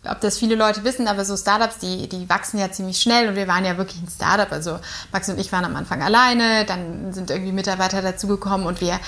ob 0.05 0.21
das 0.21 0.39
viele 0.39 0.55
Leute 0.55 0.85
wissen, 0.85 1.09
aber 1.09 1.25
so 1.25 1.37
Startups, 1.37 1.79
die, 1.79 2.09
die 2.09 2.29
wachsen 2.29 2.59
ja 2.59 2.71
ziemlich 2.71 3.01
schnell 3.01 3.29
und 3.29 3.37
wir 3.37 3.49
waren 3.49 3.65
ja 3.65 3.79
wirklich 3.79 4.03
ein 4.03 4.09
Startup. 4.09 4.51
Also 4.53 4.79
Max 5.13 5.29
und 5.29 5.39
ich 5.39 5.51
waren 5.53 5.65
am 5.65 5.77
Anfang 5.77 6.03
alleine, 6.03 6.65
dann 6.65 7.13
sind 7.13 7.31
irgendwie 7.31 7.53
Mitarbeiter 7.53 8.03
dazugekommen 8.03 8.67
und 8.67 8.81
wir 8.81 8.99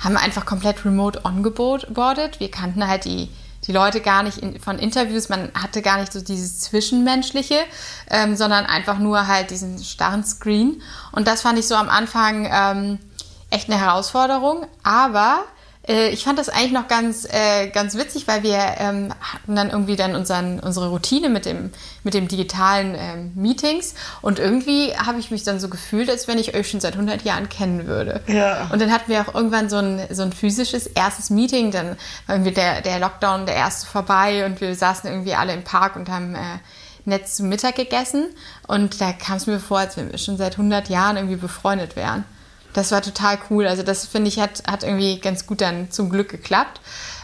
haben 0.00 0.16
einfach 0.16 0.44
komplett 0.44 0.84
remote 0.84 1.24
ongeboardet. 1.24 2.40
Wir 2.40 2.50
kannten 2.50 2.86
halt 2.86 3.04
die, 3.04 3.30
die 3.66 3.72
Leute 3.72 4.00
gar 4.00 4.22
nicht 4.22 4.38
in, 4.38 4.60
von 4.60 4.78
Interviews, 4.78 5.28
man 5.28 5.50
hatte 5.54 5.80
gar 5.80 5.98
nicht 5.98 6.12
so 6.12 6.20
dieses 6.20 6.60
Zwischenmenschliche, 6.60 7.60
ähm, 8.10 8.36
sondern 8.36 8.66
einfach 8.66 8.98
nur 8.98 9.28
halt 9.28 9.50
diesen 9.50 9.82
starren 9.82 10.24
Screen. 10.24 10.82
Und 11.12 11.28
das 11.28 11.42
fand 11.42 11.58
ich 11.58 11.68
so 11.68 11.76
am 11.76 11.88
Anfang 11.88 12.48
ähm, 12.52 12.98
echt 13.50 13.70
eine 13.70 13.80
Herausforderung, 13.80 14.66
aber 14.82 15.44
ich 15.84 16.22
fand 16.22 16.38
das 16.38 16.48
eigentlich 16.48 16.72
noch 16.72 16.86
ganz, 16.86 17.26
äh, 17.28 17.68
ganz 17.68 17.96
witzig, 17.96 18.28
weil 18.28 18.44
wir 18.44 18.58
ähm, 18.78 19.12
hatten 19.20 19.56
dann 19.56 19.70
irgendwie 19.70 19.96
dann 19.96 20.14
unseren, 20.14 20.60
unsere 20.60 20.88
Routine 20.90 21.28
mit 21.28 21.44
dem, 21.44 21.70
mit 22.04 22.14
dem 22.14 22.28
digitalen 22.28 22.94
ähm, 22.96 23.32
Meetings 23.34 23.94
und 24.20 24.38
irgendwie 24.38 24.94
habe 24.96 25.18
ich 25.18 25.32
mich 25.32 25.42
dann 25.42 25.58
so 25.58 25.68
gefühlt, 25.68 26.08
als 26.08 26.28
wenn 26.28 26.38
ich 26.38 26.54
euch 26.54 26.70
schon 26.70 26.80
seit 26.80 26.92
100 26.92 27.22
Jahren 27.22 27.48
kennen 27.48 27.88
würde. 27.88 28.20
Ja. 28.28 28.68
Und 28.72 28.80
dann 28.80 28.92
hatten 28.92 29.10
wir 29.10 29.22
auch 29.22 29.34
irgendwann 29.34 29.68
so 29.68 29.78
ein, 29.78 30.00
so 30.10 30.22
ein 30.22 30.32
physisches 30.32 30.86
erstes 30.86 31.30
Meeting, 31.30 31.72
dann 31.72 31.96
war 32.26 32.36
irgendwie 32.36 32.52
der, 32.52 32.80
der 32.82 33.00
Lockdown 33.00 33.46
der 33.46 33.56
erste 33.56 33.86
vorbei 33.88 34.46
und 34.46 34.60
wir 34.60 34.76
saßen 34.76 35.10
irgendwie 35.10 35.34
alle 35.34 35.52
im 35.52 35.64
Park 35.64 35.96
und 35.96 36.08
haben 36.08 36.36
äh, 36.36 36.58
nett 37.04 37.28
zu 37.28 37.42
Mittag 37.42 37.74
gegessen 37.74 38.26
und 38.68 39.00
da 39.00 39.12
kam 39.12 39.36
es 39.36 39.48
mir 39.48 39.58
vor, 39.58 39.80
als 39.80 39.96
wenn 39.96 40.12
wir 40.12 40.18
schon 40.18 40.36
seit 40.36 40.52
100 40.52 40.88
Jahren 40.88 41.16
irgendwie 41.16 41.36
befreundet 41.36 41.96
wären. 41.96 42.24
Das 42.72 42.90
war 42.90 43.02
total 43.02 43.38
cool. 43.50 43.66
Also 43.66 43.82
das 43.82 44.06
finde 44.06 44.28
ich 44.28 44.38
hat, 44.38 44.62
hat 44.70 44.82
irgendwie 44.82 45.18
ganz 45.18 45.46
gut 45.46 45.60
dann 45.60 45.90
zum 45.90 46.10
Glück 46.10 46.28
geklappt. 46.28 46.80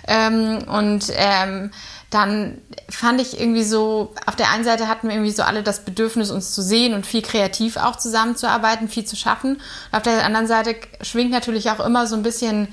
Ähm, 0.07 0.59
und 0.67 1.13
ähm, 1.15 1.71
dann 2.11 2.59
fand 2.89 3.21
ich 3.21 3.39
irgendwie 3.39 3.65
so, 3.65 4.15
auf 4.27 4.35
der 4.35 4.51
einen 4.51 4.65
Seite 4.65 4.89
hatten 4.89 5.09
wir 5.09 5.15
irgendwie 5.15 5.33
so 5.33 5.43
alle 5.43 5.63
das 5.63 5.85
Bedürfnis, 5.85 6.31
uns 6.31 6.55
zu 6.55 6.63
sehen 6.63 6.95
und 6.95 7.07
viel 7.07 7.21
kreativ 7.21 7.77
auch 7.77 7.97
zusammenzuarbeiten, 7.97 8.89
viel 8.89 9.05
zu 9.05 9.17
schaffen. 9.17 9.57
Und 9.57 9.97
auf 9.97 10.03
der 10.03 10.25
anderen 10.25 10.47
Seite 10.47 10.75
schwingt 11.03 11.31
natürlich 11.31 11.71
auch 11.71 11.81
immer 11.81 12.07
so 12.07 12.17
ein 12.17 12.23
bisschen, 12.23 12.69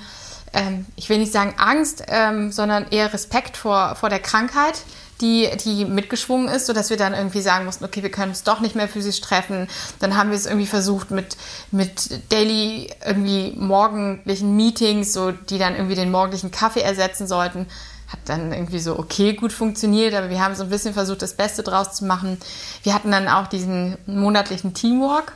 ähm, 0.54 0.86
ich 0.96 1.10
will 1.10 1.18
nicht 1.18 1.32
sagen 1.32 1.54
Angst, 1.58 2.04
ähm, 2.08 2.50
sondern 2.50 2.86
eher 2.90 3.12
Respekt 3.12 3.58
vor, 3.58 3.96
vor 3.96 4.08
der 4.08 4.20
Krankheit 4.20 4.82
die, 5.20 5.48
die 5.64 5.84
mitgeschwungen 5.84 6.48
ist, 6.48 6.66
sodass 6.66 6.90
wir 6.90 6.96
dann 6.96 7.14
irgendwie 7.14 7.40
sagen 7.40 7.64
mussten, 7.64 7.84
okay, 7.84 8.02
wir 8.02 8.10
können 8.10 8.30
uns 8.30 8.42
doch 8.42 8.60
nicht 8.60 8.74
mehr 8.74 8.88
physisch 8.88 9.20
treffen. 9.20 9.68
Dann 9.98 10.16
haben 10.16 10.30
wir 10.30 10.36
es 10.36 10.46
irgendwie 10.46 10.66
versucht 10.66 11.10
mit, 11.10 11.36
mit 11.70 12.32
daily 12.32 12.90
irgendwie 13.04 13.54
morgendlichen 13.56 14.56
Meetings, 14.56 15.12
so, 15.12 15.32
die 15.32 15.58
dann 15.58 15.74
irgendwie 15.74 15.94
den 15.94 16.10
morgendlichen 16.10 16.50
Kaffee 16.50 16.82
ersetzen 16.82 17.26
sollten. 17.26 17.66
Hat 18.08 18.20
dann 18.26 18.52
irgendwie 18.52 18.78
so 18.78 18.98
okay 18.98 19.32
gut 19.32 19.52
funktioniert, 19.52 20.14
aber 20.14 20.30
wir 20.30 20.42
haben 20.42 20.54
so 20.54 20.62
ein 20.62 20.70
bisschen 20.70 20.94
versucht, 20.94 21.22
das 21.22 21.34
Beste 21.34 21.62
draus 21.62 21.94
zu 21.94 22.04
machen. 22.04 22.38
Wir 22.82 22.94
hatten 22.94 23.10
dann 23.10 23.28
auch 23.28 23.48
diesen 23.48 23.96
monatlichen 24.06 24.74
Teamwork 24.74 25.32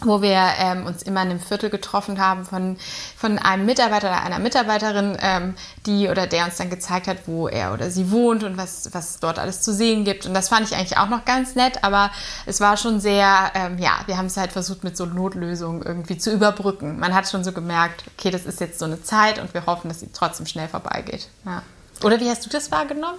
wo 0.00 0.22
wir 0.22 0.38
ähm, 0.58 0.86
uns 0.86 1.02
immer 1.02 1.22
in 1.22 1.30
einem 1.30 1.40
Viertel 1.40 1.70
getroffen 1.70 2.20
haben 2.20 2.44
von, 2.44 2.76
von 3.16 3.38
einem 3.38 3.66
Mitarbeiter 3.66 4.08
oder 4.08 4.22
einer 4.22 4.38
Mitarbeiterin, 4.38 5.16
ähm, 5.20 5.54
die 5.86 6.08
oder 6.08 6.26
der 6.26 6.44
uns 6.44 6.56
dann 6.56 6.70
gezeigt 6.70 7.06
hat, 7.06 7.26
wo 7.26 7.48
er 7.48 7.72
oder 7.72 7.90
sie 7.90 8.10
wohnt 8.10 8.44
und 8.44 8.56
was, 8.56 8.90
was 8.92 9.18
dort 9.20 9.38
alles 9.38 9.62
zu 9.62 9.72
sehen 9.72 10.04
gibt. 10.04 10.26
Und 10.26 10.34
das 10.34 10.48
fand 10.48 10.68
ich 10.68 10.76
eigentlich 10.76 10.98
auch 10.98 11.08
noch 11.08 11.24
ganz 11.24 11.54
nett, 11.54 11.82
aber 11.82 12.10
es 12.44 12.60
war 12.60 12.76
schon 12.76 13.00
sehr, 13.00 13.50
ähm, 13.54 13.78
ja, 13.78 13.92
wir 14.06 14.16
haben 14.16 14.26
es 14.26 14.36
halt 14.36 14.52
versucht 14.52 14.84
mit 14.84 14.96
so 14.96 15.06
Notlösungen 15.06 15.82
irgendwie 15.82 16.18
zu 16.18 16.32
überbrücken. 16.32 16.98
Man 16.98 17.14
hat 17.14 17.28
schon 17.28 17.44
so 17.44 17.52
gemerkt, 17.52 18.04
okay, 18.16 18.30
das 18.30 18.44
ist 18.44 18.60
jetzt 18.60 18.78
so 18.78 18.84
eine 18.84 19.02
Zeit 19.02 19.38
und 19.38 19.54
wir 19.54 19.66
hoffen, 19.66 19.88
dass 19.88 20.00
sie 20.00 20.10
trotzdem 20.12 20.46
schnell 20.46 20.68
vorbeigeht. 20.68 21.28
Ja. 21.44 21.62
Oder 22.02 22.20
wie 22.20 22.28
hast 22.28 22.44
du 22.44 22.50
das 22.50 22.70
wahrgenommen? 22.70 23.18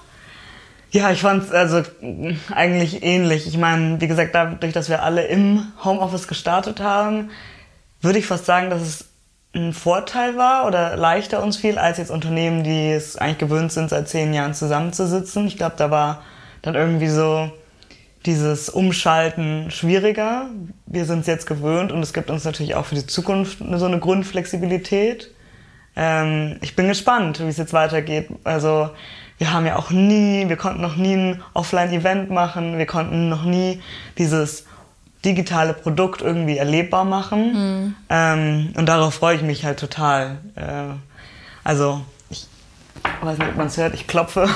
Ja, 0.91 1.11
ich 1.11 1.21
fand 1.21 1.43
es 1.43 1.51
also 1.51 1.83
eigentlich 2.53 3.03
ähnlich. 3.03 3.47
Ich 3.47 3.57
meine, 3.57 3.99
wie 3.99 4.07
gesagt, 4.07 4.33
dadurch, 4.33 4.73
dass 4.73 4.89
wir 4.89 5.03
alle 5.03 5.25
im 5.27 5.71
Homeoffice 5.83 6.27
gestartet 6.27 6.79
haben, 6.79 7.29
würde 8.01 8.19
ich 8.19 8.25
fast 8.25 8.45
sagen, 8.45 8.69
dass 8.69 8.81
es 8.81 9.05
ein 9.53 9.73
Vorteil 9.73 10.37
war 10.37 10.65
oder 10.67 10.95
leichter 10.95 11.43
uns 11.43 11.57
fiel, 11.57 11.77
als 11.77 11.97
jetzt 11.97 12.11
Unternehmen, 12.11 12.63
die 12.63 12.91
es 12.91 13.17
eigentlich 13.17 13.39
gewöhnt 13.39 13.71
sind, 13.71 13.89
seit 13.89 14.07
zehn 14.07 14.33
Jahren 14.33 14.53
zusammenzusitzen. 14.53 15.47
Ich 15.47 15.57
glaube, 15.57 15.75
da 15.77 15.91
war 15.91 16.23
dann 16.61 16.75
irgendwie 16.75 17.07
so 17.07 17.51
dieses 18.25 18.69
Umschalten 18.69 19.71
schwieriger. 19.71 20.49
Wir 20.85 21.05
sind 21.05 21.21
es 21.21 21.27
jetzt 21.27 21.47
gewöhnt 21.47 21.91
und 21.91 22.03
es 22.03 22.13
gibt 22.13 22.29
uns 22.29 22.43
natürlich 22.43 22.75
auch 22.75 22.85
für 22.85 22.95
die 22.95 23.07
Zukunft 23.07 23.59
so 23.59 23.85
eine 23.85 23.99
Grundflexibilität. 23.99 25.31
Ähm, 25.95 26.57
ich 26.61 26.75
bin 26.75 26.87
gespannt, 26.87 27.39
wie 27.39 27.47
es 27.47 27.57
jetzt 27.57 27.73
weitergeht. 27.73 28.29
Also 28.43 28.89
wir 29.37 29.53
haben 29.53 29.65
ja 29.65 29.75
auch 29.75 29.91
nie, 29.91 30.49
wir 30.49 30.57
konnten 30.57 30.81
noch 30.81 30.95
nie 30.95 31.15
ein 31.15 31.43
Offline-Event 31.53 32.29
machen, 32.31 32.77
wir 32.77 32.85
konnten 32.85 33.29
noch 33.29 33.43
nie 33.43 33.81
dieses 34.17 34.65
digitale 35.23 35.73
Produkt 35.73 36.21
irgendwie 36.21 36.57
erlebbar 36.57 37.03
machen. 37.03 37.53
Mhm. 37.53 37.95
Ähm, 38.09 38.73
und 38.75 38.87
darauf 38.87 39.15
freue 39.15 39.35
ich 39.35 39.41
mich 39.41 39.65
halt 39.65 39.79
total. 39.79 40.37
Äh, 40.55 40.95
also 41.63 42.01
ich 42.29 42.47
weiß 43.21 43.37
nicht, 43.37 43.49
ob 43.49 43.57
man 43.57 43.67
es 43.67 43.77
hört, 43.77 43.93
ich 43.93 44.07
klopfe 44.07 44.49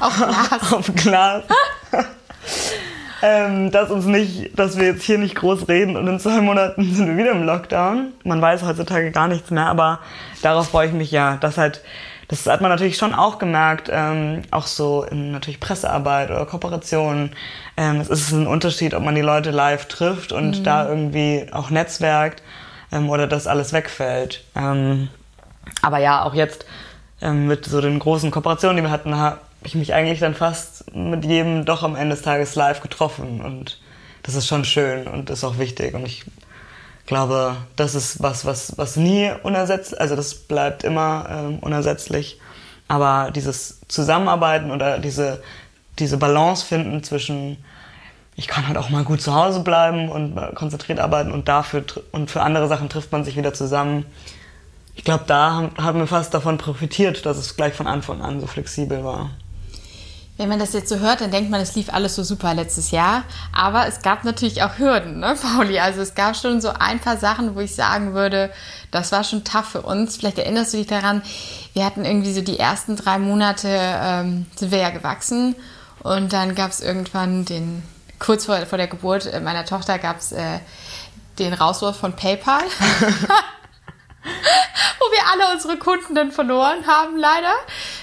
auf 0.00 0.16
Glas. 0.16 0.72
auf 0.72 0.94
Glas. 0.94 1.44
ähm, 3.22 3.70
dass 3.70 3.90
uns 3.90 4.04
nicht, 4.04 4.58
dass 4.58 4.76
wir 4.76 4.84
jetzt 4.84 5.02
hier 5.02 5.18
nicht 5.18 5.34
groß 5.34 5.68
reden 5.68 5.96
und 5.96 6.06
in 6.06 6.20
zwei 6.20 6.40
Monaten 6.40 6.94
sind 6.94 7.06
wir 7.06 7.16
wieder 7.16 7.32
im 7.32 7.44
Lockdown. 7.44 8.12
Man 8.24 8.42
weiß 8.42 8.62
heutzutage 8.62 9.10
gar 9.10 9.28
nichts 9.28 9.50
mehr, 9.50 9.66
aber 9.66 10.00
darauf 10.42 10.68
freue 10.68 10.88
ich 10.88 10.92
mich 10.92 11.10
ja, 11.10 11.36
dass 11.38 11.56
halt 11.56 11.80
das 12.34 12.52
hat 12.52 12.60
man 12.60 12.70
natürlich 12.70 12.96
schon 12.96 13.14
auch 13.14 13.38
gemerkt, 13.38 13.88
ähm, 13.92 14.42
auch 14.50 14.66
so 14.66 15.04
in 15.04 15.30
natürlich 15.30 15.60
Pressearbeit 15.60 16.30
oder 16.30 16.46
Kooperationen. 16.46 17.30
Ähm, 17.76 18.00
es 18.00 18.08
ist 18.08 18.32
ein 18.32 18.48
Unterschied, 18.48 18.94
ob 18.94 19.04
man 19.04 19.14
die 19.14 19.20
Leute 19.20 19.52
live 19.52 19.86
trifft 19.86 20.32
und 20.32 20.58
mhm. 20.58 20.64
da 20.64 20.88
irgendwie 20.88 21.46
auch 21.52 21.70
netzwerkt 21.70 22.42
ähm, 22.90 23.08
oder 23.08 23.28
das 23.28 23.46
alles 23.46 23.72
wegfällt. 23.72 24.44
Ähm, 24.56 25.08
aber 25.80 25.98
ja, 25.98 26.24
auch 26.24 26.34
jetzt 26.34 26.66
ähm, 27.22 27.46
mit 27.46 27.66
so 27.66 27.80
den 27.80 28.00
großen 28.00 28.32
Kooperationen, 28.32 28.78
die 28.78 28.82
wir 28.82 28.90
hatten, 28.90 29.16
habe 29.16 29.38
ich 29.62 29.76
mich 29.76 29.94
eigentlich 29.94 30.18
dann 30.18 30.34
fast 30.34 30.92
mit 30.94 31.24
jedem 31.24 31.64
doch 31.64 31.84
am 31.84 31.94
Ende 31.94 32.16
des 32.16 32.24
Tages 32.24 32.56
live 32.56 32.80
getroffen 32.80 33.42
und 33.42 33.80
das 34.24 34.34
ist 34.34 34.48
schon 34.48 34.64
schön 34.64 35.06
und 35.06 35.30
ist 35.30 35.44
auch 35.44 35.58
wichtig 35.58 35.94
und 35.94 36.04
ich 36.04 36.24
glaube, 37.06 37.56
das 37.76 37.94
ist 37.94 38.22
was, 38.22 38.44
was, 38.44 38.78
was 38.78 38.96
nie 38.96 39.30
unersetzt, 39.42 39.98
also 39.98 40.16
das 40.16 40.34
bleibt 40.34 40.84
immer 40.84 41.26
ähm, 41.30 41.58
unersetzlich. 41.60 42.40
Aber 42.88 43.30
dieses 43.30 43.80
Zusammenarbeiten 43.88 44.70
oder 44.70 44.98
diese, 44.98 45.42
diese 45.98 46.16
Balance 46.16 46.64
finden 46.64 47.02
zwischen, 47.02 47.58
ich 48.36 48.48
kann 48.48 48.66
halt 48.66 48.76
auch 48.76 48.90
mal 48.90 49.04
gut 49.04 49.20
zu 49.20 49.34
Hause 49.34 49.60
bleiben 49.60 50.08
und 50.08 50.36
konzentriert 50.54 51.00
arbeiten 51.00 51.32
und 51.32 51.48
dafür 51.48 51.84
und 52.12 52.30
für 52.30 52.42
andere 52.42 52.68
Sachen 52.68 52.88
trifft 52.88 53.12
man 53.12 53.24
sich 53.24 53.36
wieder 53.36 53.54
zusammen. 53.54 54.06
Ich 54.96 55.04
glaube, 55.04 55.24
da 55.26 55.70
haben 55.76 55.98
wir 55.98 56.06
fast 56.06 56.34
davon 56.34 56.58
profitiert, 56.58 57.26
dass 57.26 57.36
es 57.36 57.56
gleich 57.56 57.74
von 57.74 57.86
Anfang 57.86 58.22
an 58.22 58.40
so 58.40 58.46
flexibel 58.46 59.02
war. 59.04 59.30
Wenn 60.36 60.48
man 60.48 60.58
das 60.58 60.72
jetzt 60.72 60.88
so 60.88 60.98
hört, 60.98 61.20
dann 61.20 61.30
denkt 61.30 61.50
man, 61.50 61.60
es 61.60 61.76
lief 61.76 61.92
alles 61.92 62.16
so 62.16 62.24
super 62.24 62.54
letztes 62.54 62.90
Jahr. 62.90 63.22
Aber 63.52 63.86
es 63.86 64.02
gab 64.02 64.24
natürlich 64.24 64.62
auch 64.64 64.78
Hürden, 64.78 65.20
ne, 65.20 65.36
Pauli? 65.40 65.78
Also 65.78 66.00
es 66.00 66.14
gab 66.14 66.36
schon 66.36 66.60
so 66.60 66.70
ein 66.70 66.98
paar 66.98 67.16
Sachen, 67.18 67.54
wo 67.54 67.60
ich 67.60 67.74
sagen 67.74 68.14
würde, 68.14 68.50
das 68.90 69.12
war 69.12 69.22
schon 69.22 69.44
tough 69.44 69.66
für 69.66 69.82
uns. 69.82 70.16
Vielleicht 70.16 70.38
erinnerst 70.38 70.72
du 70.72 70.78
dich 70.78 70.88
daran, 70.88 71.22
wir 71.72 71.84
hatten 71.84 72.04
irgendwie 72.04 72.32
so 72.32 72.40
die 72.40 72.58
ersten 72.58 72.96
drei 72.96 73.18
Monate, 73.18 73.68
ähm, 73.70 74.46
sind 74.56 74.72
wir 74.72 74.78
ja 74.78 74.90
gewachsen. 74.90 75.54
Und 76.02 76.32
dann 76.32 76.54
gab 76.54 76.70
es 76.70 76.80
irgendwann 76.80 77.44
den, 77.44 77.82
kurz 78.18 78.46
vor, 78.46 78.58
vor 78.66 78.78
der 78.78 78.88
Geburt 78.88 79.30
meiner 79.42 79.64
Tochter 79.64 79.98
gab 79.98 80.18
es 80.18 80.32
äh, 80.32 80.58
den 81.38 81.54
Rauswurf 81.54 81.96
von 81.96 82.14
PayPal. 82.14 82.62
wo 84.98 85.04
wir 85.12 85.20
alle 85.32 85.54
unsere 85.54 85.76
Kunden 85.76 86.14
dann 86.14 86.32
verloren 86.32 86.86
haben, 86.86 87.16
leider. 87.16 87.52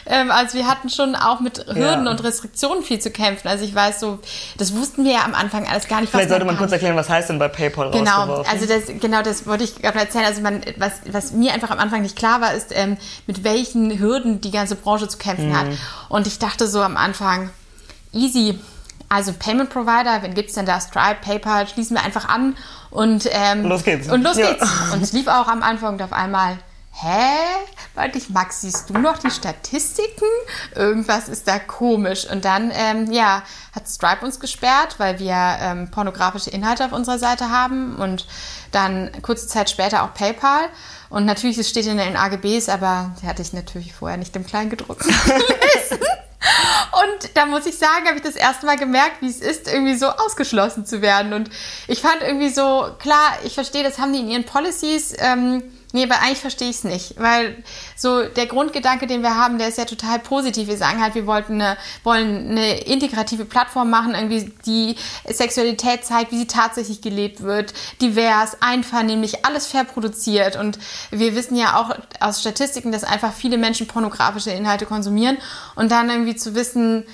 Ähm, 0.06 0.32
also 0.32 0.58
wir 0.58 0.68
hatten 0.68 0.90
schon 0.90 1.16
auch 1.16 1.40
mit 1.40 1.66
Hürden 1.66 2.06
ja. 2.06 2.12
und 2.12 2.24
Restriktionen 2.24 2.84
viel 2.84 3.00
zu 3.00 3.12
kämpfen. 3.12 3.48
Also 3.48 3.66
ich 3.66 3.74
weiß 3.74 4.00
so, 4.00 4.20
das 4.58 4.76
wussten 4.76 5.04
wir 5.04 5.14
ja 5.14 5.26
am 5.26 5.34
Anfang 5.34 5.68
alles 5.68 5.88
gar 5.88 6.02
nicht. 6.02 6.12
Vielleicht 6.12 6.30
sollte 6.30 6.46
man 6.46 6.58
kurz 6.58 6.72
erklären, 6.72 6.96
was 6.96 7.10
heißt 7.10 7.30
denn 7.30 7.40
bei 7.40 7.48
PayPal 7.48 7.92
Genau, 7.92 8.44
also 8.44 8.66
das, 8.66 8.84
genau 9.00 9.22
das 9.22 9.48
wollte 9.48 9.64
ich 9.64 9.76
gerade 9.76 10.00
erzählen. 10.00 10.26
Also 10.26 10.42
man, 10.42 10.62
was, 10.78 10.94
was 11.12 11.32
mir 11.32 11.54
einfach 11.54 11.72
am 11.72 11.80
Anfang 11.80 12.02
nicht 12.02 12.16
klar 12.16 12.42
war, 12.42 12.54
ist, 12.54 12.68
ähm, 12.72 12.98
mit 13.28 13.44
welchen 13.44 14.00
Hürden 14.00 14.42
die 14.42 14.52
ganze 14.52 14.76
Branche 14.76 15.08
zu 15.08 15.18
kämpfen 15.18 15.50
mhm. 15.50 15.58
hat. 15.58 15.68
Und 16.10 16.28
ich 16.28 16.40
dachte 16.40 16.68
so 16.68 16.82
am 16.82 16.98
Anfang, 16.98 17.50
easy, 18.14 18.60
also 19.10 19.34
Payment 19.34 19.70
Provider, 19.70 20.22
wen 20.22 20.34
gibt's 20.34 20.54
denn 20.54 20.66
da? 20.66 20.80
Stripe, 20.80 21.18
PayPal, 21.22 21.68
schließen 21.68 21.98
wir 21.98 22.04
einfach 22.04 22.30
an 22.30 22.56
und, 22.92 23.28
ähm, 23.32 23.64
los 23.64 23.84
geht's. 23.84 24.10
Und 24.10 24.22
los 24.22 24.38
ja. 24.38 24.52
geht's. 24.52 24.66
Und 24.94 25.02
es 25.02 25.14
lief 25.14 25.28
auch 25.28 25.48
am 25.48 25.64
Anfang 25.64 25.94
und 25.94 26.02
auf 26.02 26.14
einmal, 26.14 26.58
hä? 26.92 27.30
Warte 27.96 28.18
ich, 28.18 28.30
Max, 28.30 28.62
siehst 28.62 28.90
du 28.90 28.98
noch 28.98 29.18
die 29.18 29.32
Statistiken? 29.32 30.26
Irgendwas 30.76 31.28
ist 31.28 31.48
da 31.48 31.60
komisch. 31.60 32.30
Und 32.30 32.46
dann, 32.46 32.72
ähm, 32.74 33.12
ja, 33.12 33.44
hat 33.74 33.88
Stripe 33.88 34.26
uns 34.26 34.40
gesperrt, 34.40 34.96
weil 34.98 35.20
wir 35.20 35.36
ähm, 35.36 35.90
pornografische 35.92 36.50
Inhalte 36.50 36.86
auf 36.86 36.92
unserer 36.92 37.20
Seite 37.20 37.50
haben 37.50 37.96
und 37.96 38.28
dann 38.72 39.12
kurze 39.22 39.48
Zeit 39.48 39.70
später 39.70 40.04
auch 40.04 40.14
PayPal. 40.14 40.70
Und 41.10 41.26
natürlich, 41.26 41.58
es 41.58 41.70
steht 41.70 41.88
in 41.88 41.98
den 41.98 42.16
AGBs, 42.16 42.70
aber 42.70 43.12
die 43.22 43.28
hatte 43.28 43.42
ich 43.42 43.52
natürlich 43.52 43.94
vorher 43.94 44.18
nicht 44.18 44.36
im 44.36 44.46
Kleingedruckten 44.46 45.14
gelesen. 45.26 46.06
Und 47.04 47.36
da 47.36 47.46
muss 47.46 47.66
ich 47.66 47.78
sagen, 47.78 48.08
habe 48.08 48.18
ich 48.18 48.24
das 48.24 48.36
erste 48.36 48.66
Mal 48.66 48.78
gemerkt, 48.78 49.22
wie 49.22 49.30
es 49.30 49.40
ist, 49.40 49.68
irgendwie 49.72 49.96
so 49.96 50.08
ausgeschlossen 50.08 50.86
zu 50.86 51.02
werden. 51.02 51.34
Und 51.34 51.50
ich 51.88 52.02
fand 52.02 52.22
irgendwie 52.22 52.50
so, 52.50 52.90
klar, 53.00 53.38
ich 53.44 53.54
verstehe, 53.54 53.84
das 53.84 54.00
haben 54.00 54.14
die 54.14 54.20
in 54.20 54.30
ihren 54.30 54.46
Policies. 54.46 55.14
Ähm, 55.20 55.64
Nee, 55.94 56.04
aber 56.06 56.20
eigentlich 56.22 56.40
verstehe 56.40 56.70
ich 56.70 56.78
es 56.78 56.84
nicht, 56.86 57.20
weil 57.20 57.64
so 57.98 58.24
der 58.24 58.46
Grundgedanke, 58.46 59.08
den 59.08 59.24
wir 59.24 59.36
haben, 59.36 59.58
der 59.58 59.68
ist 59.68 59.78
ja 59.78 59.84
total 59.84 60.20
positiv. 60.20 60.68
Wir 60.70 60.78
sagen 60.78 61.02
halt, 61.02 61.16
wir 61.16 61.28
wollten 61.28 61.56
eine, 61.62 61.78
wollen 62.04 62.52
eine 62.52 62.80
integrative 62.80 63.44
Plattform 63.44 63.90
machen, 63.90 64.16
irgendwie 64.16 64.54
die 64.66 64.96
Sexualität 65.28 66.06
zeigt, 66.06 66.32
wie 66.32 66.38
sie 66.38 66.48
tatsächlich 66.48 67.02
gelebt 67.02 67.42
wird, 67.42 67.74
divers, 68.00 68.62
einvernehmlich, 68.62 69.46
alles 69.46 69.68
fair 69.68 69.84
produziert. 69.84 70.56
Und 70.56 70.80
wir 71.12 71.36
wissen 71.36 71.58
ja 71.58 71.76
auch 71.78 71.94
aus 72.22 72.40
Statistiken, 72.40 72.94
dass 72.94 73.04
einfach 73.04 73.34
viele 73.34 73.58
Menschen 73.58 73.88
pornografische 73.88 74.52
Inhalte 74.52 74.86
konsumieren 74.86 75.38
und 75.76 75.92
dann 75.92 76.10
irgendwie 76.10 76.36
zu 76.38 76.56
wissen, 76.56 77.06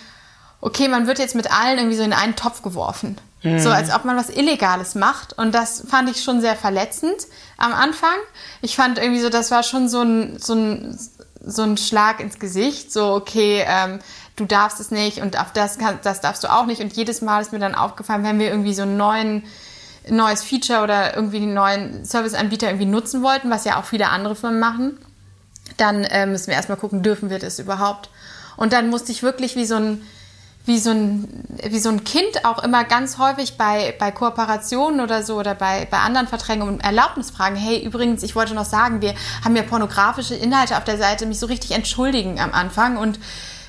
okay, 0.61 0.87
man 0.87 1.07
wird 1.07 1.17
jetzt 1.17 1.35
mit 1.35 1.51
allen 1.51 1.79
irgendwie 1.79 1.97
so 1.97 2.03
in 2.03 2.13
einen 2.13 2.35
Topf 2.35 2.61
geworfen. 2.61 3.17
Mhm. 3.43 3.59
So 3.59 3.69
als 3.69 3.93
ob 3.93 4.05
man 4.05 4.17
was 4.17 4.29
Illegales 4.29 4.95
macht. 4.95 5.37
Und 5.37 5.53
das 5.53 5.83
fand 5.87 6.09
ich 6.09 6.23
schon 6.23 6.41
sehr 6.41 6.55
verletzend 6.55 7.27
am 7.57 7.73
Anfang. 7.73 8.15
Ich 8.61 8.75
fand 8.75 8.97
irgendwie 8.97 9.21
so, 9.21 9.29
das 9.29 9.51
war 9.51 9.63
schon 9.63 9.89
so 9.89 10.01
ein, 10.01 10.39
so 10.39 10.53
ein, 10.53 10.99
so 11.45 11.63
ein 11.63 11.77
Schlag 11.77 12.19
ins 12.19 12.39
Gesicht. 12.39 12.91
So, 12.91 13.13
okay, 13.13 13.63
ähm, 13.67 13.99
du 14.35 14.45
darfst 14.45 14.79
es 14.79 14.91
nicht 14.91 15.21
und 15.21 15.39
auf 15.39 15.51
das, 15.53 15.77
kann, 15.77 15.99
das 16.03 16.21
darfst 16.21 16.43
du 16.43 16.51
auch 16.51 16.65
nicht. 16.65 16.81
Und 16.81 16.93
jedes 16.93 17.21
Mal 17.21 17.41
ist 17.41 17.51
mir 17.51 17.59
dann 17.59 17.75
aufgefallen, 17.75 18.23
wenn 18.23 18.39
wir 18.39 18.49
irgendwie 18.49 18.73
so 18.73 18.83
einen 18.83 18.97
neuen 18.97 19.43
neues 20.09 20.43
Feature 20.43 20.83
oder 20.83 21.15
irgendwie 21.15 21.37
einen 21.37 21.53
neuen 21.53 22.05
Serviceanbieter 22.05 22.67
irgendwie 22.67 22.85
nutzen 22.85 23.23
wollten, 23.23 23.49
was 23.49 23.65
ja 23.65 23.77
auch 23.77 23.83
viele 23.83 24.09
andere 24.09 24.35
Firmen 24.35 24.59
machen, 24.59 24.97
dann 25.75 26.05
äh, 26.05 26.25
müssen 26.25 26.47
wir 26.47 26.53
erstmal 26.53 26.77
gucken, 26.77 27.03
dürfen 27.03 27.29
wir 27.29 27.39
das 27.39 27.59
überhaupt? 27.59 28.09
Und 28.55 28.73
dann 28.73 28.89
musste 28.89 29.11
ich 29.11 29.21
wirklich 29.21 29.55
wie 29.55 29.65
so 29.65 29.75
ein 29.75 30.01
wie 30.67 30.79
so 30.79 30.91
ein, 30.91 31.27
wie 31.69 31.79
so 31.79 31.89
ein 31.89 32.03
Kind 32.03 32.43
auch 32.43 32.61
immer 32.61 32.83
ganz 32.83 33.17
häufig 33.17 33.57
bei, 33.57 33.95
bei 33.97 34.11
Kooperationen 34.11 34.99
oder 34.99 35.23
so 35.23 35.37
oder 35.39 35.55
bei, 35.55 35.87
bei 35.89 35.99
anderen 35.99 36.27
Verträgen 36.27 36.61
um 36.61 36.79
Erlaubnis 36.81 37.31
fragen, 37.31 37.55
hey, 37.55 37.81
übrigens, 37.83 38.21
ich 38.21 38.35
wollte 38.35 38.53
noch 38.53 38.65
sagen, 38.65 39.01
wir 39.01 39.13
haben 39.43 39.55
ja 39.55 39.63
pornografische 39.63 40.35
Inhalte 40.35 40.77
auf 40.77 40.83
der 40.83 40.97
Seite, 40.97 41.25
mich 41.25 41.39
so 41.39 41.45
richtig 41.45 41.71
entschuldigen 41.71 42.39
am 42.39 42.51
Anfang. 42.51 42.97
Und 42.97 43.17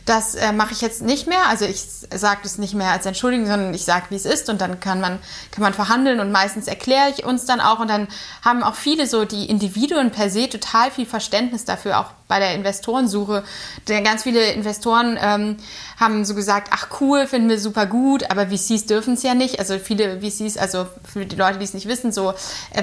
das 0.08 0.34
äh, 0.34 0.52
mache 0.52 0.72
ich 0.72 0.80
jetzt 0.80 1.02
nicht 1.02 1.26
mehr. 1.26 1.46
Also 1.48 1.66
ich 1.66 1.82
sage 1.82 2.40
das 2.42 2.56
nicht 2.56 2.74
mehr 2.74 2.90
als 2.90 3.04
Entschuldigung, 3.04 3.46
sondern 3.46 3.74
ich 3.74 3.84
sage, 3.84 4.06
wie 4.08 4.14
es 4.14 4.24
ist 4.24 4.48
und 4.48 4.60
dann 4.60 4.80
kann 4.80 5.00
man, 5.00 5.18
kann 5.50 5.62
man 5.62 5.74
verhandeln 5.74 6.20
und 6.20 6.32
meistens 6.32 6.66
erkläre 6.66 7.10
ich 7.10 7.24
uns 7.24 7.44
dann 7.44 7.60
auch 7.60 7.78
und 7.80 7.88
dann 7.88 8.08
haben 8.42 8.62
auch 8.62 8.74
viele 8.74 9.06
so 9.06 9.24
die 9.24 9.46
Individuen 9.50 10.10
per 10.10 10.30
se 10.30 10.48
total 10.48 10.90
viel 10.90 11.04
Verständnis 11.04 11.64
dafür, 11.66 12.00
auch 12.00 12.12
bei 12.26 12.38
der 12.38 12.54
Investorensuche. 12.54 13.44
Denn 13.88 14.04
ganz 14.04 14.22
viele 14.22 14.52
Investoren 14.52 15.18
ähm, 15.20 15.56
haben 15.98 16.24
so 16.24 16.34
gesagt, 16.34 16.68
ach 16.72 16.88
cool, 17.00 17.26
finden 17.26 17.48
wir 17.48 17.58
super 17.58 17.86
gut, 17.86 18.30
aber 18.30 18.46
VCs 18.48 18.86
dürfen 18.86 19.14
es 19.14 19.22
ja 19.22 19.34
nicht. 19.34 19.58
Also 19.58 19.78
viele 19.78 20.20
VCs, 20.20 20.56
also 20.56 20.86
für 21.04 21.26
die 21.26 21.36
Leute, 21.36 21.58
die 21.58 21.64
es 21.64 21.74
nicht 21.74 21.88
wissen, 21.88 22.12
so 22.12 22.34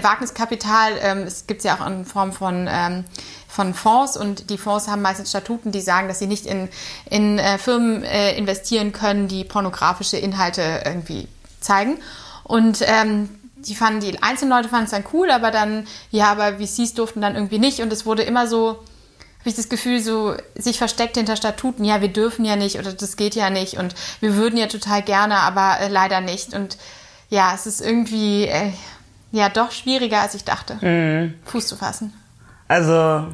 Wagniskapital, 0.01 0.93
ähm, 1.01 1.19
es 1.23 1.47
gibt 1.47 1.59
es 1.59 1.65
ja 1.65 1.75
auch 1.75 1.88
in 1.88 2.05
Form 2.05 2.33
von 2.33 2.67
ähm, 2.69 3.05
von 3.55 3.73
Fonds 3.73 4.17
und 4.17 4.49
die 4.49 4.57
Fonds 4.57 4.89
haben 4.89 5.01
meistens 5.01 5.29
Statuten, 5.29 5.71
die 5.71 5.79
sagen, 5.79 6.09
dass 6.09 6.19
sie 6.19 6.27
nicht 6.27 6.45
in, 6.45 6.67
in 7.09 7.39
äh, 7.39 7.57
Firmen 7.57 8.03
äh, 8.03 8.35
investieren 8.37 8.91
können, 8.91 9.29
die 9.29 9.45
pornografische 9.45 10.17
Inhalte 10.17 10.81
irgendwie 10.83 11.29
zeigen. 11.61 11.97
Und 12.43 12.79
ähm, 12.81 13.29
die 13.55 13.73
fanden, 13.73 14.01
die 14.01 14.21
einzelnen 14.21 14.51
Leute 14.51 14.67
fanden 14.67 14.85
es 14.85 14.91
dann 14.91 15.05
cool, 15.13 15.31
aber 15.31 15.51
dann, 15.51 15.87
ja, 16.11 16.31
aber 16.31 16.59
VCs 16.59 16.95
durften 16.95 17.21
dann 17.21 17.35
irgendwie 17.35 17.57
nicht 17.57 17.79
und 17.79 17.93
es 17.93 18.05
wurde 18.05 18.23
immer 18.23 18.45
so 18.45 18.83
habe 19.39 19.51
ich 19.51 19.55
das 19.55 19.69
Gefühl, 19.69 20.01
so 20.01 20.35
sich 20.55 20.79
versteckt 20.79 21.17
hinter 21.17 21.35
Statuten, 21.35 21.85
ja, 21.85 22.01
wir 22.01 22.07
dürfen 22.07 22.45
ja 22.45 22.55
nicht 22.55 22.79
oder 22.79 22.91
das 22.93 23.15
geht 23.15 23.35
ja 23.35 23.51
nicht 23.51 23.77
und 23.77 23.93
wir 24.19 24.35
würden 24.35 24.57
ja 24.57 24.65
total 24.65 25.03
gerne, 25.03 25.37
aber 25.37 25.79
äh, 25.81 25.87
leider 25.87 26.19
nicht. 26.19 26.55
Und 26.55 26.77
ja, 27.29 27.53
es 27.53 27.67
ist 27.67 27.79
irgendwie 27.79 28.45
äh, 28.45 28.71
ja 29.31 29.49
doch 29.49 29.71
schwieriger, 29.71 30.21
als 30.21 30.33
ich 30.33 30.45
dachte, 30.45 30.79
mhm. 30.81 31.35
Fuß 31.45 31.67
zu 31.67 31.75
fassen. 31.75 32.11
Also 32.67 33.27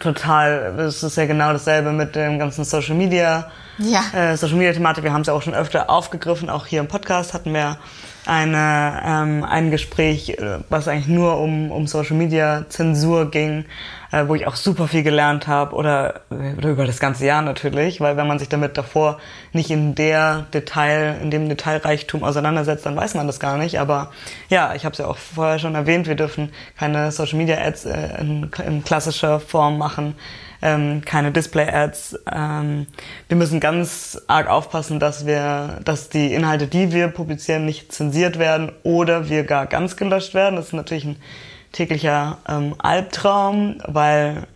total, 0.00 0.78
es 0.78 1.02
ist 1.02 1.16
ja 1.16 1.26
genau 1.26 1.52
dasselbe 1.52 1.92
mit 1.92 2.14
dem 2.14 2.38
ganzen 2.38 2.64
Social 2.64 2.94
Media, 2.94 3.50
ja. 3.78 4.02
äh, 4.14 4.36
Social 4.36 4.56
Media 4.56 4.72
Thematik. 4.72 5.04
Wir 5.04 5.12
haben 5.12 5.22
es 5.22 5.26
ja 5.26 5.34
auch 5.34 5.42
schon 5.42 5.54
öfter 5.54 5.90
aufgegriffen, 5.90 6.50
auch 6.50 6.66
hier 6.66 6.80
im 6.80 6.88
Podcast 6.88 7.34
hatten 7.34 7.52
wir 7.52 7.78
eine, 8.26 9.02
ähm, 9.04 9.44
ein 9.44 9.70
Gespräch, 9.70 10.30
äh, 10.30 10.58
was 10.68 10.88
eigentlich 10.88 11.08
nur 11.08 11.38
um, 11.38 11.70
um 11.70 11.86
Social 11.86 12.16
Media 12.16 12.64
Zensur 12.68 13.30
ging, 13.30 13.64
äh, 14.14 14.28
wo 14.28 14.34
ich 14.34 14.46
auch 14.46 14.54
super 14.54 14.86
viel 14.86 15.02
gelernt 15.02 15.48
habe 15.48 15.74
oder, 15.74 16.20
oder 16.30 16.70
über 16.70 16.86
das 16.86 17.00
ganze 17.00 17.26
Jahr 17.26 17.42
natürlich, 17.42 18.00
weil 18.00 18.16
wenn 18.16 18.28
man 18.28 18.38
sich 18.38 18.48
damit 18.48 18.78
davor 18.78 19.18
nicht 19.52 19.70
in 19.70 19.94
der 19.94 20.46
Detail, 20.54 21.18
in 21.20 21.30
dem 21.30 21.48
Detailreichtum 21.48 22.22
auseinandersetzt, 22.22 22.86
dann 22.86 22.96
weiß 22.96 23.14
man 23.14 23.26
das 23.26 23.40
gar 23.40 23.58
nicht. 23.58 23.80
Aber 23.80 24.12
ja, 24.48 24.74
ich 24.74 24.84
habe 24.84 24.92
es 24.92 24.98
ja 24.98 25.06
auch 25.06 25.16
vorher 25.16 25.58
schon 25.58 25.74
erwähnt, 25.74 26.06
wir 26.06 26.14
dürfen 26.14 26.50
keine 26.78 27.10
Social 27.10 27.38
Media 27.38 27.58
Ads 27.58 27.86
äh, 27.86 28.20
in, 28.20 28.50
in 28.64 28.84
klassischer 28.84 29.40
Form 29.40 29.78
machen 29.78 30.14
ähm, 30.62 31.02
keine 31.04 31.30
Display-Ads. 31.30 32.20
Ähm, 32.32 32.86
wir 33.28 33.36
müssen 33.36 33.60
ganz 33.60 34.22
arg 34.28 34.48
aufpassen, 34.48 34.98
dass 34.98 35.26
wir, 35.26 35.80
dass 35.84 36.08
die 36.08 36.32
Inhalte, 36.32 36.66
die 36.66 36.90
wir 36.90 37.08
publizieren, 37.08 37.66
nicht 37.66 37.92
zensiert 37.92 38.38
werden 38.38 38.72
oder 38.82 39.28
wir 39.28 39.44
gar 39.44 39.66
ganz 39.66 39.96
gelöscht 39.96 40.32
werden. 40.32 40.56
Das 40.56 40.68
ist 40.68 40.72
natürlich 40.72 41.04
ein 41.04 41.16
täglicher 41.74 42.38
ähm, 42.48 42.74
Albtraum, 42.78 43.80
weil 43.86 44.46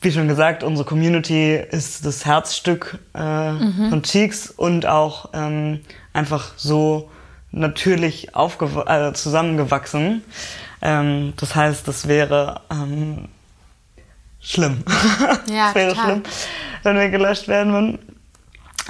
wie 0.00 0.12
schon 0.12 0.28
gesagt, 0.28 0.62
unsere 0.62 0.86
Community 0.86 1.56
ist 1.56 2.06
das 2.06 2.24
Herzstück 2.24 2.98
äh, 3.14 3.52
mhm. 3.52 3.90
von 3.90 4.02
Cheeks 4.02 4.50
und 4.50 4.86
auch 4.86 5.30
ähm, 5.32 5.80
einfach 6.12 6.52
so 6.56 7.10
natürlich 7.50 8.28
äh, 8.34 9.12
zusammengewachsen. 9.12 10.22
Ähm, 10.82 11.32
das 11.36 11.56
heißt, 11.56 11.88
das 11.88 12.06
wäre 12.06 12.60
ähm, 12.70 13.28
schlimm. 14.40 14.84
Ja, 15.50 15.66
das 15.66 15.74
wäre 15.74 15.90
total. 15.90 16.04
schlimm, 16.04 16.22
wenn 16.84 16.96
wir 16.96 17.08
gelöscht 17.08 17.48
werden 17.48 17.72
würden. 17.72 17.98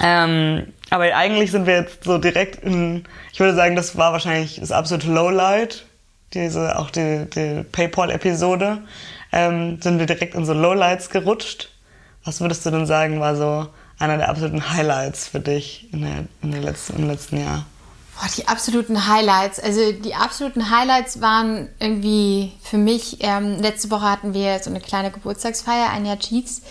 Ähm, 0.01 0.67
aber 0.91 1.15
eigentlich 1.15 1.51
sind 1.51 1.65
wir 1.65 1.75
jetzt 1.75 2.03
so 2.03 2.17
direkt 2.17 2.63
in, 2.63 3.03
ich 3.33 3.39
würde 3.39 3.55
sagen, 3.55 3.75
das 3.75 3.97
war 3.97 4.13
wahrscheinlich 4.13 4.59
das 4.59 4.71
absolute 4.71 5.11
Lowlight, 5.11 5.85
diese, 6.33 6.77
auch 6.77 6.89
die, 6.89 7.25
die 7.33 7.63
Paypal-Episode, 7.63 8.83
ähm, 9.31 9.81
sind 9.81 9.99
wir 9.99 10.05
direkt 10.05 10.35
in 10.35 10.45
so 10.45 10.53
Lowlights 10.53 11.09
gerutscht. 11.09 11.69
Was 12.23 12.41
würdest 12.41 12.65
du 12.65 12.71
denn 12.71 12.85
sagen, 12.85 13.19
war 13.19 13.35
so 13.35 13.67
einer 13.97 14.17
der 14.17 14.29
absoluten 14.29 14.71
Highlights 14.71 15.27
für 15.27 15.39
dich 15.39 15.91
in 15.93 16.01
der, 16.01 16.25
in 16.41 16.51
der 16.51 16.61
letzten, 16.61 16.97
im 16.97 17.07
letzten 17.07 17.37
Jahr? 17.37 17.65
Boah, 18.19 18.27
die 18.35 18.47
absoluten 18.47 19.07
Highlights. 19.07 19.59
Also 19.59 19.91
die 19.91 20.13
absoluten 20.13 20.69
Highlights 20.69 21.21
waren 21.21 21.69
irgendwie 21.79 22.53
für 22.61 22.77
mich, 22.77 23.17
ähm, 23.21 23.61
letzte 23.61 23.91
Woche 23.91 24.09
hatten 24.09 24.33
wir 24.33 24.59
so 24.59 24.69
eine 24.69 24.81
kleine 24.81 25.11
Geburtstagsfeier, 25.11 25.89
ein 25.89 26.05
Jahr 26.05 26.19
Cheeks. 26.19 26.61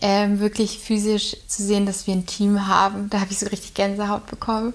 Ähm, 0.00 0.40
wirklich 0.40 0.80
physisch 0.80 1.36
zu 1.46 1.62
sehen, 1.62 1.86
dass 1.86 2.06
wir 2.06 2.14
ein 2.14 2.26
Team 2.26 2.66
haben. 2.66 3.08
Da 3.08 3.20
habe 3.20 3.30
ich 3.30 3.38
so 3.38 3.46
richtig 3.46 3.72
Gänsehaut 3.72 4.26
bekommen. 4.26 4.74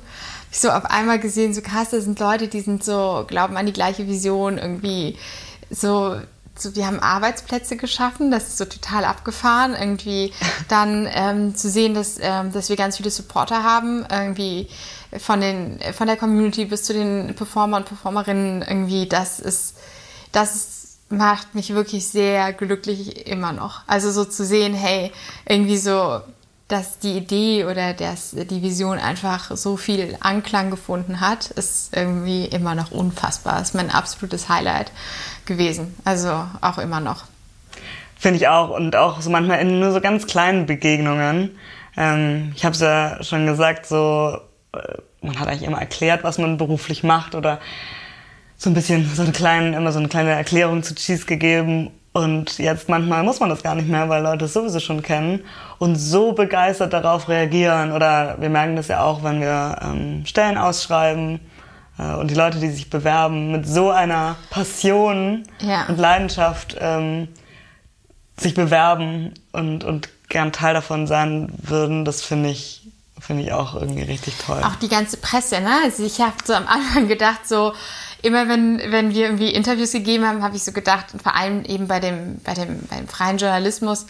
Ich 0.51 0.59
so 0.59 0.69
auf 0.69 0.85
einmal 0.85 1.19
gesehen, 1.19 1.53
so 1.53 1.61
krass, 1.61 1.89
da 1.91 2.01
sind 2.01 2.19
Leute, 2.19 2.47
die 2.47 2.61
sind 2.61 2.83
so, 2.83 3.25
glauben 3.27 3.57
an 3.57 3.65
die 3.65 3.73
gleiche 3.73 4.07
Vision, 4.07 4.57
irgendwie 4.57 5.17
so 5.69 6.15
so, 6.61 6.75
wir 6.75 6.85
haben 6.85 6.99
Arbeitsplätze 6.99 7.77
geschaffen, 7.77 8.31
das 8.31 8.49
ist 8.49 8.57
so 8.57 8.65
total 8.65 9.05
abgefahren. 9.05 9.75
Irgendwie 9.79 10.33
dann 10.67 11.07
ähm, 11.11 11.55
zu 11.55 11.69
sehen, 11.69 11.93
dass, 11.93 12.17
ähm, 12.19 12.51
dass 12.51 12.69
wir 12.69 12.75
ganz 12.75 12.97
viele 12.97 13.11
Supporter 13.11 13.63
haben, 13.63 14.05
irgendwie 14.09 14.67
von, 15.17 15.41
den, 15.41 15.79
von 15.93 16.07
der 16.07 16.17
Community 16.17 16.65
bis 16.65 16.83
zu 16.83 16.93
den 16.93 17.33
Performer 17.35 17.77
und 17.77 17.85
Performerinnen, 17.85 18.61
irgendwie, 18.61 19.07
das 19.07 19.39
ist, 19.39 19.75
das 20.31 20.55
ist, 20.55 20.79
macht 21.09 21.55
mich 21.55 21.73
wirklich 21.73 22.07
sehr 22.07 22.53
glücklich 22.53 23.27
immer 23.27 23.51
noch. 23.51 23.81
Also 23.87 24.11
so 24.11 24.25
zu 24.25 24.45
sehen, 24.45 24.75
hey, 24.75 25.11
irgendwie 25.47 25.77
so, 25.77 26.21
dass 26.69 26.99
die 26.99 27.17
Idee 27.17 27.65
oder 27.65 27.93
dass 27.93 28.31
die 28.31 28.61
Vision 28.61 28.99
einfach 28.99 29.57
so 29.57 29.75
viel 29.75 30.15
Anklang 30.21 30.69
gefunden 30.69 31.19
hat, 31.19 31.49
ist 31.49 31.95
irgendwie 31.95 32.45
immer 32.45 32.75
noch 32.75 32.91
unfassbar. 32.91 33.59
Ist 33.59 33.73
mein 33.73 33.89
absolutes 33.89 34.49
Highlight 34.49 34.91
gewesen. 35.45 35.95
Also 36.05 36.45
auch 36.61 36.77
immer 36.77 36.99
noch. 37.01 37.25
Finde 38.17 38.37
ich 38.37 38.47
auch. 38.47 38.69
Und 38.69 38.95
auch 38.95 39.19
so 39.19 39.31
manchmal 39.31 39.59
in 39.61 39.79
nur 39.79 39.91
so 39.91 39.99
ganz 39.99 40.27
kleinen 40.27 40.67
Begegnungen. 40.67 41.57
Ähm, 41.97 42.53
ich 42.55 42.63
habe 42.63 42.75
es 42.75 42.81
ja 42.81 43.23
schon 43.23 43.47
gesagt, 43.47 43.87
so 43.87 44.37
äh, 44.73 44.79
man 45.21 45.39
hat 45.39 45.47
eigentlich 45.47 45.63
immer 45.63 45.79
erklärt, 45.79 46.23
was 46.23 46.37
man 46.37 46.57
beruflich 46.57 47.03
macht 47.03 47.33
oder 47.33 47.59
so 48.57 48.69
ein 48.69 48.75
bisschen 48.75 49.09
so 49.15 49.23
eine 49.23 49.31
kleine, 49.31 49.75
immer 49.75 49.91
so 49.91 49.99
eine 49.99 50.07
kleine 50.07 50.31
Erklärung 50.31 50.83
zu 50.83 50.93
Cheese 50.93 51.25
gegeben. 51.25 51.89
Und 52.19 52.57
jetzt 52.57 52.89
manchmal 52.89 53.23
muss 53.23 53.39
man 53.39 53.49
das 53.49 53.63
gar 53.63 53.75
nicht 53.75 53.87
mehr, 53.87 54.09
weil 54.09 54.21
Leute 54.21 54.43
es 54.45 54.53
sowieso 54.53 54.81
schon 54.81 55.01
kennen 55.01 55.45
und 55.77 55.95
so 55.95 56.33
begeistert 56.33 56.91
darauf 56.91 57.29
reagieren. 57.29 57.93
Oder 57.93 58.35
wir 58.41 58.49
merken 58.49 58.75
das 58.75 58.89
ja 58.89 59.03
auch, 59.03 59.23
wenn 59.23 59.39
wir 59.39 59.77
ähm, 59.81 60.25
Stellen 60.25 60.57
ausschreiben 60.57 61.39
äh, 61.97 62.15
und 62.15 62.29
die 62.29 62.35
Leute, 62.35 62.59
die 62.59 62.71
sich 62.71 62.89
bewerben, 62.89 63.53
mit 63.53 63.65
so 63.65 63.89
einer 63.89 64.35
Passion 64.49 65.43
ja. 65.61 65.85
und 65.87 65.97
Leidenschaft 65.97 66.75
ähm, 66.77 67.29
sich 68.35 68.53
bewerben 68.53 69.33
und, 69.53 69.85
und 69.85 70.09
gern 70.27 70.51
Teil 70.51 70.73
davon 70.73 71.07
sein 71.07 71.53
würden, 71.61 72.03
das 72.03 72.21
finde 72.21 72.49
ich 72.49 72.79
Finde 73.21 73.43
ich 73.43 73.51
auch 73.51 73.75
irgendwie 73.75 74.03
richtig 74.03 74.33
toll. 74.37 74.61
Auch 74.63 74.75
die 74.75 74.87
ganze 74.87 75.17
Presse, 75.17 75.59
ne? 75.59 75.81
Also 75.83 76.05
ich 76.05 76.21
habe 76.21 76.35
so 76.45 76.53
am 76.53 76.65
Anfang 76.67 77.09
gedacht, 77.09 77.45
so 77.45 77.73
immer 78.21 78.47
wenn, 78.47 78.79
wenn 78.91 79.13
wir 79.13 79.25
irgendwie 79.25 79.51
Interviews 79.51 79.91
gegeben 79.91 80.25
haben, 80.27 80.43
habe 80.43 80.55
ich 80.55 80.63
so 80.63 80.71
gedacht, 80.71 81.07
vor 81.21 81.35
allem 81.35 81.63
eben 81.65 81.87
bei 81.87 81.99
dem, 81.99 82.39
bei 82.43 82.53
dem, 82.53 82.81
beim 82.89 83.07
freien 83.07 83.37
Journalismus, 83.37 84.05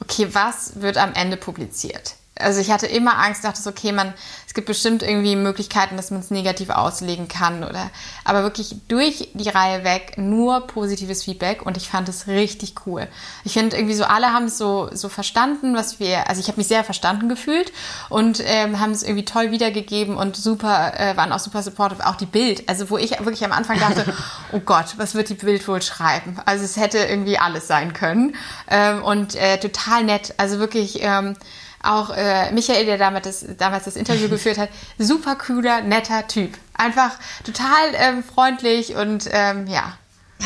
okay, 0.00 0.28
was 0.32 0.80
wird 0.80 0.96
am 0.96 1.12
Ende 1.14 1.36
publiziert? 1.36 2.14
Also 2.38 2.60
ich 2.60 2.70
hatte 2.70 2.86
immer 2.86 3.18
Angst, 3.18 3.44
dachte 3.44 3.60
so, 3.60 3.70
okay, 3.70 3.92
man, 3.92 4.14
es 4.46 4.54
gibt 4.54 4.66
bestimmt 4.66 5.02
irgendwie 5.02 5.36
Möglichkeiten, 5.36 5.96
dass 5.96 6.10
man 6.10 6.20
es 6.20 6.30
negativ 6.30 6.70
auslegen 6.70 7.28
kann 7.28 7.62
oder, 7.62 7.90
aber 8.24 8.42
wirklich 8.42 8.74
durch 8.88 9.28
die 9.34 9.50
Reihe 9.50 9.84
weg 9.84 10.14
nur 10.16 10.66
positives 10.66 11.24
Feedback 11.24 11.64
und 11.64 11.76
ich 11.76 11.90
fand 11.90 12.08
es 12.08 12.26
richtig 12.26 12.74
cool. 12.86 13.06
Ich 13.44 13.52
finde 13.52 13.76
irgendwie 13.76 13.94
so, 13.94 14.04
alle 14.04 14.32
haben 14.32 14.46
es 14.46 14.56
so, 14.56 14.88
so 14.92 15.10
verstanden, 15.10 15.76
was 15.76 16.00
wir, 16.00 16.28
also 16.28 16.40
ich 16.40 16.48
habe 16.48 16.56
mich 16.56 16.68
sehr 16.68 16.84
verstanden 16.84 17.28
gefühlt 17.28 17.70
und 18.08 18.42
ähm, 18.44 18.80
haben 18.80 18.92
es 18.92 19.02
irgendwie 19.02 19.26
toll 19.26 19.50
wiedergegeben 19.50 20.16
und 20.16 20.34
super, 20.34 20.98
äh, 20.98 21.16
waren 21.18 21.32
auch 21.32 21.38
super 21.38 21.62
supportive, 21.62 22.06
auch 22.06 22.16
die 22.16 22.26
Bild, 22.26 22.66
also 22.66 22.88
wo 22.88 22.96
ich 22.96 23.10
wirklich 23.20 23.44
am 23.44 23.52
Anfang 23.52 23.78
dachte, 23.78 24.06
oh 24.52 24.60
Gott, 24.60 24.94
was 24.96 25.14
wird 25.14 25.28
die 25.28 25.34
Bild 25.34 25.68
wohl 25.68 25.82
schreiben? 25.82 26.38
Also 26.46 26.64
es 26.64 26.78
hätte 26.78 26.98
irgendwie 26.98 27.36
alles 27.38 27.66
sein 27.66 27.92
können 27.92 28.36
ähm, 28.68 29.02
und 29.02 29.34
äh, 29.34 29.58
total 29.58 30.04
nett, 30.04 30.32
also 30.38 30.58
wirklich, 30.58 31.02
ähm, 31.02 31.36
auch 31.82 32.10
äh, 32.10 32.50
Michael, 32.52 32.86
der 32.86 32.98
damals 32.98 33.24
das, 33.24 33.56
damals 33.56 33.84
das 33.84 33.96
Interview 33.96 34.28
geführt 34.30 34.58
hat, 34.58 34.68
super 34.98 35.36
cooler, 35.36 35.82
netter 35.82 36.26
Typ. 36.26 36.52
Einfach 36.74 37.12
total 37.44 37.94
ähm, 37.94 38.24
freundlich 38.24 38.94
und 38.94 39.28
ähm, 39.32 39.66
ja. 39.66 39.94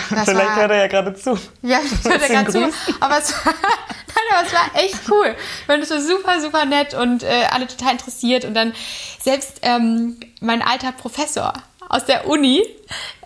Vielleicht 0.09 0.35
war, 0.35 0.57
hört 0.57 0.71
er 0.71 0.77
ja 0.77 0.87
gerade 0.89 1.15
zu. 1.15 1.39
Ja, 1.63 1.79
hört 1.79 2.23
er 2.23 2.29
gerade 2.29 2.51
zu. 2.51 2.71
Aber 3.01 3.19
es, 3.19 3.33
war, 3.33 3.55
nein, 3.55 4.37
aber 4.37 4.47
es 4.47 4.53
war 4.53 4.83
echt 4.83 5.11
cool. 5.11 5.35
Und 5.69 5.83
es 5.83 5.91
war 5.91 6.01
super, 6.01 6.41
super 6.41 6.65
nett 6.67 6.93
und 6.93 7.23
äh, 7.23 7.45
alle 7.51 7.67
total 7.67 7.93
interessiert. 7.93 8.45
Und 8.45 8.55
dann 8.55 8.75
selbst 9.23 9.61
ähm, 9.63 10.21
mein 10.41 10.61
alter 10.61 10.93
Professor 10.93 11.55
aus 11.89 12.05
der 12.05 12.29
Uni, 12.29 12.63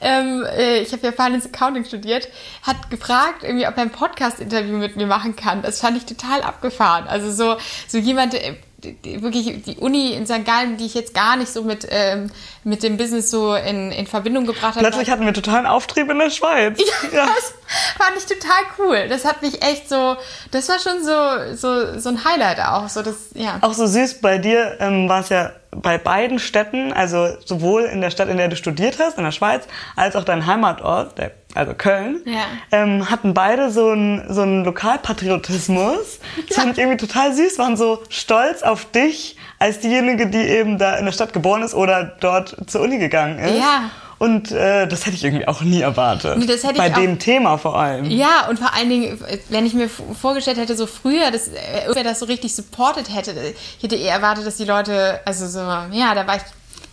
ähm, 0.00 0.44
äh, 0.56 0.78
ich 0.78 0.92
habe 0.92 1.06
ja 1.06 1.12
Finance 1.12 1.48
Accounting 1.52 1.84
studiert, 1.84 2.28
hat 2.62 2.90
gefragt, 2.90 3.42
irgendwie, 3.42 3.66
ob 3.66 3.76
er 3.76 3.82
ein 3.82 3.90
Podcast-Interview 3.90 4.76
mit 4.76 4.96
mir 4.96 5.06
machen 5.06 5.36
kann. 5.36 5.62
Das 5.62 5.80
fand 5.80 5.96
ich 5.96 6.06
total 6.06 6.42
abgefahren. 6.42 7.06
Also 7.06 7.30
so, 7.30 7.56
so 7.88 7.98
jemand, 7.98 8.34
äh, 8.34 8.56
wirklich 9.02 9.62
die 9.62 9.76
Uni 9.76 10.12
in 10.12 10.26
St. 10.26 10.44
Gallen, 10.44 10.76
die 10.76 10.86
ich 10.86 10.94
jetzt 10.94 11.14
gar 11.14 11.36
nicht 11.36 11.52
so 11.52 11.62
mit, 11.62 11.86
ähm, 11.90 12.30
mit 12.64 12.82
dem 12.82 12.96
Business 12.96 13.30
so 13.30 13.54
in, 13.54 13.92
in 13.92 14.06
Verbindung 14.06 14.46
gebracht 14.46 14.76
habe. 14.76 14.80
Plötzlich 14.80 15.10
hatten 15.10 15.24
wir 15.24 15.34
totalen 15.34 15.66
Auftrieb 15.66 16.10
in 16.10 16.18
der 16.18 16.30
Schweiz. 16.30 16.78
Ja, 16.78 17.08
ja, 17.12 17.26
das 17.26 17.54
fand 17.98 18.16
ich 18.16 18.26
total 18.26 18.62
cool. 18.78 19.08
Das 19.08 19.24
hat 19.24 19.42
mich 19.42 19.62
echt 19.62 19.88
so, 19.88 20.16
das 20.50 20.68
war 20.68 20.78
schon 20.78 21.04
so, 21.04 21.56
so, 21.56 21.98
so 21.98 22.08
ein 22.08 22.24
Highlight 22.24 22.60
auch. 22.60 22.88
So 22.88 23.02
das, 23.02 23.30
ja. 23.34 23.58
Auch 23.60 23.74
so 23.74 23.86
süß, 23.86 24.20
bei 24.20 24.38
dir 24.38 24.76
ähm, 24.80 25.08
war 25.08 25.20
es 25.20 25.28
ja 25.28 25.52
bei 25.70 25.98
beiden 25.98 26.38
Städten, 26.38 26.92
also 26.92 27.28
sowohl 27.44 27.82
in 27.82 28.00
der 28.00 28.10
Stadt, 28.10 28.28
in 28.28 28.36
der 28.36 28.48
du 28.48 28.56
studiert 28.56 28.98
hast, 28.98 29.18
in 29.18 29.24
der 29.24 29.32
Schweiz, 29.32 29.64
als 29.94 30.16
auch 30.16 30.24
dein 30.24 30.46
Heimatort, 30.46 31.16
der, 31.18 31.32
also 31.54 31.74
Köln, 31.74 32.20
ja. 32.24 32.42
ähm, 32.72 33.08
hatten 33.08 33.34
beide 33.34 33.70
so 33.70 33.90
einen 33.90 34.32
so 34.32 34.42
einen 34.42 34.64
Lokalpatriotismus. 34.64 36.18
Das 36.48 36.56
ja. 36.56 36.62
fand 36.62 36.72
ich 36.72 36.78
irgendwie 36.78 36.96
total 36.96 37.32
süß, 37.34 37.58
waren 37.58 37.76
so 37.76 38.02
stolz 38.08 38.62
auf 38.62 38.84
dich 38.84 39.36
als 39.58 39.78
diejenige, 39.78 40.26
die 40.26 40.38
eben 40.38 40.78
da 40.78 40.96
in 40.96 41.04
der 41.04 41.12
Stadt 41.12 41.32
geboren 41.32 41.62
ist 41.62 41.74
oder 41.74 42.16
dort 42.20 42.56
zur 42.66 42.80
Uni 42.80 42.98
gegangen 42.98 43.38
ist. 43.38 43.58
Ja. 43.58 43.90
Und 44.20 44.52
äh, 44.52 44.86
das 44.86 45.06
hätte 45.06 45.16
ich 45.16 45.24
irgendwie 45.24 45.48
auch 45.48 45.62
nie 45.62 45.80
erwartet. 45.80 46.36
Nee, 46.36 46.44
das 46.44 46.62
hätte 46.62 46.74
Bei 46.76 46.88
ich 46.88 46.94
dem 46.94 47.14
auch- 47.14 47.18
Thema 47.18 47.56
vor 47.56 47.78
allem. 47.78 48.04
Ja, 48.10 48.48
und 48.50 48.58
vor 48.58 48.74
allen 48.74 48.90
Dingen, 48.90 49.18
wenn 49.48 49.64
ich 49.64 49.72
mir 49.72 49.88
vorgestellt 49.88 50.58
hätte, 50.58 50.76
so 50.76 50.86
früher, 50.86 51.30
dass 51.30 51.48
äh, 51.48 51.80
irgendwer 51.86 52.04
das 52.04 52.18
so 52.20 52.26
richtig 52.26 52.54
supported 52.54 53.08
hätte, 53.14 53.32
ich 53.78 53.82
hätte 53.82 53.96
eher 53.96 54.12
erwartet, 54.12 54.46
dass 54.46 54.58
die 54.58 54.66
Leute, 54.66 55.20
also 55.24 55.48
so, 55.48 55.58
ja, 55.60 56.14
da 56.14 56.26
war 56.26 56.36
ich, 56.36 56.42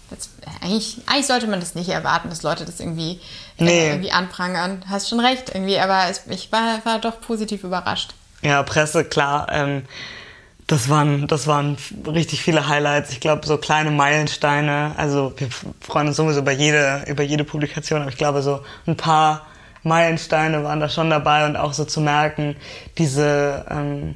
das, 0.09 0.29
eigentlich, 0.63 0.99
eigentlich 1.05 1.27
sollte 1.27 1.47
man 1.47 1.59
das 1.59 1.75
nicht 1.75 1.89
erwarten, 1.89 2.29
dass 2.29 2.43
Leute 2.43 2.63
das 2.63 2.79
irgendwie, 2.79 3.19
Nee. 3.59 3.71
äh, 3.77 3.89
irgendwie 3.89 4.11
anprangern. 4.13 4.85
Hast 4.89 5.09
schon 5.09 5.19
recht, 5.19 5.51
irgendwie, 5.53 5.77
aber 5.79 6.03
es, 6.09 6.21
ich 6.29 6.49
war, 6.53 6.79
war 6.85 6.99
doch 6.99 7.19
positiv 7.19 7.65
überrascht. 7.65 8.11
Ja, 8.41 8.63
Presse, 8.63 9.03
klar. 9.03 9.47
Ähm, 9.51 9.83
das 10.67 10.89
waren, 10.89 11.27
das 11.27 11.47
waren 11.47 11.77
richtig 12.05 12.41
viele 12.41 12.67
Highlights. 12.67 13.11
Ich 13.11 13.21
glaube, 13.21 13.47
so 13.47 13.57
kleine 13.57 13.89
Meilensteine. 13.89 14.91
Also 14.97 15.33
wir 15.37 15.47
freuen 15.79 16.07
uns 16.07 16.17
sowieso 16.17 16.41
über 16.41 16.51
jede, 16.51 17.03
über 17.07 17.23
jede 17.23 17.45
Publikation, 17.45 18.01
aber 18.01 18.11
ich 18.11 18.17
glaube, 18.17 18.41
so 18.41 18.59
ein 18.85 18.97
paar 18.97 19.47
Meilensteine 19.83 20.65
waren 20.65 20.81
da 20.81 20.89
schon 20.89 21.09
dabei 21.09 21.45
und 21.45 21.55
auch 21.55 21.71
so 21.71 21.85
zu 21.85 22.01
merken, 22.01 22.57
diese, 22.97 23.65
ähm, 23.69 24.15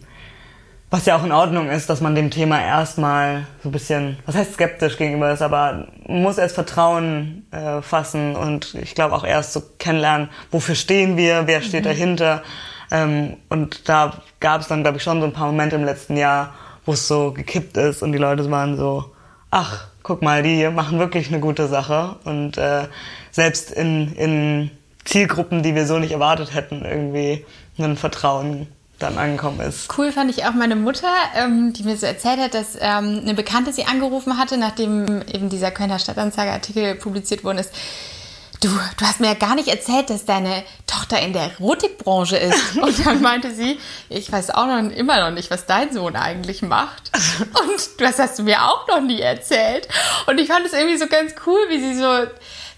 was 0.89 1.05
ja 1.05 1.15
auch 1.15 1.23
in 1.23 1.31
Ordnung 1.31 1.69
ist, 1.69 1.89
dass 1.89 2.01
man 2.01 2.15
dem 2.15 2.29
Thema 2.31 2.61
erstmal 2.61 3.47
so 3.63 3.69
ein 3.69 3.71
bisschen, 3.71 4.17
was 4.25 4.35
heißt 4.35 4.55
skeptisch 4.55 4.97
gegenüber 4.97 5.31
ist, 5.31 5.41
aber 5.41 5.87
muss 6.05 6.37
erst 6.37 6.55
Vertrauen 6.55 7.47
äh, 7.51 7.81
fassen 7.81 8.35
und 8.35 8.75
ich 8.75 8.93
glaube 8.93 9.15
auch 9.15 9.23
erst 9.23 9.53
so 9.53 9.63
kennenlernen, 9.79 10.27
wofür 10.51 10.75
stehen 10.75 11.15
wir, 11.15 11.47
wer 11.47 11.61
steht 11.61 11.85
dahinter. 11.85 12.43
Ähm, 12.91 13.37
und 13.49 13.87
da 13.89 14.21
gab 14.39 14.61
es 14.61 14.67
dann, 14.67 14.83
glaube 14.83 14.97
ich, 14.97 15.03
schon 15.03 15.21
so 15.21 15.25
ein 15.25 15.33
paar 15.33 15.47
Momente 15.47 15.75
im 15.75 15.85
letzten 15.85 16.17
Jahr, 16.17 16.53
wo 16.85 16.93
es 16.93 17.07
so 17.07 17.31
gekippt 17.31 17.77
ist 17.77 18.03
und 18.03 18.11
die 18.11 18.17
Leute 18.17 18.49
waren 18.51 18.77
so, 18.77 19.05
ach, 19.49 19.87
guck 20.03 20.21
mal, 20.21 20.43
die 20.43 20.67
machen 20.69 20.99
wirklich 20.99 21.29
eine 21.29 21.39
gute 21.39 21.67
Sache. 21.67 22.15
Und 22.25 22.57
äh, 22.57 22.87
selbst 23.31 23.71
in, 23.71 24.13
in 24.15 24.71
Zielgruppen, 25.05 25.63
die 25.63 25.75
wir 25.75 25.85
so 25.85 25.99
nicht 25.99 26.11
erwartet 26.11 26.53
hätten, 26.53 26.83
irgendwie 26.85 27.45
ein 27.77 27.97
Vertrauen 27.97 28.67
dann 28.99 29.17
angekommen 29.17 29.59
ist. 29.61 29.89
Cool 29.97 30.11
fand 30.11 30.29
ich 30.29 30.45
auch 30.45 30.53
meine 30.53 30.75
Mutter, 30.75 31.11
ähm, 31.35 31.73
die 31.73 31.83
mir 31.83 31.97
so 31.97 32.05
erzählt 32.05 32.39
hat, 32.39 32.53
dass 32.53 32.75
ähm, 32.75 33.21
eine 33.23 33.33
Bekannte 33.33 33.73
sie 33.73 33.85
angerufen 33.85 34.37
hatte, 34.37 34.57
nachdem 34.57 35.23
eben 35.23 35.49
dieser 35.49 35.71
Kölner 35.71 35.97
Stadtanzeiger-Artikel 35.97 36.95
publiziert 36.95 37.43
worden 37.43 37.57
ist. 37.57 37.73
Du, 38.61 38.67
du 38.69 39.05
hast 39.05 39.19
mir 39.19 39.27
ja 39.27 39.33
gar 39.33 39.55
nicht 39.55 39.67
erzählt, 39.67 40.09
dass 40.11 40.25
deine 40.25 40.63
Tochter 40.85 41.19
in 41.19 41.33
der 41.33 41.43
Erotikbranche 41.59 42.37
ist. 42.37 42.77
Und 42.81 43.05
dann 43.05 43.21
meinte 43.21 43.51
sie, 43.51 43.79
ich 44.07 44.31
weiß 44.31 44.51
auch 44.51 44.67
noch 44.67 44.91
immer 44.91 45.19
noch 45.19 45.31
nicht, 45.31 45.49
was 45.49 45.65
dein 45.65 45.91
Sohn 45.91 46.15
eigentlich 46.15 46.61
macht. 46.61 47.11
Und 47.39 47.99
das 48.01 48.19
hast 48.19 48.37
du 48.37 48.43
mir 48.43 48.61
auch 48.63 48.87
noch 48.87 49.01
nie 49.01 49.19
erzählt. 49.19 49.87
Und 50.27 50.39
ich 50.39 50.47
fand 50.47 50.65
es 50.65 50.73
irgendwie 50.73 50.97
so 50.97 51.07
ganz 51.07 51.33
cool, 51.47 51.57
wie 51.69 51.79
sie 51.79 51.95
so, 51.95 52.07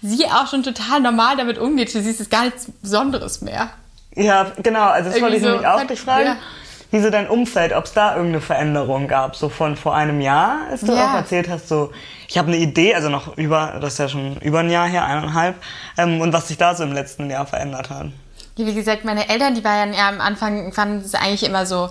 sie 0.00 0.24
auch 0.26 0.46
schon 0.48 0.62
total 0.62 1.00
normal 1.00 1.36
damit 1.36 1.58
umgeht. 1.58 1.90
Sie 1.90 1.98
ist 1.98 2.20
es 2.20 2.30
gar 2.30 2.44
nichts 2.46 2.66
Besonderes 2.80 3.42
mehr. 3.42 3.68
Ja, 4.14 4.52
genau. 4.62 4.84
Also 4.88 5.10
das 5.10 5.20
wollte 5.20 5.36
ich 5.36 5.42
so, 5.42 5.50
nämlich 5.50 5.66
auch 5.66 5.84
dich 5.86 6.00
fragen. 6.00 6.26
ja. 6.26 6.36
Wie 6.92 7.00
so 7.02 7.10
dein 7.10 7.28
Umfeld, 7.28 7.72
ob 7.74 7.84
es 7.86 7.92
da 7.92 8.12
irgendeine 8.14 8.40
Veränderung 8.40 9.08
gab, 9.08 9.34
so 9.36 9.48
von 9.48 9.76
vor 9.76 9.94
einem 9.96 10.20
Jahr, 10.20 10.60
als 10.70 10.82
du 10.82 10.92
Ja. 10.94 11.10
auch 11.10 11.14
erzählt 11.16 11.48
hast, 11.50 11.68
so 11.68 11.92
ich 12.28 12.38
habe 12.38 12.48
eine 12.48 12.58
Idee, 12.58 12.94
also 12.94 13.08
noch 13.08 13.36
über, 13.36 13.78
das 13.80 13.94
ist 13.94 13.98
ja 13.98 14.08
schon 14.08 14.36
über 14.38 14.60
ein 14.60 14.70
Jahr 14.70 14.88
her, 14.88 15.04
eineinhalb, 15.04 15.56
ähm, 15.96 16.20
und 16.20 16.32
was 16.32 16.48
sich 16.48 16.56
da 16.56 16.74
so 16.74 16.84
im 16.84 16.92
letzten 16.92 17.30
Jahr 17.30 17.46
verändert 17.46 17.90
hat. 17.90 18.06
Wie 18.56 18.72
gesagt, 18.72 19.04
meine 19.04 19.28
Eltern, 19.28 19.54
die 19.54 19.64
waren 19.64 19.92
ja 19.92 20.08
am 20.08 20.20
Anfang, 20.20 20.72
fanden 20.72 21.04
es 21.04 21.14
eigentlich 21.14 21.42
immer 21.42 21.66
so, 21.66 21.90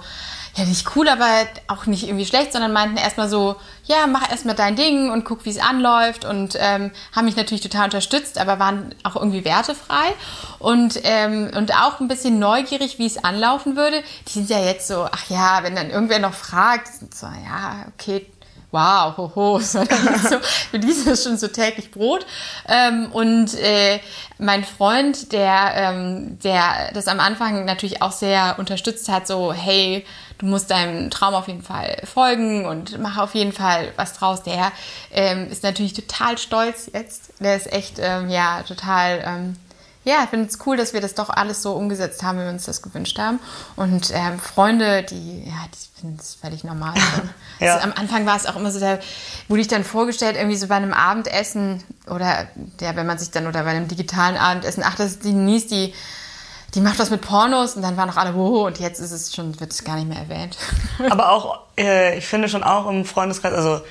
ja, 0.56 0.66
nicht 0.66 0.96
cool, 0.96 1.10
aber 1.10 1.28
auch 1.68 1.88
nicht 1.88 2.04
irgendwie 2.04 2.26
schlecht, 2.26 2.54
sondern 2.54 2.74
meinten 2.74 2.98
erstmal 2.98 3.28
so, 3.28 3.56
ja, 3.86 4.06
mach 4.08 4.30
erstmal 4.30 4.54
dein 4.54 4.76
Ding 4.76 5.12
und 5.12 5.26
guck, 5.26 5.46
wie 5.46 5.50
es 5.50 5.58
anläuft 5.58 6.26
und 6.26 6.56
ähm, 6.60 6.92
haben 7.16 7.26
mich 7.26 7.36
natürlich 7.36 7.64
total 7.64 7.86
unterstützt, 7.86 8.38
aber 8.38 8.60
waren 8.60 8.94
auch 9.04 9.16
irgendwie 9.16 9.46
wertefrei 9.46 10.14
und, 10.60 11.00
ähm, 11.04 11.50
und 11.56 11.74
auch 11.74 12.00
ein 12.00 12.08
bisschen 12.08 12.38
neugierig, 12.38 13.00
wie 13.00 13.08
es 13.08 13.24
anlaufen 13.24 13.76
würde. 13.76 14.04
Die 14.28 14.34
sind 14.34 14.50
ja 14.50 14.60
jetzt 14.60 14.88
so, 14.88 15.08
ach 15.12 15.28
ja, 15.30 15.64
wenn 15.64 15.76
dann 15.76 15.90
irgendwer 15.90 16.20
noch 16.20 16.36
fragt, 16.36 16.88
so, 17.14 17.26
ja, 17.26 17.86
okay, 17.94 18.28
wow, 18.74 19.16
hoho, 19.16 19.60
sondern 19.62 20.20
so, 20.20 20.40
für 20.72 20.80
die 20.80 20.90
ist 20.90 21.24
schon 21.24 21.38
so 21.38 21.48
täglich 21.48 21.92
Brot. 21.92 22.26
Ähm, 22.68 23.10
und 23.14 23.54
äh, 23.54 24.00
mein 24.40 24.64
Freund, 24.64 25.32
der, 25.32 25.74
ähm, 25.76 26.40
der 26.44 26.92
das 26.94 27.08
am 27.08 27.20
Anfang 27.20 27.64
natürlich 27.66 28.02
auch 28.02 28.12
sehr 28.12 28.56
unterstützt 28.58 29.08
hat, 29.10 29.28
so, 29.28 29.54
hey, 29.54 30.06
du 30.40 30.48
musst 30.48 30.72
deinem 30.72 31.12
Traum 31.12 31.36
auf 31.36 31.48
jeden 31.48 31.62
Fall 31.62 32.02
folgen 32.04 32.66
und 32.66 33.00
mach 33.00 33.18
auf 33.18 33.36
jeden 33.36 33.54
Fall 33.54 33.94
was 33.96 34.14
draus. 34.14 34.44
Der 34.44 34.72
ähm, 35.12 35.50
ist 35.50 35.64
natürlich 35.64 35.94
total 35.94 36.38
stolz 36.38 36.90
jetzt. 36.92 37.32
Der 37.40 37.56
ist 37.56 37.72
echt, 37.72 38.00
ähm, 38.00 38.30
ja, 38.30 38.64
total... 38.64 39.24
Ähm, 39.26 39.56
ja, 40.06 40.24
ich 40.24 40.30
finde 40.30 40.48
es 40.48 40.60
cool, 40.66 40.76
dass 40.76 40.94
wir 40.94 41.02
das 41.02 41.14
doch 41.14 41.30
alles 41.30 41.62
so 41.62 41.74
umgesetzt 41.74 42.24
haben, 42.24 42.38
wie 42.38 42.44
wir 42.44 42.50
uns 42.50 42.66
das 42.66 42.82
gewünscht 42.82 43.18
haben. 43.20 43.40
Und 43.76 44.12
ähm, 44.14 44.38
Freunde, 44.40 45.04
die, 45.04 45.46
ja, 45.46 45.66
die 45.74 46.02
finden 46.02 46.18
es 46.20 46.36
völlig 46.36 46.64
normal. 46.64 46.94
Ja. 47.60 47.76
also, 47.76 47.88
am 47.88 47.94
Anfang 47.96 48.26
war 48.26 48.36
es 48.36 48.46
auch 48.46 48.58
immer 48.58 48.72
so, 48.72 48.80
da 48.80 48.98
wurde 49.48 49.62
ich 49.62 49.68
dann 49.68 49.86
vorgestellt, 49.86 50.36
irgendwie 50.36 50.58
so 50.58 50.68
bei 50.68 50.76
einem 50.76 50.92
Abendessen 50.92 51.82
oder 52.08 52.48
ja, 52.82 52.96
wenn 52.96 53.06
man 53.06 53.20
sich 53.20 53.32
dann 53.32 53.48
oder 53.48 53.64
bei 53.64 53.70
einem 53.70 53.88
digitalen 53.88 54.36
Abendessen, 54.36 54.84
ach, 54.86 54.96
das 54.96 55.12
ist 55.12 55.24
die 55.24 55.32
Denise, 55.32 55.68
die, 55.68 55.94
die 56.74 56.82
macht 56.82 57.00
was 57.00 57.12
mit 57.12 57.22
Pornos 57.22 57.76
und 57.76 57.84
dann 57.84 57.96
waren 57.96 58.10
noch 58.10 58.18
alle, 58.18 58.34
oh, 58.34 58.66
und 58.66 58.80
jetzt 58.80 59.00
ist 59.00 59.12
es 59.12 59.34
schon, 59.34 59.58
wird 59.62 59.72
es 59.72 59.84
gar 59.84 59.96
nicht 59.96 60.10
mehr 60.10 60.18
erwähnt. 60.18 60.58
Aber 61.10 61.30
auch, 61.32 61.60
äh, 61.78 62.18
ich 62.18 62.26
finde 62.26 62.50
schon 62.50 62.64
auch 62.64 62.90
im 62.90 63.06
Freundeskreis, 63.06 63.54
also 63.54 63.82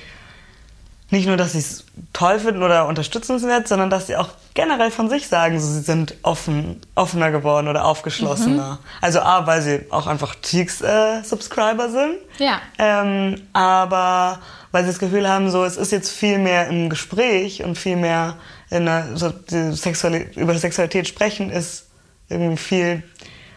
nicht 1.13 1.27
nur, 1.27 1.37
dass 1.37 1.51
sie 1.51 1.59
es 1.59 1.85
toll 2.11 2.39
finden 2.39 2.63
oder 2.63 2.87
unterstützenswert, 2.87 3.67
sondern 3.67 3.91
dass 3.91 4.07
sie 4.07 4.17
auch 4.17 4.29
generell 4.55 4.89
von 4.89 5.09
sich 5.09 5.27
sagen, 5.27 5.59
so, 5.59 5.67
sie 5.67 5.81
sind 5.81 6.15
offen, 6.23 6.81
offener 6.95 7.29
geworden 7.29 7.67
oder 7.67 7.85
aufgeschlossener. 7.85 8.79
Also 8.99 9.21
A, 9.21 9.45
weil 9.45 9.61
sie 9.61 9.85
auch 9.91 10.07
einfach 10.07 10.33
Cheeks-Subscriber 10.41 11.89
sind. 11.89 12.15
Ja. 12.39 12.59
Ähm, 12.79 13.43
aber 13.53 14.39
weil 14.71 14.83
sie 14.85 14.89
das 14.89 14.97
Gefühl 14.97 15.29
haben, 15.29 15.51
so 15.51 15.63
es 15.63 15.77
ist 15.77 15.91
jetzt 15.91 16.09
viel 16.09 16.39
mehr 16.39 16.67
im 16.67 16.89
Gespräch 16.89 17.63
und 17.63 17.77
viel 17.77 17.95
mehr 17.95 18.35
in 18.71 18.85
der, 18.85 19.15
so, 19.15 19.29
die 19.29 19.71
Sexuali 19.71 20.29
über 20.35 20.55
Sexualität 20.55 21.07
sprechen 21.07 21.51
ist 21.51 21.85
irgendwie 22.27 22.57
viel 22.57 23.03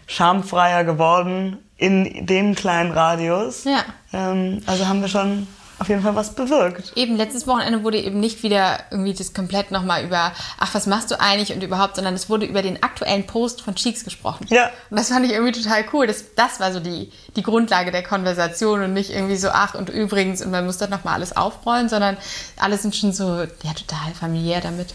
schamfreier 0.07 0.85
geworden 0.85 1.57
in 1.79 2.27
dem 2.27 2.55
kleinen 2.55 2.93
Radius. 2.93 3.65
Ja. 3.65 3.83
Ähm, 4.13 4.61
also 4.67 4.87
haben 4.87 5.01
wir 5.01 5.09
schon 5.09 5.47
auf 5.79 5.89
jeden 5.89 6.03
Fall 6.03 6.15
was 6.15 6.35
bewirkt. 6.35 6.93
Eben, 6.97 7.17
letztes 7.17 7.47
Wochenende 7.47 7.83
wurde 7.85 7.99
eben 7.99 8.19
nicht 8.19 8.43
wieder 8.43 8.79
irgendwie 8.91 9.13
das 9.13 9.35
komplett 9.35 9.71
nochmal 9.71 10.05
über, 10.05 10.33
ach, 10.59 10.75
was 10.75 10.87
machst 10.87 11.11
du 11.11 11.21
eigentlich 11.21 11.53
und 11.53 11.63
überhaupt, 11.63 11.97
sondern 11.97 12.15
es 12.15 12.31
wurde 12.31 12.47
über 12.47 12.63
den 12.63 12.83
aktuellen 12.83 13.27
Post 13.27 13.61
von 13.61 13.75
Cheeks 13.75 14.05
gesprochen. 14.05 14.47
Ja. 14.49 14.71
Und 14.91 14.99
das 14.99 15.09
fand 15.09 15.27
ich 15.27 15.33
irgendwie 15.33 15.53
total 15.53 15.85
cool. 15.93 16.07
Das, 16.07 16.35
das 16.35 16.61
war 16.61 16.73
so 16.73 16.81
die, 16.81 17.13
die 17.37 17.43
Grundlage 17.43 17.91
der 17.91 18.03
Konversation 18.03 18.83
und 18.83 18.95
nicht 18.95 19.11
irgendwie 19.11 19.37
so, 19.37 19.49
ach, 19.51 19.75
und 19.75 19.91
übrigens, 19.91 20.43
und 20.43 20.51
man 20.51 20.65
muss 20.65 20.79
dann 20.79 20.91
nochmal 20.91 21.15
alles 21.15 21.37
aufrollen, 21.37 21.91
sondern 21.91 22.17
alle 22.59 22.79
sind 22.79 22.97
schon 22.97 23.13
so, 23.13 23.41
ja, 23.41 23.75
total 23.75 24.15
familiär 24.19 24.63
damit. 24.63 24.95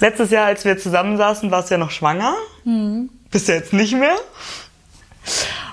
Letztes 0.00 0.30
Jahr, 0.30 0.46
als 0.46 0.64
wir 0.64 0.78
zusammensaßen, 0.78 1.50
warst 1.50 1.70
du 1.70 1.74
ja 1.74 1.78
noch 1.78 1.90
schwanger. 1.90 2.34
Bist 3.30 3.48
du 3.48 3.52
jetzt 3.52 3.72
nicht 3.72 3.94
mehr. 3.94 4.16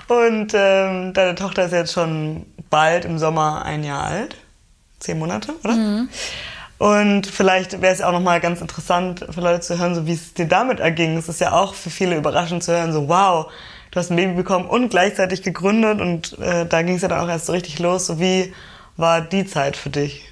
Und 0.08 0.52
ähm, 0.54 1.12
deine 1.12 1.34
Tochter 1.34 1.64
ist 1.64 1.72
jetzt 1.72 1.92
schon 1.92 2.46
bald 2.70 3.04
im 3.04 3.18
Sommer 3.18 3.64
ein 3.64 3.84
Jahr 3.84 4.04
alt. 4.04 4.36
Zehn 4.98 5.18
Monate, 5.18 5.52
oder? 5.64 5.74
Und 6.78 7.26
vielleicht 7.26 7.80
wäre 7.80 7.92
es 7.92 8.02
auch 8.02 8.12
nochmal 8.12 8.40
ganz 8.40 8.60
interessant 8.60 9.24
für 9.30 9.40
Leute 9.40 9.60
zu 9.60 9.78
hören, 9.78 9.94
so 9.94 10.06
wie 10.06 10.12
es 10.12 10.34
dir 10.34 10.46
damit 10.46 10.78
erging. 10.78 11.16
Es 11.16 11.28
ist 11.28 11.40
ja 11.40 11.52
auch 11.52 11.74
für 11.74 11.90
viele 11.90 12.16
überraschend 12.16 12.62
zu 12.62 12.72
hören, 12.72 12.92
so 12.92 13.08
wow, 13.08 13.50
du 13.90 13.98
hast 13.98 14.10
ein 14.10 14.16
Baby 14.16 14.34
bekommen 14.34 14.66
und 14.66 14.90
gleichzeitig 14.90 15.42
gegründet 15.42 16.00
und 16.00 16.38
äh, 16.38 16.66
da 16.66 16.82
ging 16.82 16.96
es 16.96 17.02
ja 17.02 17.08
dann 17.08 17.20
auch 17.20 17.28
erst 17.28 17.46
so 17.46 17.52
richtig 17.52 17.78
los. 17.78 18.06
So 18.06 18.20
wie 18.20 18.52
war 18.96 19.22
die 19.22 19.46
Zeit 19.46 19.76
für 19.76 19.90
dich? 19.90 20.30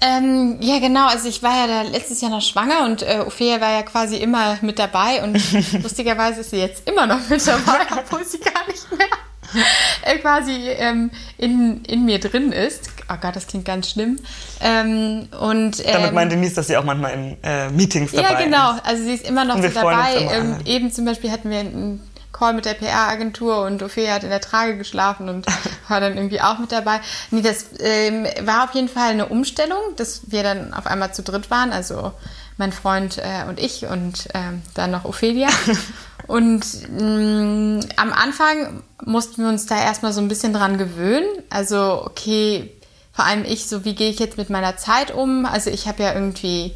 Ähm, 0.00 0.56
ja, 0.60 0.78
genau. 0.78 1.06
Also 1.08 1.28
ich 1.28 1.42
war 1.42 1.54
ja 1.54 1.66
da 1.66 1.82
letztes 1.82 2.20
Jahr 2.20 2.30
noch 2.30 2.40
schwanger 2.42 2.84
und 2.84 3.02
äh, 3.02 3.22
Ophelia 3.26 3.60
war 3.60 3.70
ja 3.72 3.82
quasi 3.82 4.16
immer 4.16 4.58
mit 4.62 4.78
dabei 4.78 5.22
und 5.22 5.34
lustigerweise 5.82 6.40
ist 6.40 6.50
sie 6.50 6.56
jetzt 6.58 6.88
immer 6.88 7.06
noch 7.06 7.28
mit 7.28 7.46
dabei, 7.46 7.80
obwohl 7.98 8.24
sie 8.24 8.38
gar 8.38 8.66
nicht 8.66 8.90
mehr 8.96 9.06
äh, 10.02 10.18
quasi 10.18 10.68
ähm, 10.68 11.10
in, 11.36 11.84
in 11.84 12.04
mir 12.04 12.18
drin 12.18 12.52
ist. 12.52 12.90
Oh 13.12 13.16
Gott, 13.20 13.34
das 13.34 13.46
klingt 13.46 13.64
ganz 13.64 13.90
schlimm. 13.90 14.18
Ähm, 14.60 15.28
und, 15.38 15.80
ähm, 15.80 15.92
Damit 15.92 16.12
meinte 16.12 16.36
Denise, 16.36 16.54
dass 16.54 16.68
sie 16.68 16.76
auch 16.76 16.84
manchmal 16.84 17.12
in 17.12 17.36
äh, 17.42 17.68
Meetings 17.70 18.12
dabei 18.12 18.30
Ja, 18.30 18.40
genau. 18.40 18.72
ist. 18.76 18.86
Also 18.86 19.02
sie 19.02 19.14
ist 19.14 19.28
immer 19.28 19.44
noch 19.44 19.60
so 19.60 19.68
dabei. 19.68 20.28
Ähm, 20.32 20.56
eben 20.64 20.92
zum 20.92 21.04
Beispiel 21.04 21.30
hatten 21.32 21.50
wir 21.50 21.58
einen 21.58 22.09
Call 22.40 22.54
mit 22.54 22.64
der 22.64 22.72
PR-Agentur 22.74 23.64
und 23.64 23.82
Ophelia 23.82 24.14
hat 24.14 24.24
in 24.24 24.30
der 24.30 24.40
Trage 24.40 24.78
geschlafen 24.78 25.28
und 25.28 25.46
war 25.88 26.00
dann 26.00 26.16
irgendwie 26.16 26.40
auch 26.40 26.58
mit 26.58 26.72
dabei. 26.72 27.00
Nee, 27.30 27.42
das 27.42 27.66
ähm, 27.78 28.26
war 28.42 28.64
auf 28.64 28.74
jeden 28.74 28.88
Fall 28.88 29.10
eine 29.10 29.26
Umstellung, 29.26 29.78
dass 29.96 30.22
wir 30.32 30.42
dann 30.42 30.72
auf 30.72 30.86
einmal 30.86 31.12
zu 31.12 31.22
dritt 31.22 31.50
waren. 31.50 31.70
Also 31.70 32.12
mein 32.56 32.72
Freund 32.72 33.18
äh, 33.18 33.46
und 33.46 33.60
ich 33.60 33.86
und 33.86 34.28
ähm, 34.32 34.62
dann 34.74 34.90
noch 34.90 35.04
Ophelia. 35.04 35.48
Und 36.26 36.64
mh, 36.92 37.80
am 37.96 38.12
Anfang 38.12 38.84
mussten 39.04 39.42
wir 39.42 39.48
uns 39.48 39.66
da 39.66 39.76
erstmal 39.76 40.12
so 40.12 40.20
ein 40.20 40.28
bisschen 40.28 40.52
dran 40.52 40.78
gewöhnen. 40.78 41.26
Also, 41.48 42.04
okay, 42.04 42.70
vor 43.12 43.24
allem 43.24 43.44
ich, 43.44 43.66
so 43.66 43.84
wie 43.84 43.96
gehe 43.96 44.10
ich 44.10 44.20
jetzt 44.20 44.36
mit 44.36 44.48
meiner 44.48 44.76
Zeit 44.76 45.12
um? 45.12 45.44
Also 45.44 45.70
ich 45.70 45.88
habe 45.88 46.04
ja 46.04 46.14
irgendwie 46.14 46.72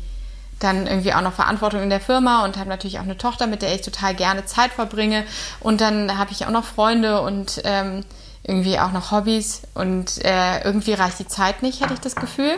dann 0.64 0.86
irgendwie 0.86 1.12
auch 1.12 1.20
noch 1.20 1.34
Verantwortung 1.34 1.82
in 1.82 1.90
der 1.90 2.00
Firma 2.00 2.44
und 2.44 2.56
habe 2.56 2.68
natürlich 2.68 2.98
auch 2.98 3.04
eine 3.04 3.18
Tochter, 3.18 3.46
mit 3.46 3.62
der 3.62 3.74
ich 3.74 3.82
total 3.82 4.14
gerne 4.14 4.46
Zeit 4.46 4.72
verbringe. 4.72 5.24
Und 5.60 5.80
dann 5.80 6.18
habe 6.18 6.32
ich 6.32 6.46
auch 6.46 6.50
noch 6.50 6.64
Freunde 6.64 7.20
und 7.20 7.60
ähm, 7.64 8.04
irgendwie 8.42 8.78
auch 8.78 8.92
noch 8.92 9.12
Hobbys. 9.12 9.62
Und 9.74 10.24
äh, 10.24 10.62
irgendwie 10.64 10.94
reicht 10.94 11.18
die 11.18 11.28
Zeit 11.28 11.62
nicht, 11.62 11.82
hatte 11.82 11.94
ich 11.94 12.00
das 12.00 12.16
Gefühl. 12.16 12.56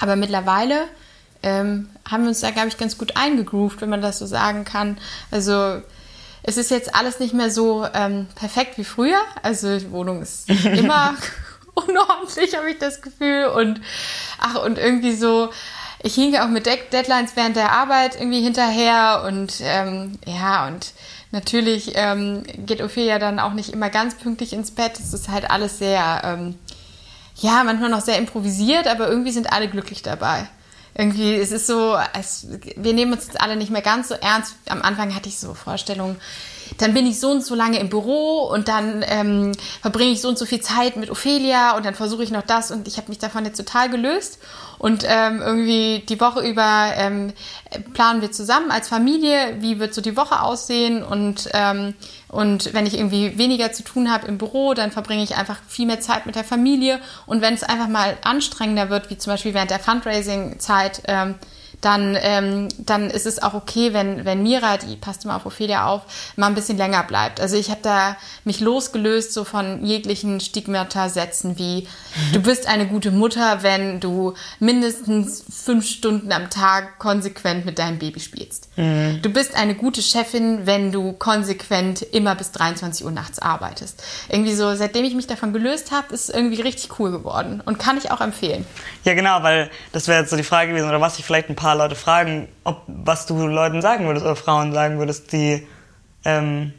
Aber 0.00 0.16
mittlerweile 0.16 0.84
ähm, 1.42 1.88
haben 2.08 2.24
wir 2.24 2.28
uns 2.28 2.40
da, 2.40 2.50
glaube 2.50 2.68
ich, 2.68 2.76
ganz 2.76 2.98
gut 2.98 3.16
eingegroovt, 3.16 3.80
wenn 3.80 3.88
man 3.88 4.02
das 4.02 4.18
so 4.18 4.26
sagen 4.26 4.64
kann. 4.64 4.98
Also 5.30 5.80
es 6.42 6.56
ist 6.56 6.70
jetzt 6.70 6.94
alles 6.94 7.18
nicht 7.18 7.34
mehr 7.34 7.50
so 7.50 7.86
ähm, 7.92 8.26
perfekt 8.34 8.78
wie 8.78 8.84
früher. 8.84 9.18
Also 9.42 9.78
die 9.78 9.90
Wohnung 9.90 10.22
ist 10.22 10.48
immer 10.64 11.14
unordentlich, 11.74 12.56
habe 12.56 12.70
ich 12.70 12.78
das 12.78 13.00
Gefühl. 13.00 13.46
Und 13.46 13.80
ach, 14.38 14.62
und 14.62 14.78
irgendwie 14.78 15.14
so, 15.14 15.50
ich 16.02 16.14
hinke 16.14 16.44
auch 16.44 16.48
mit 16.48 16.66
Deadlines 16.66 17.36
während 17.36 17.56
der 17.56 17.72
Arbeit 17.72 18.16
irgendwie 18.16 18.42
hinterher 18.42 19.24
und 19.26 19.54
ähm, 19.62 20.18
ja, 20.26 20.66
und 20.66 20.92
natürlich 21.32 21.92
ähm, 21.94 22.42
geht 22.58 22.82
Ophelia 22.82 23.18
dann 23.18 23.38
auch 23.38 23.52
nicht 23.52 23.70
immer 23.70 23.90
ganz 23.90 24.16
pünktlich 24.16 24.52
ins 24.52 24.70
Bett. 24.70 24.98
Es 24.98 25.12
ist 25.12 25.28
halt 25.28 25.50
alles 25.50 25.78
sehr, 25.78 26.22
ähm, 26.24 26.56
ja, 27.36 27.62
manchmal 27.64 27.90
noch 27.90 28.00
sehr 28.00 28.18
improvisiert, 28.18 28.86
aber 28.86 29.08
irgendwie 29.08 29.32
sind 29.32 29.52
alle 29.52 29.68
glücklich 29.68 30.02
dabei. 30.02 30.48
Irgendwie, 30.98 31.34
es 31.34 31.52
ist 31.52 31.66
so, 31.66 31.96
es, 32.18 32.46
wir 32.76 32.94
nehmen 32.94 33.12
uns 33.12 33.36
alle 33.36 33.56
nicht 33.56 33.70
mehr 33.70 33.82
ganz 33.82 34.08
so 34.08 34.14
ernst. 34.14 34.54
Am 34.66 34.80
Anfang 34.80 35.14
hatte 35.14 35.28
ich 35.28 35.38
so 35.38 35.52
Vorstellungen, 35.52 36.16
dann 36.78 36.94
bin 36.94 37.06
ich 37.06 37.20
so 37.20 37.30
und 37.30 37.44
so 37.44 37.54
lange 37.54 37.78
im 37.78 37.90
Büro 37.90 38.48
und 38.50 38.68
dann 38.68 39.04
ähm, 39.06 39.52
verbringe 39.82 40.12
ich 40.12 40.22
so 40.22 40.28
und 40.28 40.38
so 40.38 40.46
viel 40.46 40.60
Zeit 40.60 40.96
mit 40.96 41.10
Ophelia 41.10 41.76
und 41.76 41.84
dann 41.84 41.94
versuche 41.94 42.22
ich 42.22 42.30
noch 42.30 42.42
das 42.42 42.70
und 42.70 42.88
ich 42.88 42.96
habe 42.96 43.08
mich 43.08 43.18
davon 43.18 43.44
jetzt 43.44 43.58
total 43.58 43.90
gelöst. 43.90 44.38
Und 44.78 45.04
ähm, 45.06 45.40
irgendwie 45.42 46.04
die 46.08 46.20
Woche 46.20 46.40
über 46.40 46.92
ähm, 46.96 47.32
planen 47.94 48.20
wir 48.20 48.32
zusammen 48.32 48.70
als 48.70 48.88
Familie, 48.88 49.56
wie 49.60 49.78
wird 49.78 49.94
so 49.94 50.00
die 50.00 50.16
Woche 50.16 50.42
aussehen. 50.42 51.02
Und, 51.02 51.48
ähm, 51.54 51.94
und 52.28 52.74
wenn 52.74 52.86
ich 52.86 52.94
irgendwie 52.94 53.38
weniger 53.38 53.72
zu 53.72 53.82
tun 53.82 54.10
habe 54.12 54.26
im 54.26 54.38
Büro, 54.38 54.74
dann 54.74 54.90
verbringe 54.90 55.22
ich 55.22 55.36
einfach 55.36 55.58
viel 55.66 55.86
mehr 55.86 56.00
Zeit 56.00 56.26
mit 56.26 56.34
der 56.34 56.44
Familie. 56.44 57.00
Und 57.26 57.40
wenn 57.40 57.54
es 57.54 57.62
einfach 57.62 57.88
mal 57.88 58.16
anstrengender 58.22 58.90
wird, 58.90 59.10
wie 59.10 59.18
zum 59.18 59.32
Beispiel 59.32 59.54
während 59.54 59.70
der 59.70 59.80
Fundraising-Zeit, 59.80 61.02
ähm, 61.08 61.36
dann, 61.80 62.16
ähm, 62.20 62.68
dann 62.78 63.10
ist 63.10 63.26
es 63.26 63.42
auch 63.42 63.54
okay, 63.54 63.92
wenn, 63.92 64.24
wenn 64.24 64.42
Mira, 64.42 64.76
die 64.76 64.96
passt 64.96 65.24
immer 65.24 65.36
auf 65.36 65.46
Ophelia 65.46 65.86
auf, 65.86 66.02
mal 66.36 66.48
ein 66.48 66.54
bisschen 66.54 66.78
länger 66.78 67.02
bleibt. 67.02 67.40
Also 67.40 67.56
ich 67.56 67.70
habe 67.70 67.80
da 67.82 68.16
mich 68.44 68.60
losgelöst 68.60 69.32
so 69.32 69.44
von 69.44 69.84
jeglichen 69.84 70.40
Stigmata-Sätzen 70.40 71.58
wie 71.58 71.86
du 72.32 72.40
bist 72.40 72.66
eine 72.66 72.86
gute 72.86 73.10
Mutter, 73.10 73.62
wenn 73.62 74.00
du 74.00 74.34
mindestens 74.58 75.44
fünf 75.50 75.86
Stunden 75.86 76.32
am 76.32 76.50
Tag 76.50 76.98
konsequent 76.98 77.66
mit 77.66 77.78
deinem 77.78 77.98
Baby 77.98 78.20
spielst. 78.20 78.68
Mhm. 78.76 79.20
Du 79.22 79.30
bist 79.30 79.54
eine 79.54 79.74
gute 79.74 80.02
Chefin, 80.02 80.66
wenn 80.66 80.92
du 80.92 81.12
konsequent 81.12 82.02
immer 82.02 82.34
bis 82.34 82.52
23 82.52 83.04
Uhr 83.04 83.12
nachts 83.12 83.38
arbeitest. 83.38 84.02
Irgendwie 84.28 84.54
so, 84.54 84.74
seitdem 84.74 85.04
ich 85.04 85.14
mich 85.14 85.26
davon 85.26 85.52
gelöst 85.52 85.92
habe, 85.92 86.14
ist 86.14 86.28
es 86.28 86.34
irgendwie 86.34 86.60
richtig 86.62 86.98
cool 86.98 87.10
geworden 87.10 87.62
und 87.64 87.78
kann 87.78 87.98
ich 87.98 88.10
auch 88.10 88.20
empfehlen. 88.20 88.64
Ja, 89.04 89.14
genau, 89.14 89.42
weil 89.42 89.70
das 89.92 90.08
wäre 90.08 90.20
jetzt 90.20 90.30
so 90.30 90.36
die 90.36 90.42
Frage 90.42 90.70
gewesen, 90.70 90.88
oder 90.88 91.00
was 91.00 91.18
ich 91.18 91.24
vielleicht 91.24 91.48
ein 91.48 91.56
paar 91.56 91.65
Leute 91.74 91.94
fragen, 91.94 92.48
ob 92.64 92.82
was 92.86 93.26
du 93.26 93.46
Leuten 93.46 93.82
sagen 93.82 94.06
würdest 94.06 94.24
oder 94.24 94.36
Frauen 94.36 94.72
sagen 94.72 94.98
würdest, 94.98 95.32
die 95.32 95.66
ähm, 96.24 96.72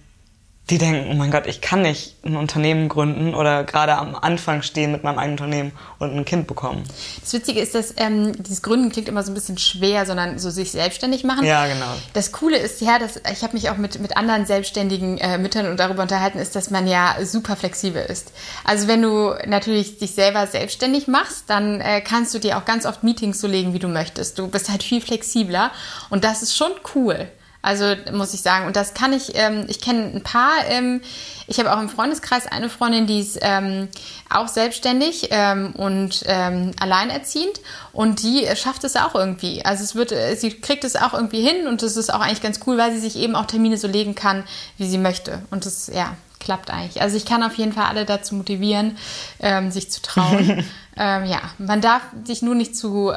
die 0.69 0.77
denken, 0.77 1.09
oh 1.09 1.13
mein 1.13 1.31
Gott, 1.31 1.47
ich 1.47 1.61
kann 1.61 1.81
nicht 1.81 2.15
ein 2.25 2.35
Unternehmen 2.35 2.89
gründen 2.89 3.33
oder 3.33 3.63
gerade 3.63 3.95
am 3.95 4.15
Anfang 4.15 4.61
stehen 4.63 4.91
mit 4.91 5.01
meinem 5.01 5.17
eigenen 5.17 5.39
Unternehmen 5.39 5.71
und 5.97 6.13
ein 6.13 6.25
Kind 6.25 6.45
bekommen. 6.45 6.83
Das 7.21 7.31
Witzige 7.31 7.61
ist, 7.61 7.73
dass 7.73 7.93
ähm, 7.95 8.33
dieses 8.43 8.61
Gründen 8.61 8.91
klingt 8.91 9.07
immer 9.07 9.23
so 9.23 9.31
ein 9.31 9.33
bisschen 9.33 9.57
schwer, 9.57 10.05
sondern 10.05 10.39
so 10.39 10.49
sich 10.49 10.71
selbstständig 10.71 11.23
machen. 11.23 11.45
Ja, 11.45 11.67
genau. 11.67 11.93
Das 12.13 12.33
Coole 12.33 12.57
ist 12.57 12.81
ja, 12.81 12.99
dass 12.99 13.21
ich 13.31 13.43
habe 13.43 13.53
mich 13.53 13.69
auch 13.69 13.77
mit, 13.77 14.01
mit 14.01 14.17
anderen 14.17 14.45
selbstständigen 14.45 15.17
äh, 15.19 15.37
Müttern 15.37 15.67
und 15.67 15.79
darüber 15.79 16.01
unterhalten, 16.01 16.37
ist, 16.37 16.53
dass 16.53 16.69
man 16.69 16.85
ja 16.85 17.15
super 17.23 17.55
flexibel 17.55 18.03
ist. 18.03 18.33
Also 18.65 18.89
wenn 18.89 19.01
du 19.01 19.35
natürlich 19.45 19.99
dich 19.99 20.11
selber 20.11 20.47
selbstständig 20.47 21.07
machst, 21.07 21.45
dann 21.47 21.79
äh, 21.79 22.01
kannst 22.01 22.33
du 22.33 22.39
dir 22.39 22.57
auch 22.57 22.65
ganz 22.65 22.85
oft 22.85 23.03
Meetings 23.03 23.39
so 23.39 23.47
legen, 23.47 23.73
wie 23.73 23.79
du 23.79 23.87
möchtest. 23.87 24.37
Du 24.37 24.49
bist 24.49 24.69
halt 24.69 24.83
viel 24.83 24.99
flexibler 24.99 25.71
und 26.09 26.25
das 26.25 26.41
ist 26.41 26.57
schon 26.57 26.71
cool. 26.93 27.29
Also 27.67 27.95
muss 28.13 28.33
ich 28.33 28.41
sagen. 28.41 28.65
Und 28.65 28.77
das 28.77 28.93
kann 28.93 29.11
ich, 29.11 29.33
ähm, 29.35 29.65
ich 29.67 29.81
kenne 29.81 30.09
ein 30.15 30.23
paar, 30.23 30.53
ähm, 30.69 31.01
ich 31.47 31.59
habe 31.59 31.75
auch 31.75 31.81
im 31.81 31.89
Freundeskreis 31.89 32.47
eine 32.47 32.69
Freundin, 32.69 33.07
die 33.07 33.19
ist 33.19 33.39
ähm, 33.41 33.89
auch 34.29 34.47
selbstständig 34.47 35.27
ähm, 35.31 35.73
und 35.75 36.23
ähm, 36.27 36.71
alleinerziehend 36.79 37.59
und 37.91 38.23
die 38.23 38.47
schafft 38.55 38.85
es 38.85 38.95
auch 38.95 39.15
irgendwie. 39.15 39.65
Also 39.65 39.83
es 39.83 39.95
wird, 39.95 40.13
sie 40.39 40.51
kriegt 40.51 40.85
es 40.85 40.95
auch 40.95 41.13
irgendwie 41.13 41.41
hin 41.41 41.67
und 41.67 41.81
das 41.81 41.97
ist 41.97 42.13
auch 42.13 42.21
eigentlich 42.21 42.41
ganz 42.41 42.61
cool, 42.65 42.77
weil 42.77 42.93
sie 42.93 42.99
sich 42.99 43.17
eben 43.17 43.35
auch 43.35 43.47
Termine 43.47 43.77
so 43.77 43.89
legen 43.89 44.15
kann, 44.15 44.45
wie 44.77 44.87
sie 44.87 44.97
möchte. 44.97 45.41
Und 45.51 45.65
das, 45.65 45.91
ja, 45.93 46.15
klappt 46.39 46.69
eigentlich. 46.69 47.01
Also 47.01 47.17
ich 47.17 47.25
kann 47.25 47.43
auf 47.43 47.55
jeden 47.55 47.73
Fall 47.73 47.87
alle 47.87 48.05
dazu 48.05 48.33
motivieren, 48.35 48.97
ähm, 49.41 49.71
sich 49.71 49.91
zu 49.91 50.01
trauen. 50.01 50.63
ja, 50.97 51.41
man 51.57 51.81
darf 51.81 52.01
sich 52.23 52.41
nur 52.41 52.55
nicht 52.55 52.75
zu, 52.75 53.11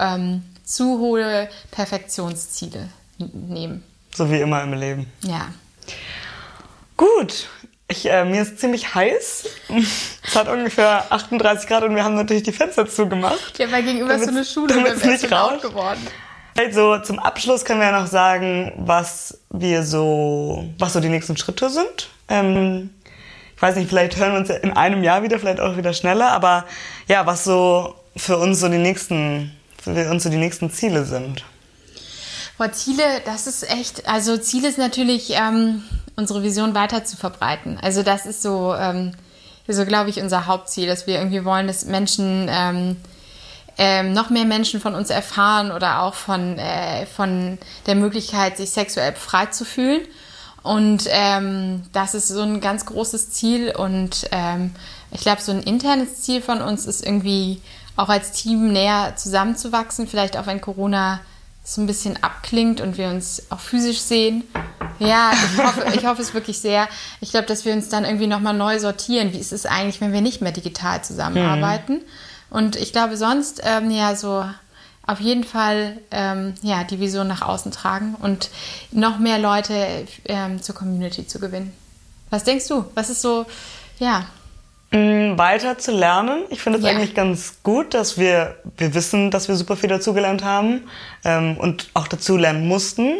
zu 0.65 0.99
hohe 0.99 1.49
Perfektionsziele 1.71 2.89
nehmen. 3.33 3.85
So 4.21 4.31
wie 4.31 4.39
immer 4.39 4.63
im 4.63 4.75
Leben. 4.75 5.11
Ja. 5.23 5.49
Gut. 6.99 7.49
Ich, 7.89 8.05
äh, 8.05 8.27
mir 8.27 8.43
ist 8.43 8.61
ziemlich 8.61 8.95
heiß. 8.95 9.49
Es 10.23 10.37
hat 10.37 10.47
ungefähr 10.47 11.11
38 11.11 11.67
Grad 11.67 11.85
und 11.85 11.95
wir 11.95 12.05
haben 12.05 12.17
natürlich 12.17 12.43
die 12.43 12.53
Fenster 12.53 12.87
zugemacht. 12.87 13.59
Ja, 13.59 13.73
weil 13.73 13.83
gegenüber 13.83 14.15
ist 14.15 14.25
so 14.25 14.29
eine 14.29 14.45
Schule 14.45 14.75
damit 14.75 14.93
es 14.93 15.05
nicht 15.07 15.31
laut 15.31 15.63
geworden. 15.63 16.07
Also 16.59 16.99
zum 16.99 17.19
Abschluss 17.19 17.65
können 17.65 17.81
wir 17.81 17.87
ja 17.87 17.99
noch 17.99 18.09
sagen, 18.09 18.75
was 18.77 19.39
wir 19.49 19.85
so, 19.85 20.69
was 20.79 20.93
so 20.93 21.01
die 21.01 21.09
nächsten 21.09 21.39
Schritte 21.39 21.71
sind. 21.71 22.11
Ähm, 22.29 22.91
ich 23.57 23.63
weiß 23.63 23.77
nicht, 23.77 23.89
vielleicht 23.89 24.19
hören 24.19 24.33
wir 24.33 24.41
uns 24.41 24.51
in 24.51 24.73
einem 24.73 25.03
Jahr 25.03 25.23
wieder, 25.23 25.39
vielleicht 25.39 25.61
auch 25.61 25.79
wieder 25.79 25.95
schneller, 25.95 26.31
aber 26.33 26.67
ja, 27.09 27.25
was 27.25 27.45
so 27.45 27.95
für 28.15 28.37
uns 28.37 28.61
so 28.61 28.69
die 28.69 28.77
nächsten, 28.77 29.57
für 29.83 30.11
uns 30.11 30.25
so 30.25 30.29
die 30.29 30.37
nächsten 30.37 30.71
Ziele 30.71 31.07
sind. 31.07 31.43
Boah, 32.61 32.73
Ziele, 32.73 33.23
das 33.25 33.47
ist 33.47 33.71
echt, 33.71 34.07
also 34.07 34.37
Ziel 34.37 34.67
ist 34.67 34.77
natürlich, 34.77 35.31
ähm, 35.31 35.83
unsere 36.15 36.43
Vision 36.43 36.75
weiter 36.75 37.07
zu 37.07 37.17
verbreiten. 37.17 37.79
Also 37.81 38.03
das 38.03 38.27
ist 38.27 38.43
so, 38.43 38.75
ähm, 38.75 39.13
so 39.67 39.87
glaube 39.87 40.11
ich, 40.11 40.21
unser 40.21 40.45
Hauptziel, 40.45 40.87
dass 40.87 41.07
wir 41.07 41.15
irgendwie 41.15 41.47
wollen, 41.47 41.69
dass 41.69 41.87
Menschen, 41.87 42.49
ähm, 42.51 42.99
ähm, 43.79 44.13
noch 44.13 44.29
mehr 44.29 44.45
Menschen 44.45 44.79
von 44.79 44.95
uns 44.95 45.09
erfahren 45.09 45.73
oder 45.73 46.03
auch 46.03 46.13
von, 46.13 46.59
äh, 46.59 47.07
von 47.07 47.57
der 47.87 47.95
Möglichkeit, 47.95 48.59
sich 48.59 48.73
sexuell 48.73 49.13
befreit 49.13 49.55
zu 49.55 49.65
fühlen. 49.65 50.03
Und 50.63 51.05
ähm, 51.09 51.85
das 51.95 52.13
ist 52.13 52.29
so 52.29 52.43
ein 52.43 52.61
ganz 52.61 52.85
großes 52.85 53.31
Ziel. 53.31 53.75
Und 53.75 54.29
ähm, 54.33 54.75
ich 55.13 55.23
glaube, 55.23 55.41
so 55.41 55.53
ein 55.53 55.63
internes 55.63 56.21
Ziel 56.21 56.43
von 56.43 56.61
uns 56.61 56.85
ist 56.85 57.07
irgendwie 57.07 57.63
auch 57.97 58.11
als 58.11 58.33
Team 58.33 58.71
näher 58.71 59.15
zusammenzuwachsen, 59.17 60.07
vielleicht 60.07 60.37
auch 60.37 60.45
wenn 60.45 60.61
Corona 60.61 61.21
so 61.71 61.81
ein 61.81 61.87
bisschen 61.87 62.21
abklingt 62.21 62.81
und 62.81 62.99
wir 62.99 63.09
uns 63.09 63.45
auch 63.49 63.61
physisch 63.61 64.01
sehen. 64.01 64.43
Ja, 64.99 65.31
ich 65.33 65.63
hoffe, 65.63 65.85
ich 65.95 66.05
hoffe 66.05 66.21
es 66.21 66.35
wirklich 66.35 66.59
sehr. 66.59 66.89
Ich 67.21 67.31
glaube, 67.31 67.47
dass 67.47 67.65
wir 67.65 67.73
uns 67.73 67.89
dann 67.89 68.05
irgendwie 68.05 68.27
nochmal 68.27 68.55
neu 68.55 68.81
sortieren. 68.81 69.33
Wie 69.33 69.39
ist 69.39 69.53
es 69.53 69.67
eigentlich, 69.67 70.01
wenn 70.01 70.13
wir 70.13 70.21
nicht 70.21 70.43
mehr 70.43 70.51
digital 70.51 71.05
zusammenarbeiten? 71.05 71.95
Mhm. 71.95 72.03
Und 72.51 72.75
ich 72.75 72.93
glaube, 72.93 73.17
sonst, 73.17 73.61
ähm, 73.65 73.89
ja, 73.93 74.17
so 74.17 74.45
auf 75.07 75.21
jeden 75.21 75.45
Fall 75.45 75.99
ähm, 76.11 76.55
ja, 76.63 76.83
die 76.83 76.99
Vision 76.99 77.29
nach 77.29 77.43
außen 77.43 77.71
tragen 77.71 78.17
und 78.21 78.51
noch 78.91 79.21
mehr 79.21 79.39
Leute 79.39 80.07
ähm, 80.25 80.61
zur 80.61 80.75
Community 80.75 81.25
zu 81.27 81.39
gewinnen. 81.39 81.73
Was 82.31 82.43
denkst 82.43 82.67
du? 82.67 82.85
Was 82.95 83.11
ist 83.11 83.23
so, 83.23 83.47
ja, 84.01 84.27
weiter 84.93 85.79
zu 85.79 85.93
lernen. 85.93 86.43
Ich 86.51 86.61
finde 86.61 86.79
es 86.81 86.85
ja. 86.85 86.91
eigentlich 86.91 87.15
ganz 87.15 87.63
gut, 87.63 87.95
dass 87.95 88.19
wir, 88.19 88.57
wir 88.77 88.93
wissen, 88.95 89.31
dass 89.31 89.49
wir 89.49 89.55
super 89.55 89.77
viel 89.77 89.89
dazugelernt 89.89 90.45
haben 90.45 90.83
ähm, 91.25 91.57
und 91.57 91.91
auch 91.95 92.09
dazulernen 92.09 92.67
mussten. 92.67 93.15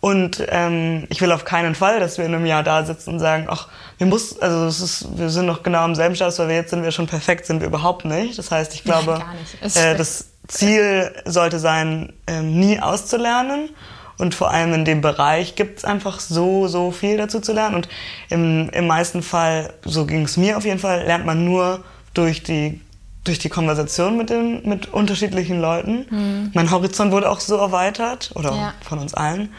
Und 0.00 0.44
ähm, 0.48 1.06
ich 1.08 1.20
will 1.20 1.32
auf 1.32 1.44
keinen 1.44 1.74
Fall, 1.74 2.00
dass 2.00 2.18
wir 2.18 2.26
in 2.26 2.34
einem 2.34 2.46
Jahr 2.46 2.62
da 2.62 2.84
sitzen 2.84 3.14
und 3.14 3.20
sagen, 3.20 3.46
ach, 3.48 3.68
wir 3.98 4.06
muss, 4.06 4.38
also 4.38 4.66
es 4.66 4.80
ist, 4.80 5.18
wir 5.18 5.30
sind 5.30 5.46
noch 5.46 5.62
genau 5.62 5.80
am 5.80 5.94
selben 5.94 6.14
Status, 6.14 6.38
weil 6.38 6.48
wir 6.48 6.56
jetzt 6.56 6.70
sind 6.70 6.82
wir 6.82 6.90
schon 6.90 7.06
perfekt, 7.06 7.46
sind 7.46 7.60
wir 7.60 7.68
überhaupt 7.68 8.04
nicht. 8.04 8.38
Das 8.38 8.50
heißt, 8.50 8.74
ich 8.74 8.84
glaube, 8.84 9.22
äh, 9.62 9.94
das 9.94 10.26
Ziel 10.46 11.10
sollte 11.24 11.58
sein, 11.58 12.12
ähm, 12.26 12.58
nie 12.58 12.80
auszulernen 12.80 13.70
und 14.18 14.34
vor 14.34 14.50
allem 14.50 14.72
in 14.72 14.84
dem 14.84 15.00
Bereich 15.00 15.56
gibt 15.56 15.78
es 15.78 15.84
einfach 15.84 16.20
so, 16.20 16.68
so 16.68 16.90
viel 16.90 17.16
dazu 17.16 17.40
zu 17.40 17.52
lernen. 17.52 17.74
Und 17.74 17.88
im, 18.30 18.70
im 18.70 18.86
meisten 18.86 19.22
Fall, 19.22 19.72
so 19.84 20.06
ging 20.06 20.22
es 20.22 20.36
mir 20.36 20.56
auf 20.56 20.64
jeden 20.64 20.78
Fall, 20.78 21.04
lernt 21.04 21.26
man 21.26 21.44
nur 21.44 21.82
durch 22.14 22.42
die, 22.42 22.80
durch 23.24 23.38
die 23.38 23.48
Konversation 23.48 24.16
mit, 24.16 24.30
den, 24.30 24.68
mit 24.68 24.92
unterschiedlichen 24.92 25.60
Leuten. 25.60 26.06
Mhm. 26.10 26.50
Mein 26.54 26.70
Horizont 26.70 27.12
wurde 27.12 27.28
auch 27.28 27.40
so 27.40 27.56
erweitert, 27.56 28.30
oder 28.34 28.52
ja. 28.52 28.74
von 28.82 28.98
uns 28.98 29.14
allen. 29.14 29.52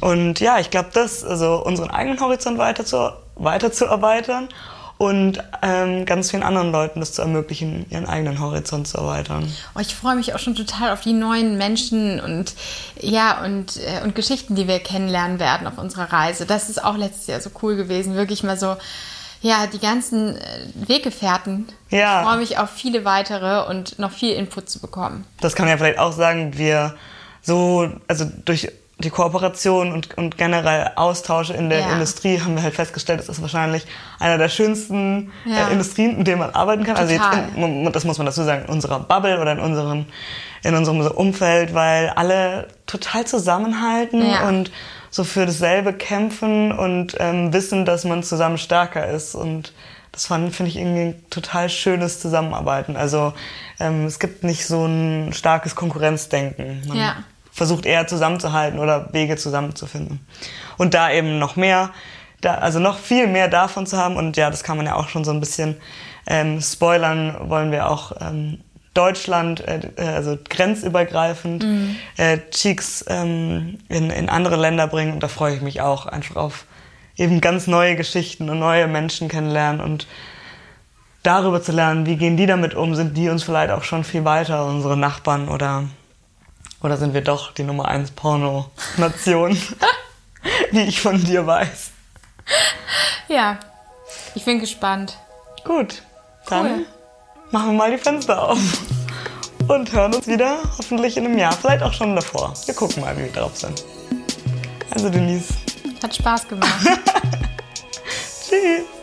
Und 0.00 0.40
ja, 0.40 0.58
ich 0.58 0.70
glaube, 0.70 0.90
das, 0.94 1.24
also 1.24 1.62
unseren 1.64 1.90
eigenen 1.90 2.20
Horizont 2.20 2.58
weiter 2.58 2.84
zu, 2.84 3.12
weiter 3.34 3.72
zu 3.72 3.84
erweitern 3.84 4.48
und 5.00 5.42
ähm, 5.62 6.04
ganz 6.04 6.30
vielen 6.30 6.42
anderen 6.42 6.72
Leuten 6.72 7.00
das 7.00 7.14
zu 7.14 7.22
ermöglichen, 7.22 7.86
ihren 7.88 8.04
eigenen 8.04 8.38
Horizont 8.38 8.86
zu 8.86 8.98
erweitern. 8.98 9.50
Oh, 9.74 9.80
ich 9.80 9.94
freue 9.94 10.14
mich 10.14 10.34
auch 10.34 10.38
schon 10.38 10.54
total 10.54 10.90
auf 10.90 11.00
die 11.00 11.14
neuen 11.14 11.56
Menschen 11.56 12.20
und 12.20 12.52
ja 13.00 13.42
und, 13.42 13.78
äh, 13.78 14.04
und 14.04 14.14
Geschichten, 14.14 14.56
die 14.56 14.68
wir 14.68 14.78
kennenlernen 14.78 15.40
werden 15.40 15.66
auf 15.66 15.78
unserer 15.78 16.12
Reise. 16.12 16.44
Das 16.44 16.68
ist 16.68 16.84
auch 16.84 16.98
letztes 16.98 17.28
Jahr 17.28 17.40
so 17.40 17.48
cool 17.62 17.76
gewesen, 17.76 18.14
wirklich 18.14 18.42
mal 18.42 18.58
so 18.58 18.76
ja, 19.40 19.66
die 19.66 19.78
ganzen 19.78 20.36
äh, 20.36 20.66
Weggefährten. 20.74 21.66
Ja. 21.88 22.20
Ich 22.20 22.28
freue 22.28 22.38
mich 22.38 22.58
auf 22.58 22.68
viele 22.68 23.06
weitere 23.06 23.70
und 23.70 23.98
noch 23.98 24.12
viel 24.12 24.34
Input 24.34 24.68
zu 24.68 24.80
bekommen. 24.80 25.24
Das 25.40 25.54
kann 25.54 25.64
man 25.64 25.70
ja 25.70 25.78
vielleicht 25.78 25.98
auch 25.98 26.12
sagen, 26.12 26.58
wir 26.58 26.94
so, 27.40 27.90
also 28.06 28.26
durch 28.44 28.70
die 29.00 29.10
Kooperation 29.10 29.92
und, 29.92 30.16
und 30.16 30.36
generell 30.36 30.92
Austausche 30.96 31.54
in 31.54 31.70
der 31.70 31.80
ja. 31.80 31.92
Industrie 31.92 32.40
haben 32.40 32.54
wir 32.54 32.62
halt 32.62 32.74
festgestellt, 32.74 33.20
das 33.20 33.28
ist 33.28 33.40
wahrscheinlich 33.40 33.86
einer 34.18 34.38
der 34.38 34.48
schönsten 34.48 35.32
äh, 35.46 35.50
ja. 35.50 35.68
äh, 35.68 35.72
Industrien, 35.72 36.18
in 36.18 36.24
denen 36.24 36.40
man 36.40 36.50
arbeiten 36.50 36.84
kann. 36.84 36.96
Total. 36.96 37.18
Also 37.18 37.40
jetzt 37.40 37.56
in, 37.56 37.92
das 37.92 38.04
muss 38.04 38.18
man 38.18 38.26
dazu 38.26 38.42
sagen, 38.42 38.64
in 38.64 38.70
unserer 38.70 39.00
Bubble 39.00 39.40
oder 39.40 39.52
in 39.52 39.58
unserem, 39.58 40.06
in 40.62 40.74
unserem 40.74 41.00
Umfeld, 41.00 41.74
weil 41.74 42.10
alle 42.10 42.68
total 42.86 43.26
zusammenhalten 43.26 44.24
ja. 44.24 44.48
und 44.48 44.70
so 45.10 45.24
für 45.24 45.46
dasselbe 45.46 45.92
kämpfen 45.92 46.70
und 46.70 47.16
ähm, 47.18 47.52
wissen, 47.52 47.84
dass 47.84 48.04
man 48.04 48.22
zusammen 48.22 48.58
stärker 48.58 49.08
ist. 49.08 49.34
Und 49.34 49.72
das 50.12 50.26
finde 50.26 50.66
ich 50.66 50.76
irgendwie 50.76 51.00
ein 51.00 51.30
total 51.30 51.68
schönes 51.68 52.20
Zusammenarbeiten. 52.20 52.96
Also 52.96 53.32
ähm, 53.80 54.06
es 54.06 54.18
gibt 54.18 54.44
nicht 54.44 54.66
so 54.66 54.84
ein 54.86 55.32
starkes 55.32 55.74
Konkurrenzdenken. 55.74 56.82
Man 56.86 56.96
ja 56.96 57.16
versucht 57.60 57.84
eher 57.84 58.06
zusammenzuhalten 58.06 58.78
oder 58.78 59.12
Wege 59.12 59.36
zusammenzufinden. 59.36 60.26
Und 60.78 60.94
da 60.94 61.10
eben 61.10 61.38
noch 61.38 61.56
mehr, 61.56 61.90
da, 62.40 62.54
also 62.54 62.78
noch 62.78 62.98
viel 62.98 63.26
mehr 63.26 63.48
davon 63.48 63.84
zu 63.84 63.98
haben. 63.98 64.16
Und 64.16 64.38
ja, 64.38 64.48
das 64.48 64.64
kann 64.64 64.78
man 64.78 64.86
ja 64.86 64.94
auch 64.94 65.10
schon 65.10 65.24
so 65.24 65.30
ein 65.30 65.40
bisschen 65.40 65.76
ähm, 66.26 66.62
spoilern, 66.62 67.36
wollen 67.50 67.70
wir 67.70 67.90
auch 67.90 68.12
ähm, 68.18 68.62
Deutschland, 68.94 69.60
äh, 69.60 69.90
äh 69.98 70.08
also 70.08 70.38
grenzübergreifend, 70.48 71.64
mhm. 71.64 71.96
äh, 72.16 72.38
Cheeks 72.50 73.04
ähm, 73.08 73.76
in, 73.90 74.08
in 74.08 74.30
andere 74.30 74.56
Länder 74.56 74.86
bringen. 74.86 75.12
Und 75.12 75.22
da 75.22 75.28
freue 75.28 75.54
ich 75.54 75.60
mich 75.60 75.82
auch 75.82 76.06
einfach 76.06 76.36
auf 76.36 76.64
eben 77.18 77.42
ganz 77.42 77.66
neue 77.66 77.94
Geschichten 77.94 78.48
und 78.48 78.58
neue 78.58 78.86
Menschen 78.86 79.28
kennenlernen 79.28 79.82
und 79.82 80.06
darüber 81.22 81.60
zu 81.60 81.72
lernen, 81.72 82.06
wie 82.06 82.16
gehen 82.16 82.38
die 82.38 82.46
damit 82.46 82.74
um, 82.74 82.94
sind 82.94 83.18
die 83.18 83.28
uns 83.28 83.42
vielleicht 83.42 83.70
auch 83.70 83.82
schon 83.82 84.02
viel 84.02 84.24
weiter, 84.24 84.64
unsere 84.64 84.96
Nachbarn 84.96 85.50
oder 85.50 85.84
oder 86.82 86.96
sind 86.96 87.14
wir 87.14 87.22
doch 87.22 87.52
die 87.52 87.62
Nummer 87.62 87.88
1 87.88 88.12
Porno-Nation, 88.12 89.56
wie 90.70 90.82
ich 90.82 91.00
von 91.00 91.22
dir 91.22 91.46
weiß? 91.46 91.90
Ja, 93.28 93.58
ich 94.34 94.44
bin 94.44 94.60
gespannt. 94.60 95.18
Gut, 95.64 96.02
dann 96.46 96.66
cool. 96.66 96.86
machen 97.50 97.66
wir 97.68 97.78
mal 97.78 97.90
die 97.90 97.98
Fenster 97.98 98.42
auf 98.42 98.58
und 99.68 99.92
hören 99.92 100.14
uns 100.14 100.26
wieder, 100.26 100.58
hoffentlich 100.78 101.16
in 101.16 101.26
einem 101.26 101.38
Jahr, 101.38 101.52
vielleicht 101.52 101.82
auch 101.82 101.92
schon 101.92 102.16
davor. 102.16 102.54
Wir 102.66 102.74
gucken 102.74 103.02
mal, 103.02 103.16
wie 103.16 103.24
wir 103.24 103.32
drauf 103.32 103.56
sind. 103.56 103.84
Also 104.90 105.10
Denise. 105.10 105.54
Hat 106.02 106.14
Spaß 106.14 106.48
gemacht. 106.48 106.70
Tschüss. 108.48 108.99